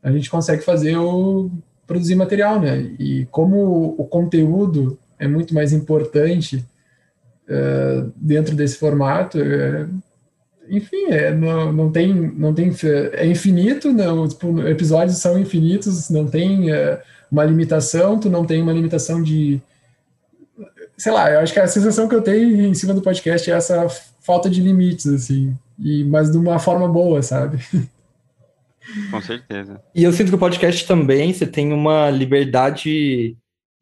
a 0.00 0.12
gente 0.12 0.30
consegue 0.30 0.62
fazer 0.62 0.96
o 0.96 1.50
produzir 1.84 2.14
material, 2.14 2.60
né? 2.60 2.78
E 2.96 3.26
como 3.32 3.96
o 3.98 4.04
conteúdo 4.04 4.96
é 5.18 5.26
muito 5.26 5.52
mais 5.52 5.72
importante 5.72 6.64
uh, 7.48 8.12
dentro 8.14 8.54
desse 8.54 8.78
formato, 8.78 9.36
é, 9.40 9.88
enfim, 10.70 11.06
é, 11.08 11.34
não, 11.34 11.72
não 11.72 11.90
tem, 11.90 12.14
não 12.14 12.54
tem, 12.54 12.70
é 13.12 13.26
infinito, 13.26 13.92
não, 13.92 14.28
tipo, 14.28 14.60
episódios 14.66 15.18
são 15.18 15.38
infinitos, 15.38 16.08
não 16.08 16.26
tem 16.26 16.70
uh, 16.70 16.98
uma 17.30 17.44
limitação, 17.44 18.18
tu 18.18 18.30
não 18.30 18.44
tem 18.44 18.62
uma 18.62 18.72
limitação 18.72 19.22
de 19.22 19.60
sei 21.00 21.12
lá, 21.12 21.30
eu 21.30 21.40
acho 21.40 21.52
que 21.52 21.58
a 21.58 21.66
sensação 21.66 22.06
que 22.06 22.14
eu 22.14 22.20
tenho 22.20 22.66
em 22.66 22.74
cima 22.74 22.92
do 22.92 23.00
podcast 23.00 23.50
é 23.50 23.54
essa 23.54 23.88
falta 24.20 24.50
de 24.50 24.60
limites, 24.60 25.06
assim, 25.06 25.56
e, 25.78 26.04
mas 26.04 26.30
de 26.30 26.36
uma 26.36 26.58
forma 26.58 26.86
boa, 26.86 27.22
sabe? 27.22 27.58
Com 29.10 29.20
certeza. 29.22 29.80
E 29.94 30.04
eu 30.04 30.12
sinto 30.12 30.28
que 30.28 30.34
o 30.34 30.38
podcast 30.38 30.86
também, 30.86 31.32
você 31.32 31.46
tem 31.46 31.72
uma 31.72 32.10
liberdade 32.10 33.36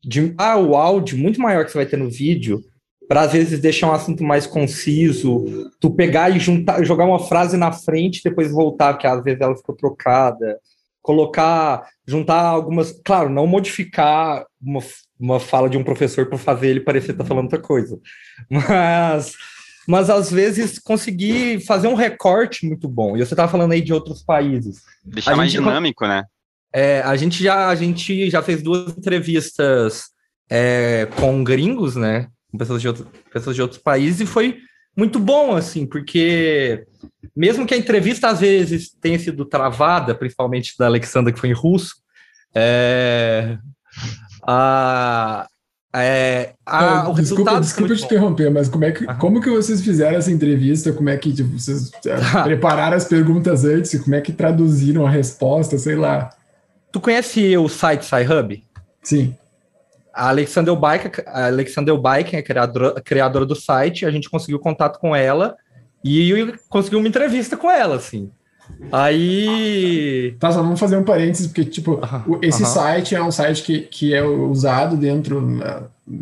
de 0.04 0.32
ah, 0.38 0.56
o 0.56 0.76
áudio 0.76 1.18
muito 1.18 1.40
maior 1.40 1.64
que 1.64 1.72
você 1.72 1.78
vai 1.78 1.86
ter 1.86 1.96
no 1.96 2.08
vídeo, 2.08 2.62
para 3.08 3.22
às 3.22 3.32
vezes 3.32 3.58
deixar 3.58 3.88
um 3.88 3.94
assunto 3.94 4.22
mais 4.22 4.46
conciso, 4.46 5.70
tu 5.80 5.90
pegar 5.90 6.28
e 6.30 6.38
juntar, 6.38 6.84
jogar 6.84 7.06
uma 7.06 7.18
frase 7.18 7.56
na 7.56 7.72
frente, 7.72 8.22
depois 8.22 8.52
voltar, 8.52 8.92
porque 8.92 9.06
às 9.06 9.24
vezes 9.24 9.40
ela 9.40 9.56
ficou 9.56 9.74
trocada, 9.74 10.58
colocar, 11.00 11.88
juntar 12.06 12.42
algumas, 12.42 12.92
claro, 13.02 13.30
não 13.30 13.46
modificar 13.46 14.44
uma, 14.60 14.80
uma 15.18 15.40
fala 15.40 15.70
de 15.70 15.78
um 15.78 15.82
professor 15.82 16.26
para 16.26 16.36
fazer 16.36 16.68
ele 16.68 16.80
parecer 16.80 17.12
estar 17.12 17.24
tá 17.24 17.28
falando 17.28 17.44
outra 17.44 17.60
coisa, 17.60 17.98
mas 18.50 19.34
mas 19.88 20.10
às 20.10 20.30
vezes 20.30 20.78
conseguir 20.78 21.64
fazer 21.64 21.88
um 21.88 21.94
recorte 21.94 22.66
muito 22.66 22.86
bom. 22.86 23.16
E 23.16 23.24
você 23.24 23.32
estava 23.32 23.50
falando 23.50 23.72
aí 23.72 23.80
de 23.80 23.90
outros 23.90 24.22
países. 24.22 24.82
Deixar 25.02 25.34
mais 25.34 25.50
dinâmico, 25.50 26.06
né? 26.06 26.24
É, 26.74 27.00
a 27.00 27.16
gente 27.16 27.42
já 27.42 27.68
a 27.68 27.74
gente 27.74 28.28
já 28.28 28.42
fez 28.42 28.62
duas 28.62 28.98
entrevistas 28.98 30.10
é, 30.50 31.08
com 31.18 31.42
gringos, 31.42 31.96
né? 31.96 32.28
Com 32.58 32.64
pessoas 32.64 32.82
de, 32.82 32.88
outro, 32.88 33.06
pessoas 33.32 33.54
de 33.54 33.62
outros 33.62 33.80
países, 33.80 34.20
e 34.20 34.26
foi 34.26 34.58
muito 34.96 35.20
bom, 35.20 35.54
assim, 35.54 35.86
porque 35.86 36.84
mesmo 37.36 37.64
que 37.64 37.72
a 37.72 37.76
entrevista 37.76 38.28
às 38.28 38.40
vezes 38.40 38.90
tenha 39.00 39.18
sido 39.18 39.44
travada, 39.44 40.12
principalmente 40.12 40.74
da 40.76 40.86
Alexandra, 40.86 41.32
que 41.32 41.38
foi 41.38 41.50
em 41.50 41.54
russo, 41.54 41.94
é, 42.52 43.56
a, 44.44 45.46
é, 45.94 46.54
a, 46.66 47.08
o 47.08 47.14
desculpa, 47.14 47.60
desculpa 47.60 47.94
te 47.94 48.04
interromper, 48.04 48.50
mas 48.50 48.68
como 48.68 48.84
é 48.84 48.90
que 48.90 49.06
como 49.14 49.40
que 49.40 49.50
vocês 49.50 49.80
fizeram 49.82 50.18
essa 50.18 50.32
entrevista? 50.32 50.92
Como 50.92 51.08
é 51.08 51.16
que 51.16 51.32
tipo, 51.32 51.56
vocês 51.56 51.92
é, 52.04 52.16
prepararam 52.42 52.96
as 52.96 53.04
perguntas 53.04 53.64
antes? 53.64 54.02
Como 54.02 54.16
é 54.16 54.20
que 54.20 54.32
traduziram 54.32 55.06
a 55.06 55.10
resposta? 55.10 55.78
Sei 55.78 55.94
lá. 55.94 56.30
Tu 56.90 57.00
conhece 57.00 57.56
o 57.56 57.68
site 57.68 58.04
SciHub? 58.04 58.64
Sim. 59.02 59.36
A 60.18 60.30
Alexandra 60.30 60.74
Bike, 60.74 61.22
a 61.26 61.46
Alexandra 61.46 61.96
Bike 61.96 62.34
é 62.34 62.42
criadora, 62.42 63.00
criadora 63.00 63.46
do 63.46 63.54
site, 63.54 64.04
a 64.04 64.10
gente 64.10 64.28
conseguiu 64.28 64.58
contato 64.58 64.98
com 64.98 65.14
ela 65.14 65.56
e 66.04 66.52
conseguiu 66.68 66.98
uma 66.98 67.06
entrevista 67.06 67.56
com 67.56 67.70
ela, 67.70 67.94
assim. 67.94 68.28
Aí. 68.90 70.34
Tá, 70.40 70.50
só 70.50 70.60
vamos 70.60 70.80
fazer 70.80 70.96
um 70.96 71.04
parênteses, 71.04 71.46
porque, 71.46 71.64
tipo, 71.64 72.00
esse 72.42 72.66
site 72.66 73.14
é 73.14 73.22
um 73.22 73.30
site 73.30 73.62
que, 73.62 73.80
que 73.82 74.12
é 74.12 74.24
usado 74.24 74.96
dentro 74.96 75.38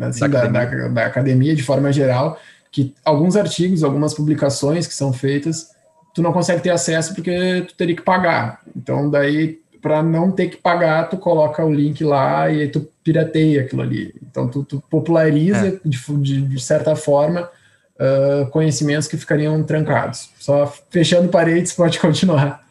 assim, 0.01 0.19
da, 0.19 0.27
da, 0.27 0.61
academia. 0.61 0.81
Da, 0.81 0.87
da, 0.89 1.05
academia 1.07 1.55
de 1.55 1.63
forma 1.63 1.91
geral, 1.91 2.39
que 2.71 2.93
alguns 3.03 3.35
artigos, 3.35 3.83
algumas 3.83 4.13
publicações 4.13 4.85
que 4.85 4.93
são 4.93 5.11
feitas, 5.11 5.71
tu 6.13 6.21
não 6.21 6.31
consegue 6.31 6.61
ter 6.61 6.69
acesso 6.69 7.15
porque 7.15 7.65
tu 7.67 7.75
teria 7.75 7.95
que 7.95 8.03
pagar. 8.03 8.61
Então, 8.75 9.09
daí, 9.09 9.59
para 9.81 10.03
não 10.03 10.31
ter 10.31 10.49
que 10.49 10.57
pagar, 10.57 11.09
tu 11.09 11.17
coloca 11.17 11.65
o 11.65 11.73
link 11.73 12.03
lá 12.03 12.49
e 12.49 12.61
aí 12.61 12.67
tu 12.67 12.87
pirateia 13.07 13.61
aquilo 13.61 13.81
ali. 13.81 14.13
Então, 14.21 14.49
tu, 14.49 14.65
tu 14.65 14.83
populariza 14.89 15.67
é. 15.67 15.79
de, 15.85 16.41
de, 16.41 16.59
certa 16.59 16.93
forma 16.93 17.49
uh, 17.95 18.49
conhecimentos 18.51 19.07
que 19.07 19.15
ficariam 19.15 19.63
trancados. 19.63 20.29
Só 20.37 20.67
fechando 20.89 21.29
paredes, 21.29 21.71
pode 21.71 21.99
continuar. 21.99 22.67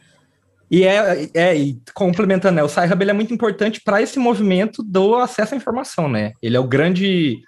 E 0.69 0.83
é, 0.83 1.27
é 1.33 1.55
e 1.55 1.81
complementando, 1.95 2.57
né, 2.57 2.63
o 2.63 2.69
Sci-Hub 2.69 3.09
é 3.09 3.13
muito 3.13 3.33
importante 3.33 3.81
para 3.83 3.99
esse 3.99 4.19
movimento 4.19 4.83
do 4.83 5.15
acesso 5.15 5.55
à 5.55 5.57
informação, 5.57 6.07
né? 6.07 6.33
Ele 6.39 6.55
é 6.55 6.59
o 6.59 6.67
grande 6.67 7.39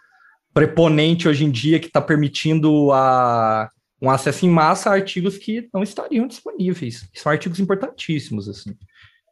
preponente 0.51 1.27
hoje 1.27 1.45
em 1.45 1.51
dia 1.51 1.79
que 1.79 1.87
está 1.87 2.01
permitindo 2.01 2.91
a, 2.91 3.69
um 4.01 4.09
acesso 4.09 4.47
em 4.47 4.49
massa 4.49 4.89
a 4.89 4.93
artigos 4.93 5.37
que 5.37 5.69
não 5.71 5.83
estariam 5.83 6.25
disponíveis. 6.25 7.07
São 7.13 7.31
artigos 7.31 7.59
importantíssimos, 7.59 8.49
assim. 8.49 8.75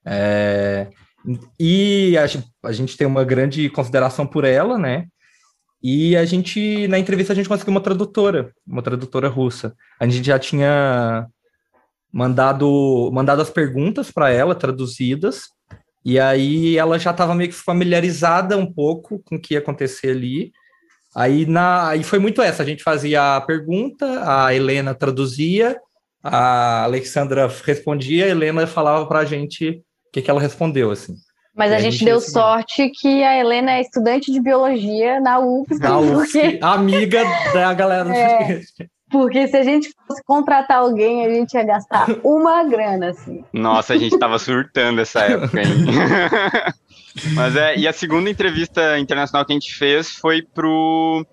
É, 0.05 0.89
e 1.59 2.17
a, 2.17 2.25
a, 2.69 2.71
gente 2.71 2.95
tem 2.95 3.05
uma 3.05 3.23
grande 3.23 3.69
consideração 3.69 4.25
por 4.25 4.45
ela, 4.45 4.77
né? 4.77 5.05
E 5.83 6.15
a 6.15 6.25
gente, 6.25 6.87
na 6.87 6.97
entrevista, 6.97 7.33
a 7.33 7.35
gente 7.35 7.49
conseguiu 7.49 7.71
uma 7.71 7.81
tradutora, 7.81 8.51
uma 8.65 8.81
tradutora 8.81 9.27
russa. 9.27 9.75
A 9.99 10.07
gente 10.07 10.25
já 10.25 10.39
tinha 10.39 11.27
mandado, 12.11 13.11
mandado 13.13 13.41
as 13.41 13.49
perguntas 13.49 14.09
para 14.09 14.31
ela, 14.31 14.55
traduzidas, 14.55 15.43
e 16.03 16.17
aí 16.19 16.77
ela 16.77 16.97
já 16.97 17.11
estava 17.11 17.35
meio 17.35 17.49
que 17.49 17.55
familiarizada 17.55 18.57
um 18.57 18.71
pouco 18.71 19.19
com 19.19 19.35
o 19.35 19.41
que 19.41 19.53
ia 19.53 19.59
acontecer 19.59 20.11
ali. 20.11 20.51
Aí, 21.15 21.45
na, 21.45 21.89
aí 21.89 22.03
foi 22.03 22.19
muito 22.19 22.41
essa, 22.41 22.63
a 22.63 22.65
gente 22.65 22.83
fazia 22.83 23.35
a 23.35 23.41
pergunta, 23.41 24.23
a 24.23 24.53
Helena 24.53 24.95
traduzia, 24.95 25.77
a 26.23 26.83
Alexandra 26.83 27.51
respondia, 27.63 28.25
a 28.25 28.29
Helena 28.29 28.65
falava 28.65 29.05
para 29.05 29.19
a 29.19 29.25
gente 29.25 29.83
que, 30.17 30.21
que 30.23 30.31
ela 30.31 30.41
respondeu, 30.41 30.89
assim. 30.91 31.15
Mas 31.55 31.71
a, 31.71 31.75
a, 31.75 31.79
gente, 31.79 31.93
gente 31.93 32.05
deu 32.05 32.19
sorte 32.19 32.89
que 32.89 33.23
a 33.23 33.37
Helena 33.37 33.73
é 33.73 33.81
estudante 33.81 34.31
de 34.31 34.39
biologia 34.39 35.19
na 35.19 35.39
UFSC. 35.39 35.81
Na 35.81 35.99
UFSC, 35.99 36.39
porque... 36.39 36.59
amiga 36.61 37.23
da 37.53 37.73
galera 37.73 38.05
do 38.05 38.11
é, 38.11 38.61
Porque 39.09 39.47
se 39.47 39.57
a 39.57 39.63
gente 39.63 39.91
fosse 40.07 40.23
contratar 40.23 40.77
alguém, 40.77 41.25
a 41.25 41.29
gente 41.29 41.53
ia 41.53 41.63
gastar 41.63 42.07
uma 42.23 42.63
grana, 42.63 43.09
assim. 43.09 43.43
Nossa, 43.53 43.93
a 43.93 43.97
gente 43.97 44.17
tava 44.19 44.37
surtando 44.37 45.01
essa 45.01 45.21
época, 45.25 45.61
hein? 45.61 45.85
Mas 47.33 47.55
é, 47.55 47.75
e 47.75 47.87
a 47.87 47.93
segunda 47.93 48.29
entrevista 48.29 48.99
internacional 48.99 49.43
que 49.43 49.51
a 49.51 49.55
gente 49.55 49.73
fez 49.73 50.11
foi 50.11 50.43
pro, 50.43 51.25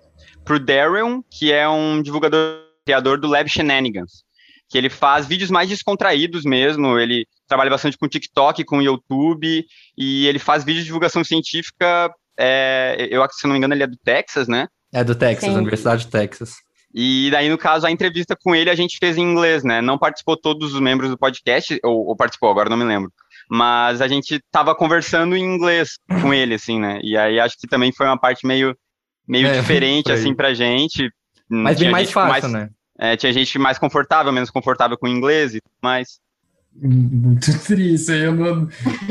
pro 0.43 0.59
Darren, 0.59 1.23
que 1.29 1.53
é 1.53 1.69
um 1.69 2.01
divulgador, 2.01 2.61
criador 2.83 3.19
do 3.19 3.27
Lab 3.27 3.47
Shenanigans. 3.47 4.23
que 4.67 4.77
ele 4.77 4.89
faz 4.89 5.27
vídeos 5.27 5.51
mais 5.51 5.69
descontraídos 5.69 6.43
mesmo, 6.43 6.97
ele 6.97 7.27
trabalha 7.47 7.69
bastante 7.69 7.97
com 7.97 8.07
TikTok, 8.07 8.63
com 8.63 8.81
YouTube, 8.81 9.65
e 9.97 10.27
ele 10.27 10.39
faz 10.39 10.63
vídeos 10.63 10.83
de 10.83 10.87
divulgação 10.87 11.23
científica, 11.23 12.11
é, 12.37 13.07
eu, 13.09 13.25
se 13.31 13.45
não 13.45 13.53
me 13.53 13.57
engano, 13.57 13.73
ele 13.73 13.83
é 13.83 13.87
do 13.87 13.97
Texas, 13.97 14.47
né? 14.47 14.67
É 14.93 15.03
do 15.03 15.15
Texas, 15.15 15.49
Sim. 15.49 15.57
Universidade 15.57 16.05
de 16.05 16.11
Texas. 16.11 16.55
E 16.93 17.29
daí, 17.29 17.49
no 17.49 17.57
caso, 17.57 17.85
a 17.85 17.91
entrevista 17.91 18.37
com 18.41 18.55
ele 18.55 18.69
a 18.69 18.75
gente 18.75 18.97
fez 18.97 19.17
em 19.17 19.21
inglês, 19.21 19.63
né? 19.63 19.81
Não 19.81 19.97
participou 19.97 20.37
todos 20.37 20.73
os 20.73 20.79
membros 20.79 21.09
do 21.09 21.17
podcast, 21.17 21.77
ou, 21.83 22.07
ou 22.07 22.15
participou, 22.15 22.49
agora 22.49 22.69
não 22.69 22.77
me 22.77 22.85
lembro. 22.85 23.11
Mas 23.49 24.01
a 24.01 24.07
gente 24.07 24.39
tava 24.51 24.73
conversando 24.73 25.35
em 25.35 25.43
inglês 25.43 25.99
com 26.21 26.33
ele, 26.33 26.55
assim, 26.55 26.79
né? 26.79 26.99
E 27.03 27.17
aí 27.17 27.39
acho 27.39 27.57
que 27.59 27.67
também 27.67 27.91
foi 27.91 28.05
uma 28.05 28.17
parte 28.17 28.47
meio, 28.47 28.75
meio 29.27 29.47
é, 29.47 29.59
diferente, 29.59 30.11
assim, 30.11 30.33
pra 30.33 30.53
gente. 30.53 31.09
Mas 31.49 31.77
bem 31.77 31.91
mais 31.91 32.09
fácil, 32.11 32.49
mais, 32.49 32.51
né? 32.51 32.69
É, 32.97 33.17
tinha 33.17 33.33
gente 33.33 33.59
mais 33.59 33.77
confortável, 33.77 34.31
menos 34.31 34.49
confortável 34.49 34.97
com 34.97 35.05
o 35.05 35.09
inglês 35.09 35.53
e 35.53 35.59
tudo 35.59 35.75
mais. 35.83 36.19
Muito 36.81 37.57
triste. 37.65 38.11
Eu 38.11 38.33
não... 38.33 38.67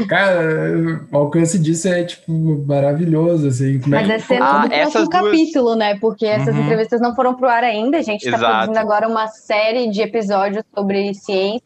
Cara, 0.07 1.07
o 1.11 1.17
alcance 1.17 1.59
disso 1.59 1.89
é, 1.89 2.05
tipo, 2.05 2.33
maravilhoso, 2.67 3.49
assim. 3.49 3.81
Como 3.81 3.95
Mas 3.95 4.09
é, 4.09 4.19
que... 4.19 4.35
é 4.35 4.39
ah, 4.39 4.65
próximo 4.69 5.09
duas... 5.09 5.09
capítulo, 5.09 5.75
né? 5.75 5.99
Porque 5.99 6.27
essas 6.27 6.55
uhum. 6.55 6.63
entrevistas 6.63 7.01
não 7.01 7.15
foram 7.15 7.35
pro 7.35 7.49
ar 7.49 7.65
ainda. 7.65 7.99
A 7.99 8.03
gente 8.03 8.25
está 8.25 8.39
produzindo 8.39 8.79
agora 8.79 9.09
uma 9.09 9.29
série 9.29 9.91
de 9.91 10.03
episódios 10.03 10.63
sobre 10.75 11.15
ciência 11.15 11.63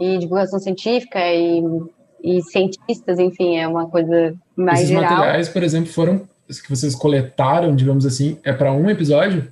e 0.00 0.18
divulgação 0.18 0.58
científica 0.58 1.18
e, 1.18 1.62
e 2.22 2.42
cientistas, 2.42 3.18
enfim, 3.18 3.58
é 3.58 3.68
uma 3.68 3.88
coisa 3.88 4.34
mais 4.56 4.80
Esses 4.80 4.88
geral. 4.90 5.04
Esses 5.04 5.18
materiais, 5.18 5.48
por 5.48 5.62
exemplo, 5.62 5.92
foram 5.92 6.28
que 6.48 6.70
vocês 6.70 6.94
coletaram, 6.94 7.74
digamos 7.74 8.06
assim, 8.06 8.38
é 8.44 8.52
para 8.52 8.72
um 8.72 8.88
episódio? 8.88 9.48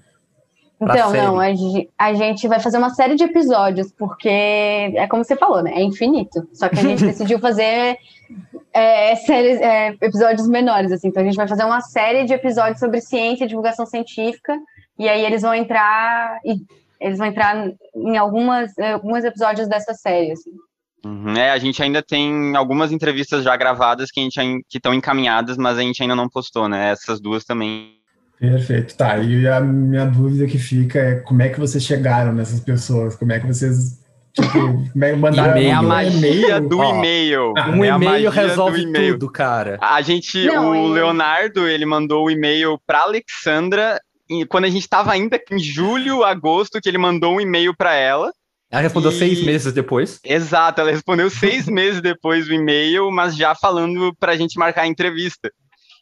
Então, 0.80 1.12
não, 1.12 1.40
a, 1.40 1.46
a, 1.98 2.14
gente 2.14 2.48
vai 2.48 2.58
fazer 2.60 2.78
uma 2.78 2.90
série 2.90 3.14
de 3.14 3.24
episódios, 3.24 3.92
porque 3.92 4.28
é 4.28 5.06
como 5.06 5.24
você 5.24 5.36
falou, 5.36 5.62
né? 5.62 5.72
É 5.74 5.82
infinito. 5.82 6.46
Só 6.52 6.68
que 6.68 6.78
a 6.78 6.82
gente 6.82 7.04
decidiu 7.06 7.38
fazer 7.38 7.96
é, 8.72 9.14
séries, 9.16 9.60
é, 9.60 9.94
episódios 10.02 10.48
menores, 10.48 10.90
assim. 10.90 11.08
Então 11.08 11.22
a 11.22 11.26
gente 11.26 11.36
vai 11.36 11.48
fazer 11.48 11.64
uma 11.64 11.80
série 11.80 12.24
de 12.24 12.34
episódios 12.34 12.80
sobre 12.80 13.00
ciência 13.00 13.44
e 13.44 13.48
divulgação 13.48 13.86
científica, 13.86 14.58
e 14.98 15.08
aí 15.08 15.24
eles 15.24 15.42
vão 15.42 15.54
entrar. 15.54 16.40
E, 16.44 16.56
eles 17.00 17.18
vão 17.18 17.26
entrar 17.26 17.70
em 17.94 18.16
algumas, 18.16 18.76
alguns 18.78 19.24
episódios 19.24 19.68
dessa 19.68 19.92
série, 19.92 20.32
assim. 20.32 20.50
Uhum, 21.04 21.34
é, 21.36 21.50
a 21.50 21.58
gente 21.58 21.82
ainda 21.82 22.02
tem 22.02 22.56
algumas 22.56 22.90
entrevistas 22.90 23.44
já 23.44 23.54
gravadas 23.56 24.10
que 24.10 24.26
estão 24.72 24.94
encaminhadas, 24.94 25.58
mas 25.58 25.76
a 25.76 25.82
gente 25.82 26.02
ainda 26.02 26.16
não 26.16 26.30
postou, 26.30 26.66
né? 26.66 26.90
Essas 26.92 27.20
duas 27.20 27.44
também 27.44 27.98
Perfeito, 28.50 28.96
tá. 28.96 29.18
E 29.18 29.46
a 29.46 29.60
minha 29.60 30.04
dúvida 30.06 30.46
que 30.46 30.58
fica 30.58 30.98
é 30.98 31.14
como 31.16 31.42
é 31.42 31.48
que 31.48 31.58
vocês 31.58 31.82
chegaram 31.82 32.32
nessas 32.32 32.60
pessoas? 32.60 33.16
Como 33.16 33.32
é 33.32 33.40
que 33.40 33.46
vocês 33.46 34.02
Tipo, 34.34 34.50
como 34.92 35.04
é 35.04 35.12
que 35.12 35.16
mandaram 35.16 35.56
é 35.56 35.70
a 35.70 35.80
magia 35.80 36.60
do 36.60 36.82
e-mail. 36.82 37.54
Ah, 37.56 37.70
um 37.70 37.84
é 37.84 37.88
e-mail 37.88 38.30
resolve 38.30 38.92
tudo, 38.92 39.30
cara. 39.30 39.78
A 39.80 40.02
gente, 40.02 40.44
Não, 40.44 40.72
o 40.72 40.74
é... 40.74 41.00
Leonardo, 41.00 41.68
ele 41.68 41.86
mandou 41.86 42.24
o 42.24 42.30
e-mail 42.30 42.76
para 42.84 43.02
Alexandra 43.02 44.00
quando 44.48 44.64
a 44.64 44.68
gente 44.68 44.82
estava 44.82 45.12
ainda 45.12 45.40
em 45.52 45.58
julho, 45.60 46.24
agosto, 46.24 46.80
que 46.80 46.88
ele 46.88 46.98
mandou 46.98 47.36
um 47.36 47.40
e-mail 47.40 47.76
para 47.76 47.94
ela. 47.94 48.32
Ela 48.70 48.82
respondeu 48.82 49.12
e... 49.12 49.14
seis 49.14 49.44
meses 49.44 49.72
depois. 49.72 50.18
Exato, 50.24 50.80
ela 50.80 50.90
respondeu 50.90 51.30
seis 51.30 51.66
meses 51.70 52.00
depois 52.00 52.48
o 52.48 52.52
e-mail, 52.52 53.10
mas 53.12 53.36
já 53.36 53.54
falando 53.54 54.12
para 54.18 54.32
a 54.32 54.36
gente 54.36 54.58
marcar 54.58 54.82
a 54.82 54.86
entrevista. 54.88 55.48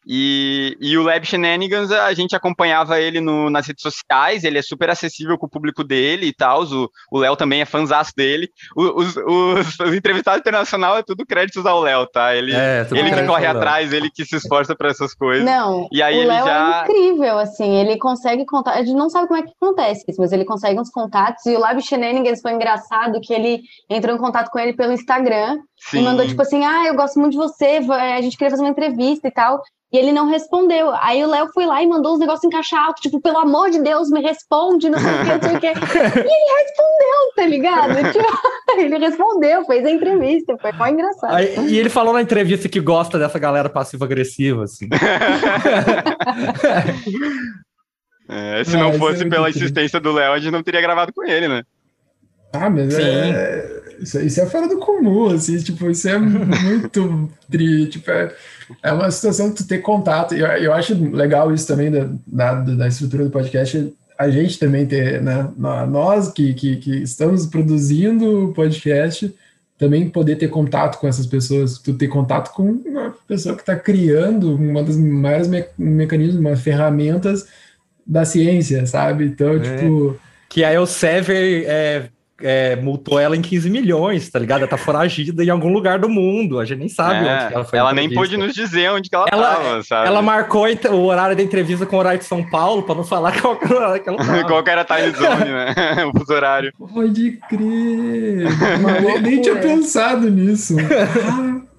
E, 0.07 0.77
e 0.81 0.99
o 0.99 1.03
Lab 1.03 1.25
Shenanigans, 1.25 1.91
a 1.93 2.13
gente 2.13 2.35
acompanhava 2.35 3.01
ele 3.01 3.21
no, 3.21 3.49
nas 3.49 3.67
redes 3.67 3.83
sociais, 3.83 4.45
ele 4.45 4.59
é 4.59 4.63
super 4.63 4.91
acessível 4.91 5.39
com 5.39 5.47
o 5.47 5.51
público 5.51 5.85
dele 5.85 6.27
e 6.27 6.33
tal. 6.33 6.63
O 7.11 7.19
Léo 7.19 7.37
também 7.37 7.61
é 7.61 7.65
fãzaço 7.65 8.13
dele. 8.17 8.49
Os, 8.77 9.17
os, 9.17 9.79
os 9.79 9.95
entrevistados 9.95 10.41
internacionais 10.41 10.99
é 10.99 11.03
tudo 11.03 11.27
créditos 11.27 11.67
ao 11.67 11.81
Léo, 11.81 12.07
tá? 12.07 12.35
Ele, 12.35 12.53
é, 12.55 12.87
ele 12.91 13.11
que 13.11 13.27
corre 13.27 13.47
atrás, 13.47 13.93
ele 13.93 14.11
que 14.11 14.25
se 14.25 14.37
esforça 14.37 14.75
para 14.75 14.91
essas 14.91 15.15
coisas. 15.15 15.45
Não, 15.45 15.89
e 15.93 16.03
aí 16.03 16.25
o 16.25 16.27
Léo 16.27 16.45
já... 16.45 16.81
é 16.81 16.91
incrível, 16.91 17.39
assim, 17.39 17.77
ele 17.77 17.97
consegue 17.97 18.45
contar. 18.45 18.73
A 18.73 18.85
gente 18.85 18.97
não 18.97 19.09
sabe 19.09 19.29
como 19.29 19.41
é 19.41 19.43
que 19.43 19.53
acontece 19.61 20.05
isso, 20.09 20.21
mas 20.21 20.33
ele 20.33 20.45
consegue 20.45 20.79
uns 20.81 20.91
contatos. 20.91 21.47
E 21.47 21.55
o 21.55 21.61
Lab 21.61 21.81
Shenanigans 21.81 22.41
foi 22.41 22.53
engraçado 22.53 23.21
que 23.21 23.33
ele 23.33 23.63
entrou 23.89 24.15
em 24.15 24.19
contato 24.19 24.51
com 24.51 24.59
ele 24.59 24.73
pelo 24.73 24.93
Instagram. 24.93 25.59
Sim. 25.91 25.99
E 25.99 26.03
mandou 26.03 26.27
tipo 26.27 26.43
assim: 26.43 26.65
Ah, 26.65 26.87
eu 26.87 26.95
gosto 26.95 27.19
muito 27.19 27.33
de 27.33 27.39
você, 27.39 27.81
a 27.91 28.21
gente 28.21 28.37
queria 28.37 28.51
fazer 28.51 28.63
uma 28.63 28.71
entrevista 28.71 29.29
e 29.29 29.31
tal. 29.31 29.63
E 29.93 29.99
ele 29.99 30.11
não 30.11 30.27
respondeu. 30.27 30.91
Aí 31.03 31.23
o 31.23 31.29
Léo 31.29 31.49
foi 31.53 31.67
lá 31.67 31.83
e 31.83 31.87
mandou 31.87 32.15
os 32.15 32.19
negócios 32.19 32.45
em 32.45 32.49
caixa 32.49 32.79
alta, 32.81 33.03
tipo, 33.03 33.21
pelo 33.21 33.37
amor 33.37 33.69
de 33.69 33.79
Deus, 33.83 34.09
me 34.09 34.23
responde, 34.23 34.89
não 34.89 34.99
sei 34.99 35.11
o 35.11 35.19
que, 35.19 35.25
não 35.25 35.43
sei 35.43 35.57
o 35.57 35.61
que. 35.61 35.67
E 36.17 36.33
ele 36.33 36.63
respondeu, 36.63 37.35
tá 37.37 37.47
ligado? 37.47 37.95
Tipo, 38.11 38.25
ele 38.81 38.97
respondeu, 38.97 39.67
fez 39.67 39.85
a 39.85 39.91
entrevista, 39.91 40.57
foi 40.57 40.73
mó 40.73 40.87
engraçado. 40.87 41.35
Aí, 41.35 41.55
e 41.69 41.79
ele 41.79 41.91
falou 41.91 42.15
na 42.15 42.23
entrevista 42.23 42.71
que 42.71 42.81
gosta 42.81 43.19
dessa 43.19 43.39
galera 43.39 43.69
passiva-agressiva, 43.69 44.65
assim. 44.65 44.89
é, 48.31 48.65
se 48.65 48.75
não, 48.79 48.93
não 48.93 48.99
fosse 48.99 49.25
é 49.25 49.29
pela 49.29 49.51
insistência 49.51 50.01
do 50.01 50.11
Léo, 50.11 50.33
a 50.33 50.39
gente 50.39 50.53
não 50.53 50.63
teria 50.63 50.81
gravado 50.81 51.13
com 51.13 51.23
ele, 51.23 51.49
né? 51.49 51.65
Ah, 52.55 52.71
mas 52.71 52.95
Sim. 52.95 53.03
é. 53.03 53.82
Isso, 54.03 54.21
isso 54.21 54.41
é 54.41 54.47
fora 54.47 54.69
do 54.69 54.79
comum, 54.79 55.29
assim, 55.29 55.57
tipo, 55.59 55.89
isso 55.89 56.09
é 56.09 56.19
muito 56.19 57.31
tri, 57.49 57.87
tipo, 57.87 58.11
é, 58.11 58.35
é 58.83 58.93
uma 58.93 59.09
situação 59.11 59.51
que 59.51 59.59
tu 59.59 59.69
ter 59.69 59.79
contato, 59.79 60.35
eu, 60.35 60.47
eu 60.47 60.73
acho 60.73 60.93
legal 61.15 61.55
isso 61.55 61.69
também 61.69 61.89
da, 61.89 62.09
da, 62.27 62.55
da 62.55 62.89
estrutura 62.89 63.25
do 63.25 63.31
podcast, 63.31 63.95
a 64.19 64.29
gente 64.29 64.59
também 64.59 64.87
ter, 64.87 65.23
né, 65.23 65.49
nós 65.57 66.33
que, 66.33 66.53
que, 66.53 66.77
que 66.77 67.03
estamos 67.03 67.47
produzindo 67.47 68.47
o 68.47 68.53
podcast, 68.53 69.33
também 69.79 70.09
poder 70.09 70.37
ter 70.37 70.49
contato 70.49 70.99
com 70.99 71.07
essas 71.09 71.27
pessoas, 71.27 71.79
tu 71.79 71.95
ter 71.95 72.09
contato 72.09 72.53
com 72.53 72.71
uma 72.71 73.15
pessoa 73.27 73.55
que 73.55 73.63
está 73.63 73.77
criando 73.77 74.55
uma 74.55 74.83
das 74.83 74.97
maiores 74.97 75.49
me 75.49 75.65
mecanismos, 75.79 76.37
uma 76.37 76.57
ferramentas 76.57 77.47
da 78.07 78.25
ciência, 78.25 78.85
sabe? 78.87 79.27
Então, 79.27 79.57
é. 79.57 79.61
tipo... 79.61 80.17
Que 80.49 80.63
a 80.63 80.73
Elsevier 80.73 81.65
é, 81.67 82.09
é, 82.43 82.77
multou 82.77 83.19
ela 83.19 83.37
em 83.37 83.43
15 83.43 83.71
milhões, 83.71 84.29
tá 84.31 84.39
ligado? 84.39 84.61
Ela 84.61 84.69
tá 84.69 84.77
foragida 84.77 85.45
em 85.45 85.51
algum 85.51 85.73
lugar 85.73 85.99
do 85.99 86.09
mundo. 86.09 86.59
A 86.59 86.65
gente 86.65 86.79
nem 86.79 86.89
sabe 86.89 87.27
é, 87.27 87.45
onde 87.45 87.55
ela 87.55 87.65
foi. 87.65 87.79
Ela 87.79 87.93
nem 87.93 88.13
pôde 88.13 88.37
nos 88.37 88.53
dizer 88.53 88.91
onde 88.91 89.09
que 89.09 89.15
ela, 89.15 89.27
ela 89.31 89.57
tava, 89.57 89.83
sabe? 89.83 90.09
Ela 90.09 90.23
marcou 90.23 90.67
o 90.91 91.05
horário 91.05 91.37
da 91.37 91.43
entrevista 91.43 91.87
com 91.87 91.97
o 91.97 91.99
horário 91.99 92.19
de 92.19 92.25
São 92.25 92.49
Paulo 92.49 92.83
pra 92.83 92.95
não 92.95 93.05
falar 93.05 93.33
qual 93.41 93.57
que 93.57 93.73
era 93.73 93.99
que 93.99 94.09
ela 94.09 94.19
tava. 94.19 94.45
qual 94.47 94.63
que 94.63 94.71
era 94.71 94.81
a 94.81 94.85
time 94.85 95.11
zone, 95.11 95.51
né? 95.51 96.05
o 96.13 96.19
fuso 96.19 96.33
horário. 96.33 96.73
Pode 96.79 97.39
crer. 97.49 98.49
nem, 99.03 99.23
nem 99.23 99.41
tinha 99.41 99.57
pensado 99.57 100.31
nisso. 100.31 100.77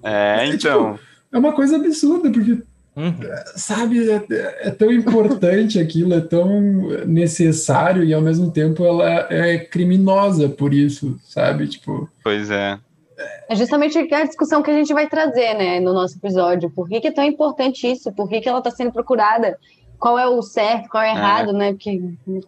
É, 0.02 0.46
então. 0.46 0.90
É, 0.90 0.92
tipo, 0.92 1.00
é 1.32 1.38
uma 1.38 1.52
coisa 1.52 1.76
absurda, 1.76 2.30
porque 2.30 2.58
Uhum. 2.96 3.18
Sabe, 3.56 4.08
é, 4.08 4.24
é, 4.68 4.70
tão 4.70 4.92
importante 4.92 5.80
aquilo, 5.80 6.14
é 6.14 6.20
tão 6.20 6.60
necessário 7.06 8.04
e 8.04 8.14
ao 8.14 8.20
mesmo 8.20 8.52
tempo 8.52 8.84
ela 8.84 9.04
é 9.30 9.58
criminosa 9.58 10.48
por 10.48 10.72
isso, 10.72 11.18
sabe? 11.24 11.66
Tipo. 11.66 12.08
Pois 12.22 12.50
é. 12.50 12.78
É 13.48 13.56
justamente 13.56 13.98
a 13.98 14.24
discussão 14.24 14.62
que 14.62 14.70
a 14.70 14.74
gente 14.74 14.92
vai 14.94 15.08
trazer, 15.08 15.54
né, 15.54 15.80
no 15.80 15.92
nosso 15.92 16.16
episódio. 16.16 16.70
Por 16.70 16.88
que, 16.88 17.00
que 17.00 17.08
é 17.08 17.12
tão 17.12 17.24
importante 17.24 17.90
isso? 17.90 18.12
Por 18.12 18.28
que, 18.28 18.40
que 18.40 18.48
ela 18.48 18.58
está 18.58 18.70
sendo 18.70 18.92
procurada? 18.92 19.58
Qual 19.98 20.18
é 20.18 20.26
o 20.26 20.42
certo, 20.42 20.88
qual 20.88 21.02
é 21.02 21.12
o 21.12 21.16
errado, 21.16 21.50
é. 21.50 21.52
né? 21.52 21.72
Porque, 21.72 22.00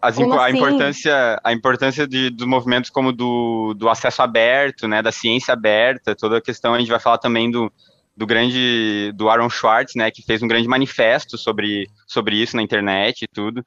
As, 0.03 0.18
impo 0.18 0.34
assim? 0.34 0.42
a 0.42 0.51
importância, 0.51 1.40
a 1.42 1.53
importância 1.53 2.07
de, 2.07 2.30
dos 2.30 2.47
movimentos 2.47 2.90
como 2.90 3.12
do, 3.12 3.74
do 3.74 3.88
acesso 3.88 4.22
aberto, 4.22 4.86
né, 4.86 5.03
da 5.03 5.12
ciência 5.12 5.55
aberta, 5.55 6.14
toda 6.14 6.38
a 6.38 6.42
questão, 6.42 6.74
a 6.74 6.78
gente 6.78 6.90
vai 6.90 7.01
falar 7.01 7.18
também 7.18 7.51
do, 7.51 7.72
do 8.17 8.27
grande 8.27 9.12
do 9.12 9.29
Aaron 9.29 9.51
Schwartz, 9.51 9.95
né, 9.95 10.11
que 10.11 10.23
fez 10.23 10.43
um 10.43 10.49
grande 10.49 10.67
manifesto 10.67 11.37
sobre, 11.37 11.87
sobre 12.07 12.37
isso 12.37 12.57
na 12.57 12.62
internet 12.62 13.23
e 13.23 13.29
tudo. 13.29 13.62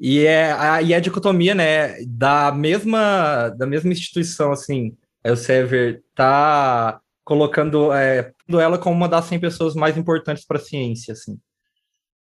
E 0.00 0.20
é 0.20 0.52
a, 0.52 0.82
e 0.82 0.94
a 0.94 1.00
dicotomia, 1.00 1.54
né, 1.54 1.96
da 2.06 2.52
mesma 2.52 3.48
da 3.50 3.66
mesma 3.66 3.92
instituição, 3.92 4.52
assim, 4.52 4.96
o 5.24 5.36
Sever 5.36 6.02
tá 6.14 7.00
colocando 7.24 7.92
é, 7.92 8.32
ela 8.48 8.78
como 8.78 8.96
uma 8.96 9.08
das 9.08 9.26
100 9.26 9.40
pessoas 9.40 9.74
mais 9.74 9.96
importantes 9.96 10.44
para 10.44 10.58
a 10.58 10.60
ciência, 10.60 11.12
assim. 11.12 11.38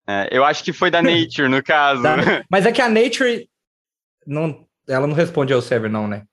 É, 0.07 0.27
eu 0.31 0.43
acho 0.43 0.63
que 0.63 0.73
foi 0.73 0.89
da 0.89 1.01
Nature, 1.01 1.47
no 1.47 1.63
caso. 1.63 2.01
Da, 2.03 2.43
mas 2.49 2.65
é 2.65 2.71
que 2.71 2.81
a 2.81 2.89
Nature 2.89 3.47
não, 4.25 4.65
ela 4.87 5.05
não 5.05 5.13
responde 5.13 5.53
ao 5.53 5.61
Sever, 5.61 5.89
não, 5.89 6.07
né? 6.07 6.23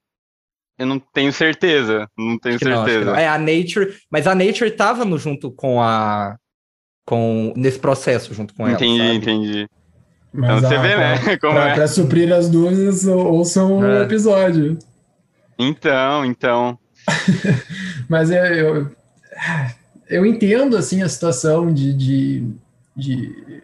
Eu 0.79 0.87
não 0.87 0.99
tenho 0.99 1.33
certeza. 1.33 2.09
Não 2.17 2.39
tenho 2.39 2.59
certeza. 2.59 3.05
Não, 3.07 3.13
não. 3.13 3.17
É 3.17 3.29
a 3.29 3.39
Nature, 3.39 3.95
mas 4.11 4.27
a 4.27 4.35
Nature 4.35 4.71
estava 4.71 5.05
no, 5.05 5.19
junto 5.19 5.51
com 5.51 5.81
a. 5.81 6.37
Com, 7.07 7.53
nesse 7.57 7.79
processo 7.79 8.35
junto 8.35 8.53
com 8.53 8.69
entendi, 8.69 9.01
ela. 9.01 9.15
Entendi, 9.15 9.49
entendi. 9.49 9.69
Então 10.35 10.61
você 10.61 10.79
vê, 10.79 10.97
né? 10.97 11.37
Como 11.41 11.55
pra, 11.55 11.69
é. 11.71 11.75
pra 11.75 11.89
suprir 11.89 12.33
as 12.33 12.49
dúvidas, 12.49 13.07
ouçam 13.07 13.79
o 13.79 13.85
é. 13.85 14.03
episódio. 14.03 14.79
Então, 15.59 16.25
então. 16.25 16.79
mas 18.09 18.31
é, 18.31 18.61
eu, 18.61 18.91
eu 20.09 20.27
entendo 20.27 20.77
assim 20.77 21.03
a 21.03 21.09
situação 21.09 21.73
de, 21.73 21.95
de, 21.95 22.49
de. 22.95 23.63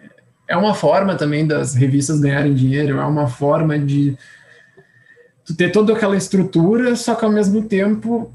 É 0.48 0.56
uma 0.56 0.74
forma 0.74 1.14
também 1.14 1.46
das 1.46 1.74
revistas 1.74 2.20
ganharem 2.20 2.54
dinheiro, 2.54 2.98
é 2.98 3.04
uma 3.04 3.26
forma 3.26 3.78
de 3.78 4.16
tu 5.44 5.56
ter 5.56 5.70
toda 5.70 5.92
aquela 5.92 6.16
estrutura, 6.16 6.94
só 6.96 7.14
que 7.14 7.24
ao 7.24 7.30
mesmo 7.30 7.62
tempo 7.62 8.32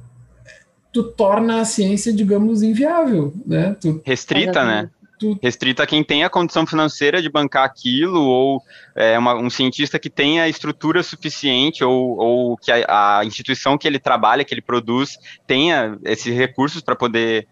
tu 0.91 1.03
torna 1.03 1.61
a 1.61 1.65
ciência, 1.65 2.11
digamos, 2.11 2.61
inviável, 2.61 3.33
né? 3.45 3.75
Tu, 3.79 4.01
Restrita, 4.03 4.65
né? 4.65 4.89
Tu... 5.19 5.37
Restrita 5.41 5.83
a 5.83 5.87
quem 5.87 6.03
tem 6.03 6.23
a 6.23 6.29
condição 6.29 6.65
financeira 6.65 7.21
de 7.21 7.29
bancar 7.29 7.63
aquilo, 7.63 8.21
ou 8.21 8.61
é, 8.95 9.17
uma, 9.17 9.35
um 9.35 9.49
cientista 9.49 9.97
que 9.97 10.09
tenha 10.09 10.47
estrutura 10.47 11.01
suficiente, 11.01 11.83
ou, 11.83 12.17
ou 12.17 12.57
que 12.57 12.71
a, 12.71 13.19
a, 13.19 13.25
instituição 13.25 13.77
que 13.77 13.87
ele 13.87 13.99
trabalha, 13.99 14.43
que 14.43 14.53
ele 14.53 14.61
produz, 14.61 15.17
tenha 15.45 15.97
esses 16.03 16.35
recursos 16.35 16.81
para 16.81 16.95
poder 16.95 17.47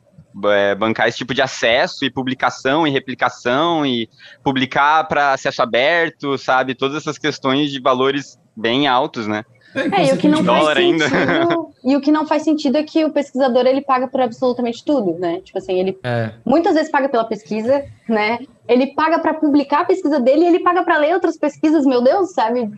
é, 0.45 0.75
bancar 0.75 1.07
esse 1.07 1.17
tipo 1.17 1.33
de 1.33 1.41
acesso 1.41 2.05
e 2.05 2.09
publicação 2.09 2.85
e 2.85 2.91
replicação 2.91 3.85
e 3.85 4.09
publicar 4.43 5.03
para 5.05 5.33
acesso 5.33 5.61
aberto, 5.61 6.37
sabe? 6.37 6.75
Todas 6.75 6.97
essas 6.97 7.17
questões 7.17 7.71
de 7.71 7.79
valores 7.79 8.37
bem 8.55 8.87
altos, 8.87 9.27
né? 9.27 9.43
É, 9.75 10.07
e 10.07 10.13
o 10.13 10.17
que 10.17 10.29
não 10.29 10.43
faz 10.43 10.77
sentido, 10.77 11.73
e 11.83 11.95
o 11.97 12.01
que 12.01 12.11
não 12.11 12.25
faz 12.25 12.43
sentido 12.43 12.77
é 12.77 12.83
que 12.83 13.03
o 13.03 13.11
pesquisador 13.11 13.65
ele 13.65 13.81
paga 13.81 14.07
por 14.07 14.21
absolutamente 14.21 14.83
tudo, 14.85 15.19
né? 15.19 15.41
Tipo 15.41 15.57
assim, 15.57 15.77
ele 15.77 15.99
é. 16.01 16.31
muitas 16.45 16.75
vezes 16.75 16.89
paga 16.89 17.09
pela 17.09 17.25
pesquisa, 17.25 17.83
né? 18.07 18.39
Ele 18.69 18.87
paga 18.87 19.19
para 19.19 19.33
publicar 19.33 19.81
a 19.81 19.85
pesquisa 19.85 20.19
dele 20.19 20.45
e 20.45 20.47
ele 20.47 20.59
paga 20.59 20.81
para 20.83 20.97
ler 20.97 21.13
outras 21.13 21.37
pesquisas, 21.37 21.85
meu 21.85 22.01
Deus, 22.01 22.31
sabe? 22.31 22.71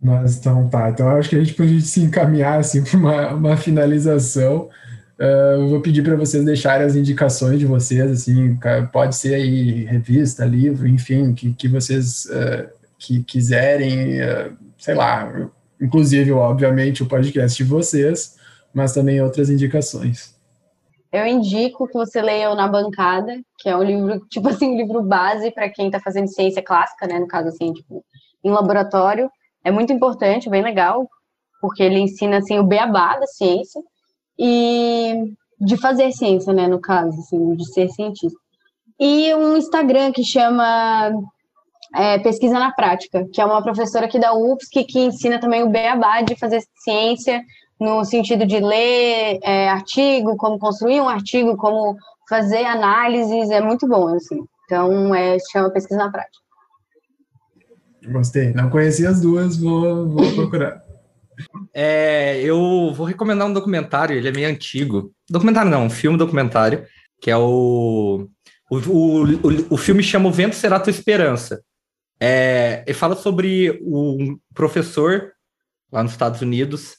Mas 0.00 0.36
então 0.36 0.68
tá, 0.68 0.90
então 0.90 1.08
acho 1.08 1.30
que 1.30 1.36
a 1.36 1.40
gente 1.40 1.54
pode 1.54 1.80
se 1.80 2.00
encaminhar 2.00 2.60
assim 2.60 2.84
para 2.84 2.98
uma, 2.98 3.28
uma 3.34 3.56
finalização. 3.56 4.68
Uh, 5.18 5.68
vou 5.68 5.80
pedir 5.80 6.04
para 6.04 6.14
vocês 6.14 6.44
deixarem 6.44 6.86
as 6.86 6.94
indicações 6.94 7.58
de 7.58 7.66
vocês, 7.66 8.08
assim, 8.08 8.56
pode 8.92 9.16
ser 9.16 9.34
aí 9.34 9.84
revista, 9.84 10.44
livro, 10.44 10.86
enfim, 10.86 11.34
que, 11.34 11.52
que 11.54 11.66
vocês 11.66 12.26
uh, 12.26 12.68
que 12.96 13.24
quiserem, 13.24 14.22
uh, 14.22 14.52
sei 14.78 14.94
lá, 14.94 15.50
inclusive, 15.80 16.32
obviamente, 16.32 17.02
o 17.02 17.08
podcast 17.08 17.62
de 17.62 17.68
vocês, 17.68 18.38
mas 18.72 18.94
também 18.94 19.20
outras 19.20 19.50
indicações. 19.50 20.38
Eu 21.10 21.26
indico 21.26 21.86
que 21.86 21.94
você 21.94 22.20
leia 22.20 22.50
o 22.50 22.54
Na 22.54 22.68
Bancada, 22.68 23.40
que 23.58 23.68
é 23.68 23.76
um 23.76 23.82
livro, 23.82 24.20
tipo 24.28 24.48
assim, 24.48 24.74
um 24.74 24.76
livro 24.76 25.02
base 25.02 25.50
para 25.50 25.68
quem 25.68 25.86
está 25.86 25.98
fazendo 25.98 26.28
ciência 26.28 26.62
clássica, 26.62 27.06
né, 27.06 27.18
no 27.18 27.26
caso 27.26 27.48
assim, 27.48 27.72
tipo, 27.72 28.04
em 28.44 28.50
laboratório. 28.50 29.30
É 29.64 29.70
muito 29.70 29.92
importante, 29.92 30.50
bem 30.50 30.62
legal, 30.62 31.08
porque 31.60 31.82
ele 31.82 31.98
ensina 31.98 32.38
assim 32.38 32.58
o 32.58 32.64
beabá 32.64 33.18
da 33.18 33.26
ciência 33.26 33.80
e 34.38 35.32
de 35.60 35.76
fazer 35.76 36.12
ciência, 36.12 36.52
né, 36.52 36.68
no 36.68 36.80
caso, 36.80 37.18
assim, 37.18 37.54
de 37.56 37.72
ser 37.72 37.88
cientista. 37.88 38.38
E 39.00 39.34
um 39.34 39.56
Instagram 39.56 40.12
que 40.12 40.24
chama 40.24 41.10
é, 41.94 42.18
Pesquisa 42.18 42.58
na 42.58 42.72
Prática, 42.72 43.26
que 43.32 43.40
é 43.40 43.44
uma 43.44 43.62
professora 43.62 44.06
aqui 44.06 44.18
da 44.18 44.34
UFSC 44.34 44.84
que 44.84 45.00
ensina 45.00 45.40
também 45.40 45.62
o 45.62 45.70
beabá 45.70 46.20
de 46.22 46.36
fazer 46.36 46.62
ciência 46.82 47.42
no 47.80 48.04
sentido 48.04 48.44
de 48.44 48.58
ler 48.58 49.38
é, 49.42 49.68
artigo, 49.68 50.36
como 50.36 50.58
construir 50.58 51.00
um 51.00 51.08
artigo, 51.08 51.56
como 51.56 51.96
fazer 52.28 52.64
análises, 52.64 53.50
é 53.50 53.60
muito 53.60 53.86
bom, 53.86 54.08
assim. 54.08 54.44
Então, 54.64 55.14
é, 55.14 55.38
chama 55.50 55.70
Pesquisa 55.70 55.98
na 55.98 56.10
Prática. 56.10 56.38
Gostei. 58.06 58.52
Não 58.52 58.68
conheci 58.68 59.06
as 59.06 59.20
duas, 59.20 59.56
vou, 59.58 60.08
vou 60.08 60.32
procurar. 60.34 60.82
É, 61.72 62.40
eu 62.42 62.92
vou 62.92 63.06
recomendar 63.06 63.46
um 63.46 63.52
documentário, 63.52 64.16
ele 64.16 64.28
é 64.28 64.32
meio 64.32 64.48
antigo. 64.48 65.12
Documentário 65.30 65.70
não, 65.70 65.84
um 65.84 65.90
filme 65.90 66.18
documentário, 66.18 66.84
que 67.20 67.30
é 67.30 67.36
o. 67.36 68.28
O, 68.70 68.76
o, 68.76 69.24
o, 69.24 69.66
o 69.70 69.76
filme 69.78 70.02
chama 70.02 70.28
O 70.28 70.32
Vento 70.32 70.54
Será 70.54 70.78
Tua 70.78 70.90
Esperança. 70.90 71.62
É, 72.20 72.82
ele 72.86 72.94
fala 72.94 73.14
sobre 73.14 73.80
um 73.82 74.38
professor 74.54 75.32
lá 75.92 76.02
nos 76.02 76.12
Estados 76.12 76.40
Unidos, 76.40 76.96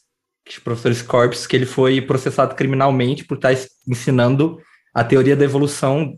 o 0.57 0.61
professor 0.61 0.93
Scorpius, 0.93 1.45
que 1.45 1.55
ele 1.55 1.65
foi 1.65 2.01
processado 2.01 2.55
criminalmente 2.55 3.23
por 3.23 3.35
estar 3.35 3.53
ensinando 3.87 4.59
a 4.93 5.03
teoria 5.03 5.35
da 5.35 5.45
evolução 5.45 6.13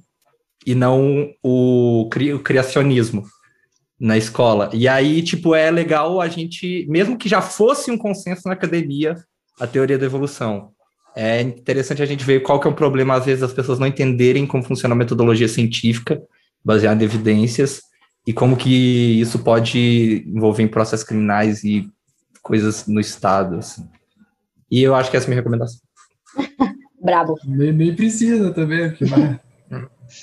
e 0.66 0.74
não 0.74 1.34
o, 1.43 2.08
cri, 2.10 2.34
o 2.34 2.39
criacionismo 2.39 3.24
na 3.99 4.18
escola. 4.18 4.70
E 4.74 4.88
aí, 4.88 5.22
tipo, 5.22 5.54
é 5.54 5.70
legal 5.70 6.22
a 6.22 6.28
gente, 6.28 6.86
mesmo 6.89 7.18
que 7.18 7.28
já 7.28 7.41
fosse 7.41 7.91
um 7.91 7.97
consenso 7.97 8.43
na 8.45 8.54
academia, 8.54 9.16
a 9.60 9.68
teoria 9.68 9.97
da 9.97 10.06
evolução. 10.06 10.72
É 11.16 11.41
interessante 11.41 12.02
a 12.02 12.06
gente 12.06 12.24
ver 12.24 12.41
qual 12.41 12.60
que 12.60 12.68
é 12.68 12.72
o 12.72 12.76
problema, 12.76 13.16
às 13.16 13.26
vezes, 13.26 13.43
as 13.43 13.54
pessoas 13.54 13.80
não 13.80 13.88
entenderem 13.88 14.47
como 14.47 14.64
funciona 14.64 14.95
a 14.95 14.97
metodologia 14.97 15.47
científica, 15.47 16.22
baseada 16.64 17.04
em 17.04 17.06
evidências, 17.06 17.82
e 18.26 18.34
como 18.34 18.55
que 18.55 19.19
isso 19.19 19.39
pode 19.39 20.24
envolver 20.28 20.63
em 20.63 20.67
processos 20.67 21.05
criminais 21.05 21.63
e 21.63 21.89
coisas 22.41 22.88
no 22.88 22.99
Estado. 22.99 23.57
Assim. 23.57 23.88
E 24.69 24.82
eu 24.82 24.95
acho 24.95 25.09
que 25.09 25.17
essa 25.17 25.26
é 25.26 25.28
a 25.28 25.30
minha 25.30 25.41
recomendação. 25.41 25.80
Brabo. 27.03 27.36
Nem, 27.45 27.72
nem 27.72 27.95
precisa 27.95 28.51
também, 28.51 28.89
porque 28.89 29.05
vai 29.05 29.39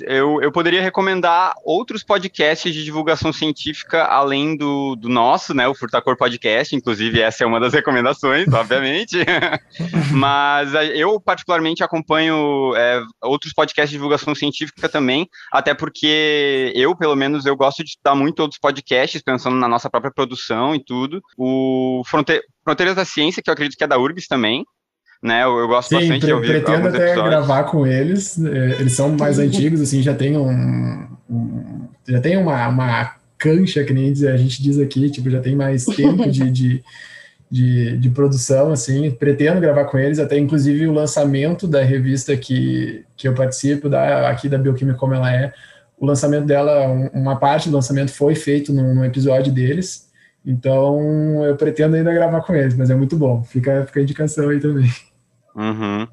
eu, 0.06 0.40
eu 0.42 0.52
poderia 0.52 0.82
recomendar 0.82 1.54
outros 1.64 2.02
podcasts 2.02 2.72
de 2.72 2.84
divulgação 2.84 3.32
científica 3.32 4.04
além 4.04 4.56
do, 4.56 4.96
do 4.96 5.08
nosso, 5.08 5.54
né, 5.54 5.66
o 5.68 5.74
Furtacor 5.74 6.16
Podcast, 6.16 6.74
inclusive 6.74 7.20
essa 7.20 7.44
é 7.44 7.46
uma 7.46 7.60
das 7.60 7.72
recomendações, 7.74 8.46
obviamente, 8.52 9.18
mas 10.12 10.72
eu 10.94 11.20
particularmente 11.20 11.82
acompanho 11.82 12.74
é, 12.76 13.02
outros 13.22 13.52
podcasts 13.52 13.90
de 13.90 13.96
divulgação 13.96 14.34
científica 14.34 14.88
também, 14.88 15.28
até 15.52 15.74
porque 15.74 16.72
eu, 16.74 16.96
pelo 16.96 17.16
menos, 17.16 17.46
eu 17.46 17.56
gosto 17.56 17.82
de 17.82 17.90
estudar 17.90 18.14
muito 18.14 18.40
outros 18.40 18.60
podcasts, 18.60 19.22
pensando 19.22 19.56
na 19.56 19.68
nossa 19.68 19.90
própria 19.90 20.12
produção 20.12 20.74
e 20.74 20.82
tudo, 20.82 21.20
o 21.36 22.02
Fronte 22.06 22.40
Fronteiras 22.64 22.96
da 22.96 23.04
Ciência, 23.04 23.42
que 23.42 23.48
eu 23.48 23.54
acredito 23.54 23.78
que 23.78 23.84
é 23.84 23.86
da 23.86 23.98
URGS 23.98 24.26
também, 24.28 24.62
né? 25.22 25.44
Eu, 25.44 25.58
eu 25.58 25.68
gosto 25.68 25.88
Sim, 25.88 25.96
bastante 25.96 26.26
de 26.26 26.32
ouvir. 26.32 26.46
Pretendo 26.48 26.88
até 26.88 27.10
episódios. 27.10 27.24
gravar 27.24 27.64
com 27.64 27.86
eles. 27.86 28.42
É, 28.44 28.80
eles 28.80 28.92
são 28.92 29.10
mais 29.16 29.38
antigos, 29.38 29.80
assim, 29.80 30.02
já 30.02 30.14
tem 30.14 30.36
um, 30.36 31.06
um, 31.28 31.88
já 32.06 32.20
tem 32.20 32.36
uma, 32.36 32.68
uma 32.68 33.14
cancha, 33.36 33.84
que 33.84 33.92
nem 33.92 34.10
a 34.10 34.36
gente 34.36 34.62
diz 34.62 34.78
aqui, 34.78 35.10
tipo, 35.10 35.30
já 35.30 35.40
tem 35.40 35.56
mais 35.56 35.84
tempo 35.96 36.28
de, 36.28 36.50
de, 36.50 36.84
de, 37.50 37.96
de, 37.98 38.10
produção, 38.10 38.70
assim. 38.70 39.10
Pretendo 39.10 39.60
gravar 39.60 39.84
com 39.86 39.98
eles, 39.98 40.18
até 40.18 40.38
inclusive 40.38 40.86
o 40.86 40.92
lançamento 40.92 41.66
da 41.66 41.82
revista 41.82 42.36
que, 42.36 43.04
que 43.16 43.26
eu 43.26 43.34
participo, 43.34 43.88
da, 43.88 44.28
aqui 44.28 44.48
da 44.48 44.58
Bioquímica 44.58 44.98
Como 44.98 45.14
Ela 45.14 45.34
É, 45.34 45.52
o 45.98 46.06
lançamento 46.06 46.46
dela, 46.46 46.86
uma 47.12 47.36
parte 47.36 47.68
do 47.68 47.74
lançamento 47.74 48.12
foi 48.12 48.34
feito 48.36 48.72
num, 48.72 49.04
episódio 49.04 49.52
deles. 49.52 50.06
Então, 50.46 51.44
eu 51.44 51.56
pretendo 51.56 51.96
ainda 51.96 52.12
gravar 52.12 52.40
com 52.42 52.54
eles, 52.54 52.74
mas 52.76 52.88
é 52.88 52.94
muito 52.94 53.16
bom. 53.16 53.42
Fica, 53.42 53.84
fica 53.84 53.98
a 53.98 54.02
indicação 54.02 54.48
aí 54.48 54.60
também. 54.60 54.88
Uhum. 55.58 56.06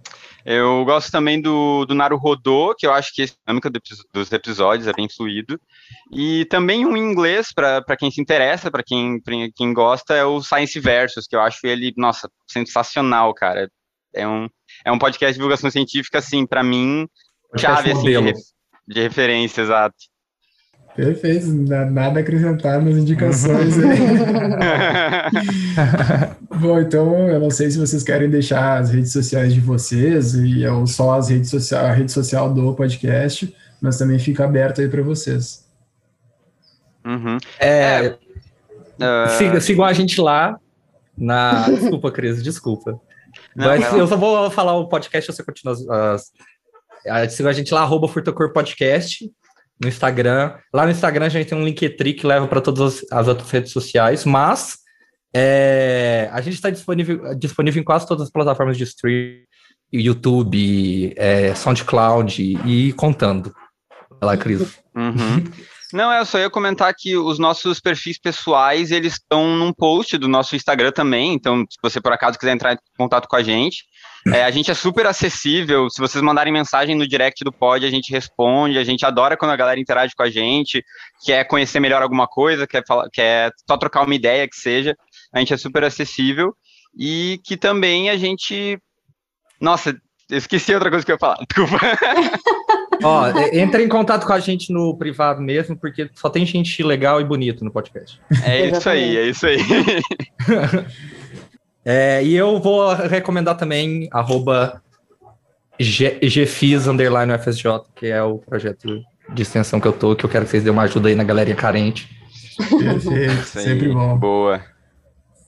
Eu 0.44 0.84
gosto 0.86 1.12
também 1.12 1.40
do, 1.40 1.86
do 1.86 1.94
Naruhodô, 1.94 2.74
que 2.76 2.88
eu 2.88 2.92
acho 2.92 3.14
que 3.14 3.22
a 3.22 3.26
dinâmica 3.26 3.70
dos 4.12 4.32
episódios 4.32 4.88
é 4.88 4.94
bem 4.94 5.08
fluido. 5.08 5.62
E 6.12 6.46
também 6.46 6.84
um 6.84 6.98
inglês, 6.98 7.54
para 7.54 7.98
quem 7.98 8.10
se 8.10 8.20
interessa, 8.20 8.72
para 8.72 8.84
quem, 8.84 9.22
quem 9.56 9.72
gosta, 9.72 10.16
é 10.16 10.26
o 10.26 10.42
Science 10.42 10.80
Versus, 10.80 11.28
que 11.28 11.36
eu 11.36 11.42
acho 11.42 11.60
ele, 11.64 11.94
nossa, 11.96 12.28
sensacional, 12.50 13.34
cara. 13.36 13.70
É 14.16 14.28
um, 14.28 14.50
é 14.84 14.92
um 14.92 14.98
podcast 14.98 15.34
de 15.34 15.38
divulgação 15.38 15.70
científica, 15.70 16.18
assim, 16.18 16.46
para 16.48 16.64
mim, 16.64 17.08
chave 17.58 17.92
assim, 17.92 18.04
de, 18.04 18.34
de 18.88 19.02
referência, 19.02 19.62
exato. 19.62 19.96
Perfeito, 20.96 21.48
nada 21.48 22.20
a 22.20 22.22
acrescentar 22.22 22.82
nas 22.82 22.96
indicações 22.96 23.78
aí. 23.78 24.00
Bom, 26.58 26.80
então 26.80 27.28
eu 27.28 27.38
não 27.38 27.52
sei 27.52 27.70
se 27.70 27.78
vocês 27.78 28.02
querem 28.02 28.30
deixar 28.30 28.80
as 28.80 28.92
redes 28.92 29.12
sociais 29.12 29.54
de 29.54 29.60
vocês 29.60 30.36
e 30.36 30.66
ou 30.66 30.88
só 30.88 31.16
as 31.16 31.28
redes 31.30 31.50
sociais, 31.50 31.86
a 31.86 31.92
rede 31.92 32.14
social 32.14 32.54
do 32.54 32.74
podcast, 32.74 33.54
mas 33.82 33.98
também 33.98 34.18
fica 34.18 34.46
aberto 34.46 34.80
aí 34.80 34.88
para 34.88 35.02
vocês. 35.02 35.66
Uhum. 37.06 37.38
É, 37.60 38.16
é, 39.02 39.28
siga, 39.38 39.60
sigam 39.60 39.84
a 39.84 39.92
gente 39.92 40.22
lá 40.22 40.58
na. 41.18 41.70
Desculpa, 41.70 42.10
Cris, 42.10 42.42
desculpa. 42.42 42.98
Não, 43.54 43.68
mas 43.68 43.82
não. 43.82 43.98
eu 44.00 44.08
só 44.08 44.16
vou 44.16 44.50
falar 44.50 44.78
o 44.78 44.88
podcast, 44.88 45.30
você 45.30 45.44
continua 45.44 45.74
as. 45.74 46.32
as... 47.06 47.34
Siga 47.34 47.50
a 47.50 47.54
gente 47.54 47.74
lá, 47.74 47.82
arroba 47.82 48.08
Furtacor 48.08 48.54
Podcast 48.54 49.30
no 49.82 49.88
Instagram. 49.88 50.54
Lá 50.74 50.86
no 50.86 50.92
Instagram 50.92 51.26
a 51.26 51.30
gente 51.30 51.50
tem 51.50 51.58
um 51.58 51.66
Linktree 51.66 52.14
que 52.14 52.28
leva 52.28 52.48
para 52.48 52.62
todas 52.62 53.06
as 53.12 53.28
outras 53.28 53.50
redes 53.52 53.72
sociais, 53.72 54.26
mas 54.26 54.78
é, 55.36 56.30
a 56.32 56.40
gente 56.42 56.54
está 56.54 56.70
disponível, 56.70 57.36
disponível 57.36 57.82
em 57.82 57.86
quase 57.86 58.08
todas 58.08 58.24
as 58.24 58.32
plataformas 58.32 58.78
de 58.78 58.84
streaming, 58.86 59.44
YouTube, 59.92 61.14
é, 61.18 61.54
SoundCloud 61.54 62.42
e, 62.66 62.94
contando. 62.94 63.54
Vai 64.22 64.36
lá, 64.36 64.38
Cris. 64.38 64.80
Uhum. 64.96 65.44
Não, 65.94 66.12
eu 66.12 66.26
só 66.26 66.40
ia 66.40 66.50
comentar 66.50 66.94
que 66.98 67.16
os 67.16 67.38
nossos 67.38 67.80
perfis 67.80 68.18
pessoais, 68.18 68.92
eles 68.92 69.14
estão 69.14 69.56
num 69.56 69.72
post 69.72 70.18
do 70.18 70.28
nosso 70.28 70.56
Instagram 70.56 70.92
também, 70.92 71.34
então 71.34 71.64
se 71.70 71.78
você 71.82 72.02
por 72.02 72.12
acaso 72.12 72.40
quiser 72.40 72.54
entrar 72.54 72.74
em 72.74 72.78
contato 72.98 73.28
com 73.28 73.36
a 73.36 73.44
gente, 73.44 73.86
é, 74.34 74.44
a 74.44 74.52
gente 74.52 74.72
é 74.72 74.74
super 74.74 75.06
acessível. 75.06 75.90
Se 75.90 76.00
vocês 76.00 76.22
mandarem 76.24 76.52
mensagem 76.52 76.96
no 76.96 77.08
direct 77.08 77.44
do 77.44 77.52
pod, 77.52 77.86
a 77.86 77.90
gente 77.90 78.12
responde. 78.12 78.80
A 78.80 78.84
gente 78.84 79.06
adora 79.06 79.38
quando 79.38 79.52
a 79.52 79.56
galera 79.56 79.80
interage 79.80 80.16
com 80.16 80.24
a 80.24 80.30
gente, 80.30 80.84
quer 81.24 81.46
conhecer 81.46 81.80
melhor 81.80 82.02
alguma 82.02 82.28
coisa, 82.28 82.66
quer, 82.66 82.84
falar, 82.88 83.08
quer 83.12 83.52
só 83.68 83.78
trocar 83.78 84.04
uma 84.04 84.16
ideia 84.16 84.48
que 84.48 84.56
seja. 84.56 84.96
a 85.34 85.40
gente 85.40 85.54
é 85.54 85.58
super 85.58 85.84
acessível 85.84 86.56
e 86.98 87.40
que 87.44 87.56
também 87.56 88.10
a 88.10 88.18
gente. 88.18 88.80
Nossa, 89.62 89.96
esqueci 90.32 90.74
outra 90.74 90.90
coisa 90.90 91.06
que 91.06 91.12
eu 91.12 91.16
ia 91.16 91.20
falar, 91.20 91.38
desculpa. 91.48 91.78
Ó, 93.04 93.28
entre 93.54 93.84
em 93.84 93.90
contato 93.90 94.26
com 94.26 94.34
a 94.34 94.40
gente 94.40 94.74
no 94.74 94.98
privado 94.98 95.42
mesmo, 95.42 95.78
porque 95.78 96.10
só 96.16 96.30
tem 96.30 96.46
gente 96.46 96.82
legal 96.82 97.22
e 97.22 97.26
bonito 97.26 97.64
no 97.64 97.72
podcast. 97.72 98.20
É 98.44 98.68
isso 98.68 98.90
aí, 98.90 99.18
é 99.18 99.28
isso 99.28 99.46
aí. 99.46 99.58
é, 101.86 102.24
e 102.24 102.36
eu 102.36 102.60
vou 102.60 102.94
recomendar 102.94 103.56
também 103.56 104.10
arroba 104.12 104.82
GFIS 105.80 106.88
underline 106.88 107.32
UFSJ, 107.34 107.70
que 107.96 108.08
é 108.08 108.24
o 108.24 108.40
projeto 108.40 109.02
de 109.34 109.42
extensão 109.42 109.80
que 109.80 109.88
eu 109.88 109.94
tô, 109.94 110.16
que 110.16 110.26
eu 110.26 110.30
quero 110.30 110.46
que 110.46 110.52
vocês 110.52 110.64
dêem 110.64 110.74
uma 110.74 110.84
ajuda 110.84 111.10
aí 111.10 111.16
na 111.16 111.24
galerinha 111.24 111.56
carente. 111.56 112.10
Perfeito, 112.58 113.44
sempre 113.46 113.90
bom. 113.90 114.18
Boa. 114.18 114.62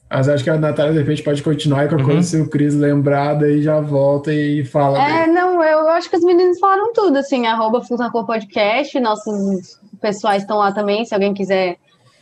Mas 0.10 0.30
acho 0.30 0.44
que 0.44 0.50
a 0.50 0.58
Natália, 0.58 0.94
de 0.94 1.00
repente, 1.00 1.22
pode 1.22 1.44
continuar 1.44 1.86
e 1.86 1.90
qualquer 1.90 2.04
uhum. 2.06 2.12
coisa, 2.12 2.24
se 2.24 2.38
o 2.38 2.50
Cris 2.50 2.74
lembrar, 2.76 3.34
daí 3.34 3.62
já 3.62 3.80
volta 3.80 4.34
e 4.34 4.64
fala. 4.64 5.04
É, 5.06 5.22
dele. 5.22 5.34
não, 5.34 5.62
eu 5.64 5.90
acho 5.90 6.10
que 6.10 6.16
os 6.16 6.24
meninos 6.24 6.60
falaram 6.60 6.94
tudo, 6.94 7.18
assim, 7.18 7.46
arroba 7.46 7.82
Podcast, 8.26 8.98
nossos 9.00 9.80
pessoais 10.00 10.44
estão 10.44 10.58
lá 10.58 10.72
também, 10.72 11.04
se 11.04 11.14
alguém 11.14 11.34
quiser 11.34 11.78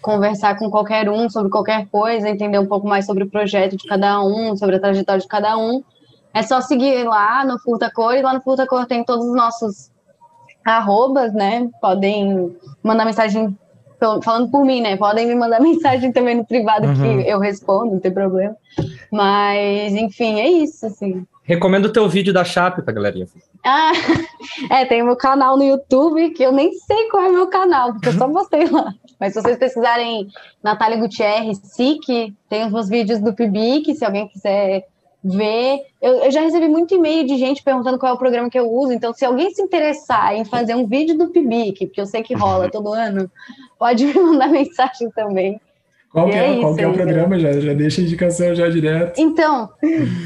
conversar 0.05 0.55
com 0.59 0.69
qualquer 0.69 1.09
um 1.09 1.27
sobre 1.27 1.49
qualquer 1.49 1.87
coisa, 1.87 2.29
entender 2.29 2.59
um 2.59 2.67
pouco 2.67 2.87
mais 2.87 3.07
sobre 3.07 3.23
o 3.23 3.29
projeto 3.29 3.75
de 3.75 3.87
cada 3.87 4.21
um, 4.21 4.55
sobre 4.55 4.75
a 4.75 4.79
trajetória 4.79 5.19
de 5.19 5.27
cada 5.27 5.57
um, 5.57 5.83
é 6.31 6.43
só 6.43 6.61
seguir 6.61 7.03
lá 7.05 7.43
no 7.43 7.57
Furtacor, 7.57 8.13
e 8.13 8.21
lá 8.21 8.31
no 8.31 8.41
Furtacor 8.41 8.85
tem 8.85 9.03
todos 9.03 9.25
os 9.25 9.35
nossos 9.35 9.91
arrobas, 10.63 11.33
né? 11.33 11.67
Podem 11.81 12.55
mandar 12.83 13.03
mensagem 13.03 13.57
falando 14.23 14.51
por 14.51 14.63
mim, 14.63 14.79
né? 14.79 14.95
Podem 14.95 15.25
me 15.25 15.33
mandar 15.33 15.57
mensagem 15.63 16.11
também 16.11 16.35
no 16.35 16.45
privado 16.45 16.85
uhum. 16.85 16.93
que 16.93 17.27
eu 17.27 17.39
respondo, 17.39 17.93
não 17.93 17.99
tem 17.99 18.13
problema. 18.13 18.55
Mas, 19.11 19.95
enfim, 19.95 20.39
é 20.39 20.47
isso, 20.47 20.85
assim. 20.85 21.25
Recomendo 21.45 21.85
o 21.85 21.93
teu 21.93 22.09
vídeo 22.09 22.33
da 22.33 22.43
Chape 22.43 22.81
pra 22.81 22.93
galerinha. 22.93 23.27
Ah, 23.63 23.91
é, 24.71 24.85
tem 24.85 25.03
o 25.03 25.05
meu 25.05 25.15
canal 25.15 25.55
no 25.55 25.63
YouTube, 25.63 26.31
que 26.31 26.41
eu 26.41 26.51
nem 26.51 26.73
sei 26.73 27.07
qual 27.09 27.23
é 27.23 27.29
o 27.29 27.33
meu 27.33 27.47
canal, 27.47 27.93
porque 27.93 28.09
eu 28.09 28.13
só 28.13 28.27
postei 28.27 28.67
lá. 28.67 28.91
Mas 29.19 29.33
se 29.33 29.41
vocês 29.41 29.57
pesquisarem 29.57 30.27
Natália 30.63 30.97
Gutierrez, 30.97 31.59
SIC, 31.63 32.35
tem 32.49 32.65
os 32.65 32.71
meus 32.71 32.89
vídeos 32.89 33.19
do 33.19 33.33
PIBIC, 33.33 33.93
se 33.93 34.03
alguém 34.03 34.27
quiser 34.27 34.87
ver. 35.23 35.81
Eu, 36.01 36.23
eu, 36.23 36.31
já 36.31 36.41
recebi 36.41 36.67
muito 36.67 36.93
e-mail 36.93 37.25
de 37.25 37.37
gente 37.37 37.63
perguntando 37.63 37.97
qual 37.97 38.11
é 38.11 38.15
o 38.15 38.19
programa 38.19 38.49
que 38.49 38.59
eu 38.59 38.71
uso. 38.71 38.91
Então, 38.91 39.13
se 39.13 39.23
alguém 39.23 39.51
se 39.51 39.61
interessar 39.61 40.35
em 40.35 40.45
fazer 40.45 40.75
um 40.75 40.87
vídeo 40.87 41.17
do 41.17 41.29
PIBIC, 41.29 41.87
porque 41.87 42.01
eu 42.01 42.05
sei 42.05 42.23
que 42.23 42.33
rola 42.33 42.69
todo 42.69 42.93
ano, 42.93 43.29
pode 43.77 44.05
me 44.05 44.13
mandar 44.13 44.49
mensagem 44.49 45.09
também. 45.11 45.59
Qual 46.15 46.29
que 46.29 46.37
é, 46.37 46.57
é, 46.57 46.61
qual 46.61 46.73
que 46.73 46.81
é 46.81 46.87
o 46.87 46.93
programa? 46.93 47.37
Já, 47.37 47.51
já 47.59 47.73
deixa 47.73 47.99
a 47.99 48.05
indicação 48.05 48.55
já 48.55 48.69
direto. 48.69 49.19
Então, 49.19 49.69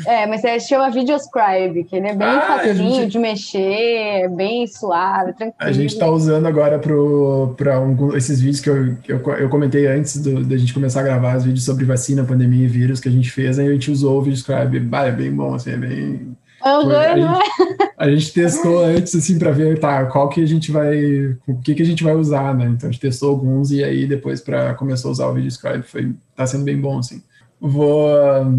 é, 0.06 0.28
mas 0.28 0.44
é, 0.44 0.60
chama 0.60 0.92
Videoscribe, 0.92 1.84
que 1.84 1.96
ele 1.96 2.10
é 2.10 2.16
bem 2.16 2.28
ah, 2.28 2.42
facinho 2.42 2.94
gente... 2.94 3.12
de 3.14 3.18
mexer, 3.18 3.58
é 3.58 4.28
bem 4.28 4.68
suave, 4.68 5.34
tranquilo. 5.34 5.56
A 5.58 5.72
gente 5.72 5.94
está 5.94 6.08
usando 6.08 6.46
agora 6.46 6.78
para 6.78 7.80
um, 7.80 8.16
esses 8.16 8.40
vídeos 8.40 8.62
que 8.62 8.70
eu, 8.70 8.96
eu, 9.08 9.20
eu 9.40 9.50
comentei 9.50 9.88
antes 9.88 10.22
da 10.22 10.58
gente 10.58 10.76
começar 10.76 11.00
a 11.00 11.04
gravar, 11.04 11.38
os 11.38 11.46
vídeos 11.46 11.66
sobre 11.66 11.86
vacina, 11.86 12.24
pandemia 12.24 12.66
e 12.66 12.68
vírus 12.68 13.00
que 13.00 13.10
a 13.10 13.12
gente 13.12 13.32
fez, 13.32 13.58
aí 13.58 13.68
a 13.68 13.72
gente 13.72 13.90
usou 13.90 14.20
o 14.20 14.22
Videoscribe. 14.22 14.80
Bah, 14.82 15.08
é 15.08 15.12
bem 15.12 15.32
bom, 15.32 15.56
assim, 15.56 15.72
é 15.72 15.78
bem 15.78 16.38
Uhum, 16.66 16.92
a, 16.92 17.16
gente, 17.16 17.94
a, 17.98 18.10
gente, 18.10 18.34
testou 18.34 18.84
antes, 18.84 19.16
assim, 19.16 19.40
para 19.40 19.52
ver, 19.52 19.80
tá, 19.80 20.06
qual 20.06 20.28
que 20.28 20.42
a 20.42 20.46
gente 20.46 20.72
vai, 20.72 21.38
o 21.48 21.58
que 21.64 21.74
que 21.74 21.82
a 21.82 21.86
gente 21.86 22.04
vai 22.04 22.14
usar, 22.14 22.54
né? 22.54 22.66
Então 22.66 22.90
a 22.90 22.92
gente 22.92 23.02
testou 23.02 23.30
alguns 23.30 23.72
e 23.72 23.84
aí 23.84 24.06
depois 24.06 24.42
para 24.42 24.74
começar 24.74 25.08
a 25.08 25.12
usar 25.12 25.28
o 25.28 25.34
vídeo 25.34 25.50
scribe 25.50 25.84
foi, 25.84 26.14
tá 26.36 26.46
sendo 26.46 26.66
bem 26.66 26.80
bom, 26.80 27.00
assim. 27.00 27.24
Vou, 27.62 28.10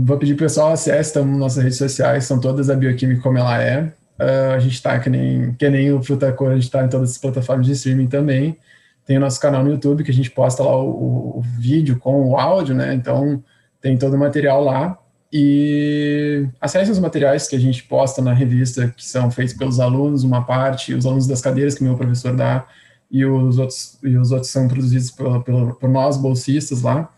vou 0.05 0.19
pedir 0.19 0.35
pro 0.35 0.45
pessoal 0.45 0.73
acesse 0.73 1.11
então, 1.11 1.25
nossas 1.25 1.63
redes 1.63 1.79
sociais, 1.79 2.25
são 2.25 2.39
todas 2.39 2.69
a 2.69 2.75
Bioquímica 2.75 3.23
como 3.23 3.39
ela 3.39 3.63
é. 3.63 3.93
Uh, 4.19 4.53
a 4.55 4.59
gente 4.59 4.83
tá 4.83 4.99
que 4.99 5.09
nem, 5.09 5.55
que 5.55 5.69
nem 5.71 5.93
o 5.93 6.03
Frutacor, 6.03 6.51
a 6.51 6.55
gente 6.55 6.71
tá 6.71 6.85
em 6.85 6.89
todas 6.89 7.13
as 7.13 7.19
plataformas 7.19 7.67
de 7.67 7.73
streaming 7.73 8.07
também. 8.07 8.59
Tem 9.07 9.17
o 9.17 9.21
nosso 9.21 9.41
canal 9.41 9.65
no 9.65 9.71
YouTube 9.71 10.05
que 10.05 10.11
a 10.11 10.15
gente 10.15 10.31
posta 10.31 10.63
lá 10.63 10.77
o, 10.77 11.39
o 11.39 11.43
vídeo 11.59 11.99
com 11.99 12.29
o 12.29 12.39
áudio, 12.39 12.75
né? 12.75 12.93
Então 12.93 13.43
tem 13.81 13.97
todo 13.97 14.15
o 14.15 14.19
material 14.19 14.63
lá. 14.63 14.99
E 15.33 16.49
acessem 16.61 16.91
os 16.91 16.99
materiais 16.99 17.47
que 17.47 17.55
a 17.55 17.59
gente 17.59 17.85
posta 17.85 18.20
na 18.20 18.33
revista, 18.33 18.93
que 18.97 19.05
são 19.05 19.31
feitos 19.31 19.55
pelos 19.55 19.78
alunos, 19.78 20.24
uma 20.24 20.45
parte, 20.45 20.93
os 20.93 21.07
alunos 21.07 21.26
das 21.26 21.41
cadeiras 21.41 21.76
que 21.76 21.85
meu 21.85 21.97
professor 21.97 22.35
dá, 22.35 22.66
e 23.11 23.24
os 23.24 23.59
outros, 23.59 23.99
e 24.03 24.16
os 24.16 24.33
outros 24.33 24.51
são 24.51 24.66
produzidos 24.66 25.11
por, 25.11 25.43
por, 25.45 25.74
por 25.76 25.89
nós, 25.89 26.16
bolsistas 26.16 26.83
lá. 26.83 27.12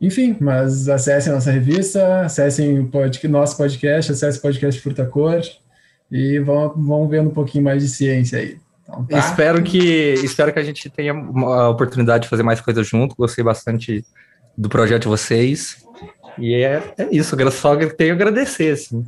Enfim, 0.00 0.36
mas 0.40 0.88
acessem 0.88 1.32
a 1.32 1.36
nossa 1.36 1.50
revista, 1.50 2.22
acessem 2.22 2.78
o 2.80 2.86
pod, 2.88 3.28
nosso 3.28 3.56
podcast, 3.56 4.12
acessem 4.12 4.38
o 4.38 4.42
podcast 4.42 4.80
Fruta 4.80 5.04
Cor 5.06 5.40
e 6.10 6.38
vão, 6.38 6.74
vão 6.76 7.08
vendo 7.08 7.30
um 7.30 7.32
pouquinho 7.32 7.64
mais 7.64 7.82
de 7.82 7.88
ciência 7.88 8.38
aí. 8.38 8.58
Então, 8.82 9.04
tá? 9.04 9.18
Espero 9.18 9.62
que 9.62 10.14
espero 10.22 10.52
que 10.52 10.58
a 10.58 10.62
gente 10.62 10.90
tenha 10.90 11.12
a 11.12 11.68
oportunidade 11.68 12.24
de 12.24 12.28
fazer 12.28 12.42
mais 12.42 12.60
coisas 12.60 12.86
junto. 12.86 13.16
Gostei 13.16 13.42
bastante 13.42 14.04
do 14.56 14.68
projeto 14.68 15.02
de 15.02 15.08
vocês. 15.08 15.78
E 16.38 16.54
é, 16.54 16.94
é 16.98 17.08
isso, 17.10 17.36
só 17.50 17.76
tenho 17.76 18.12
a 18.12 18.14
agradecer, 18.14 18.72
assim. 18.72 19.04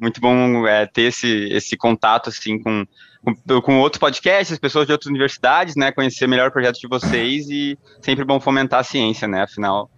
Muito 0.00 0.20
bom 0.20 0.66
é, 0.66 0.86
ter 0.86 1.02
esse, 1.02 1.48
esse 1.50 1.76
contato, 1.76 2.28
assim, 2.28 2.62
com, 2.62 2.84
com, 3.24 3.60
com 3.60 3.78
outros 3.80 3.98
podcasts, 3.98 4.58
pessoas 4.58 4.86
de 4.86 4.92
outras 4.92 5.10
universidades, 5.10 5.74
né, 5.74 5.90
conhecer 5.90 6.26
melhor 6.26 6.48
o 6.48 6.52
projeto 6.52 6.78
de 6.78 6.88
vocês 6.88 7.48
e 7.48 7.76
sempre 8.00 8.24
bom 8.24 8.38
fomentar 8.38 8.80
a 8.80 8.84
ciência, 8.84 9.26
né, 9.26 9.42
afinal, 9.42 9.90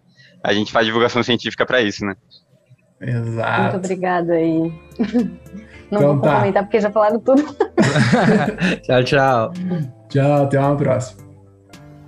a 0.42 0.54
gente 0.54 0.72
faz 0.72 0.86
divulgação 0.86 1.22
científica 1.22 1.66
para 1.66 1.82
isso, 1.82 2.04
né. 2.04 2.14
Exato. 3.00 3.62
Muito 3.62 3.76
obrigada 3.76 4.32
aí. 4.34 4.72
Não 5.90 5.98
então, 5.98 6.14
vou 6.14 6.20
tá. 6.20 6.36
comentar 6.36 6.62
porque 6.62 6.80
já 6.80 6.90
falaram 6.90 7.18
tudo. 7.18 7.42
tchau, 8.84 9.04
tchau. 9.04 9.52
Tchau, 10.08 10.44
até 10.44 10.60
uma 10.60 10.76
próxima. 10.76 11.29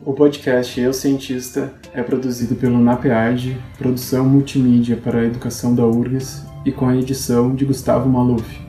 O 0.05 0.12
podcast 0.12 0.80
Eu 0.80 0.92
Cientista 0.92 1.72
é 1.94 2.03
produzido 2.03 2.57
pelo 2.57 2.76
NAPEARD, 2.80 3.57
produção 3.78 4.24
multimídia 4.28 4.96
para 4.96 5.20
a 5.20 5.24
educação 5.24 5.76
da 5.76 5.86
URGS 5.86 6.44
e 6.66 6.72
com 6.72 6.88
a 6.88 6.96
edição 6.96 7.55
de 7.55 7.64
Gustavo 7.64 8.09
Maluf. 8.09 8.61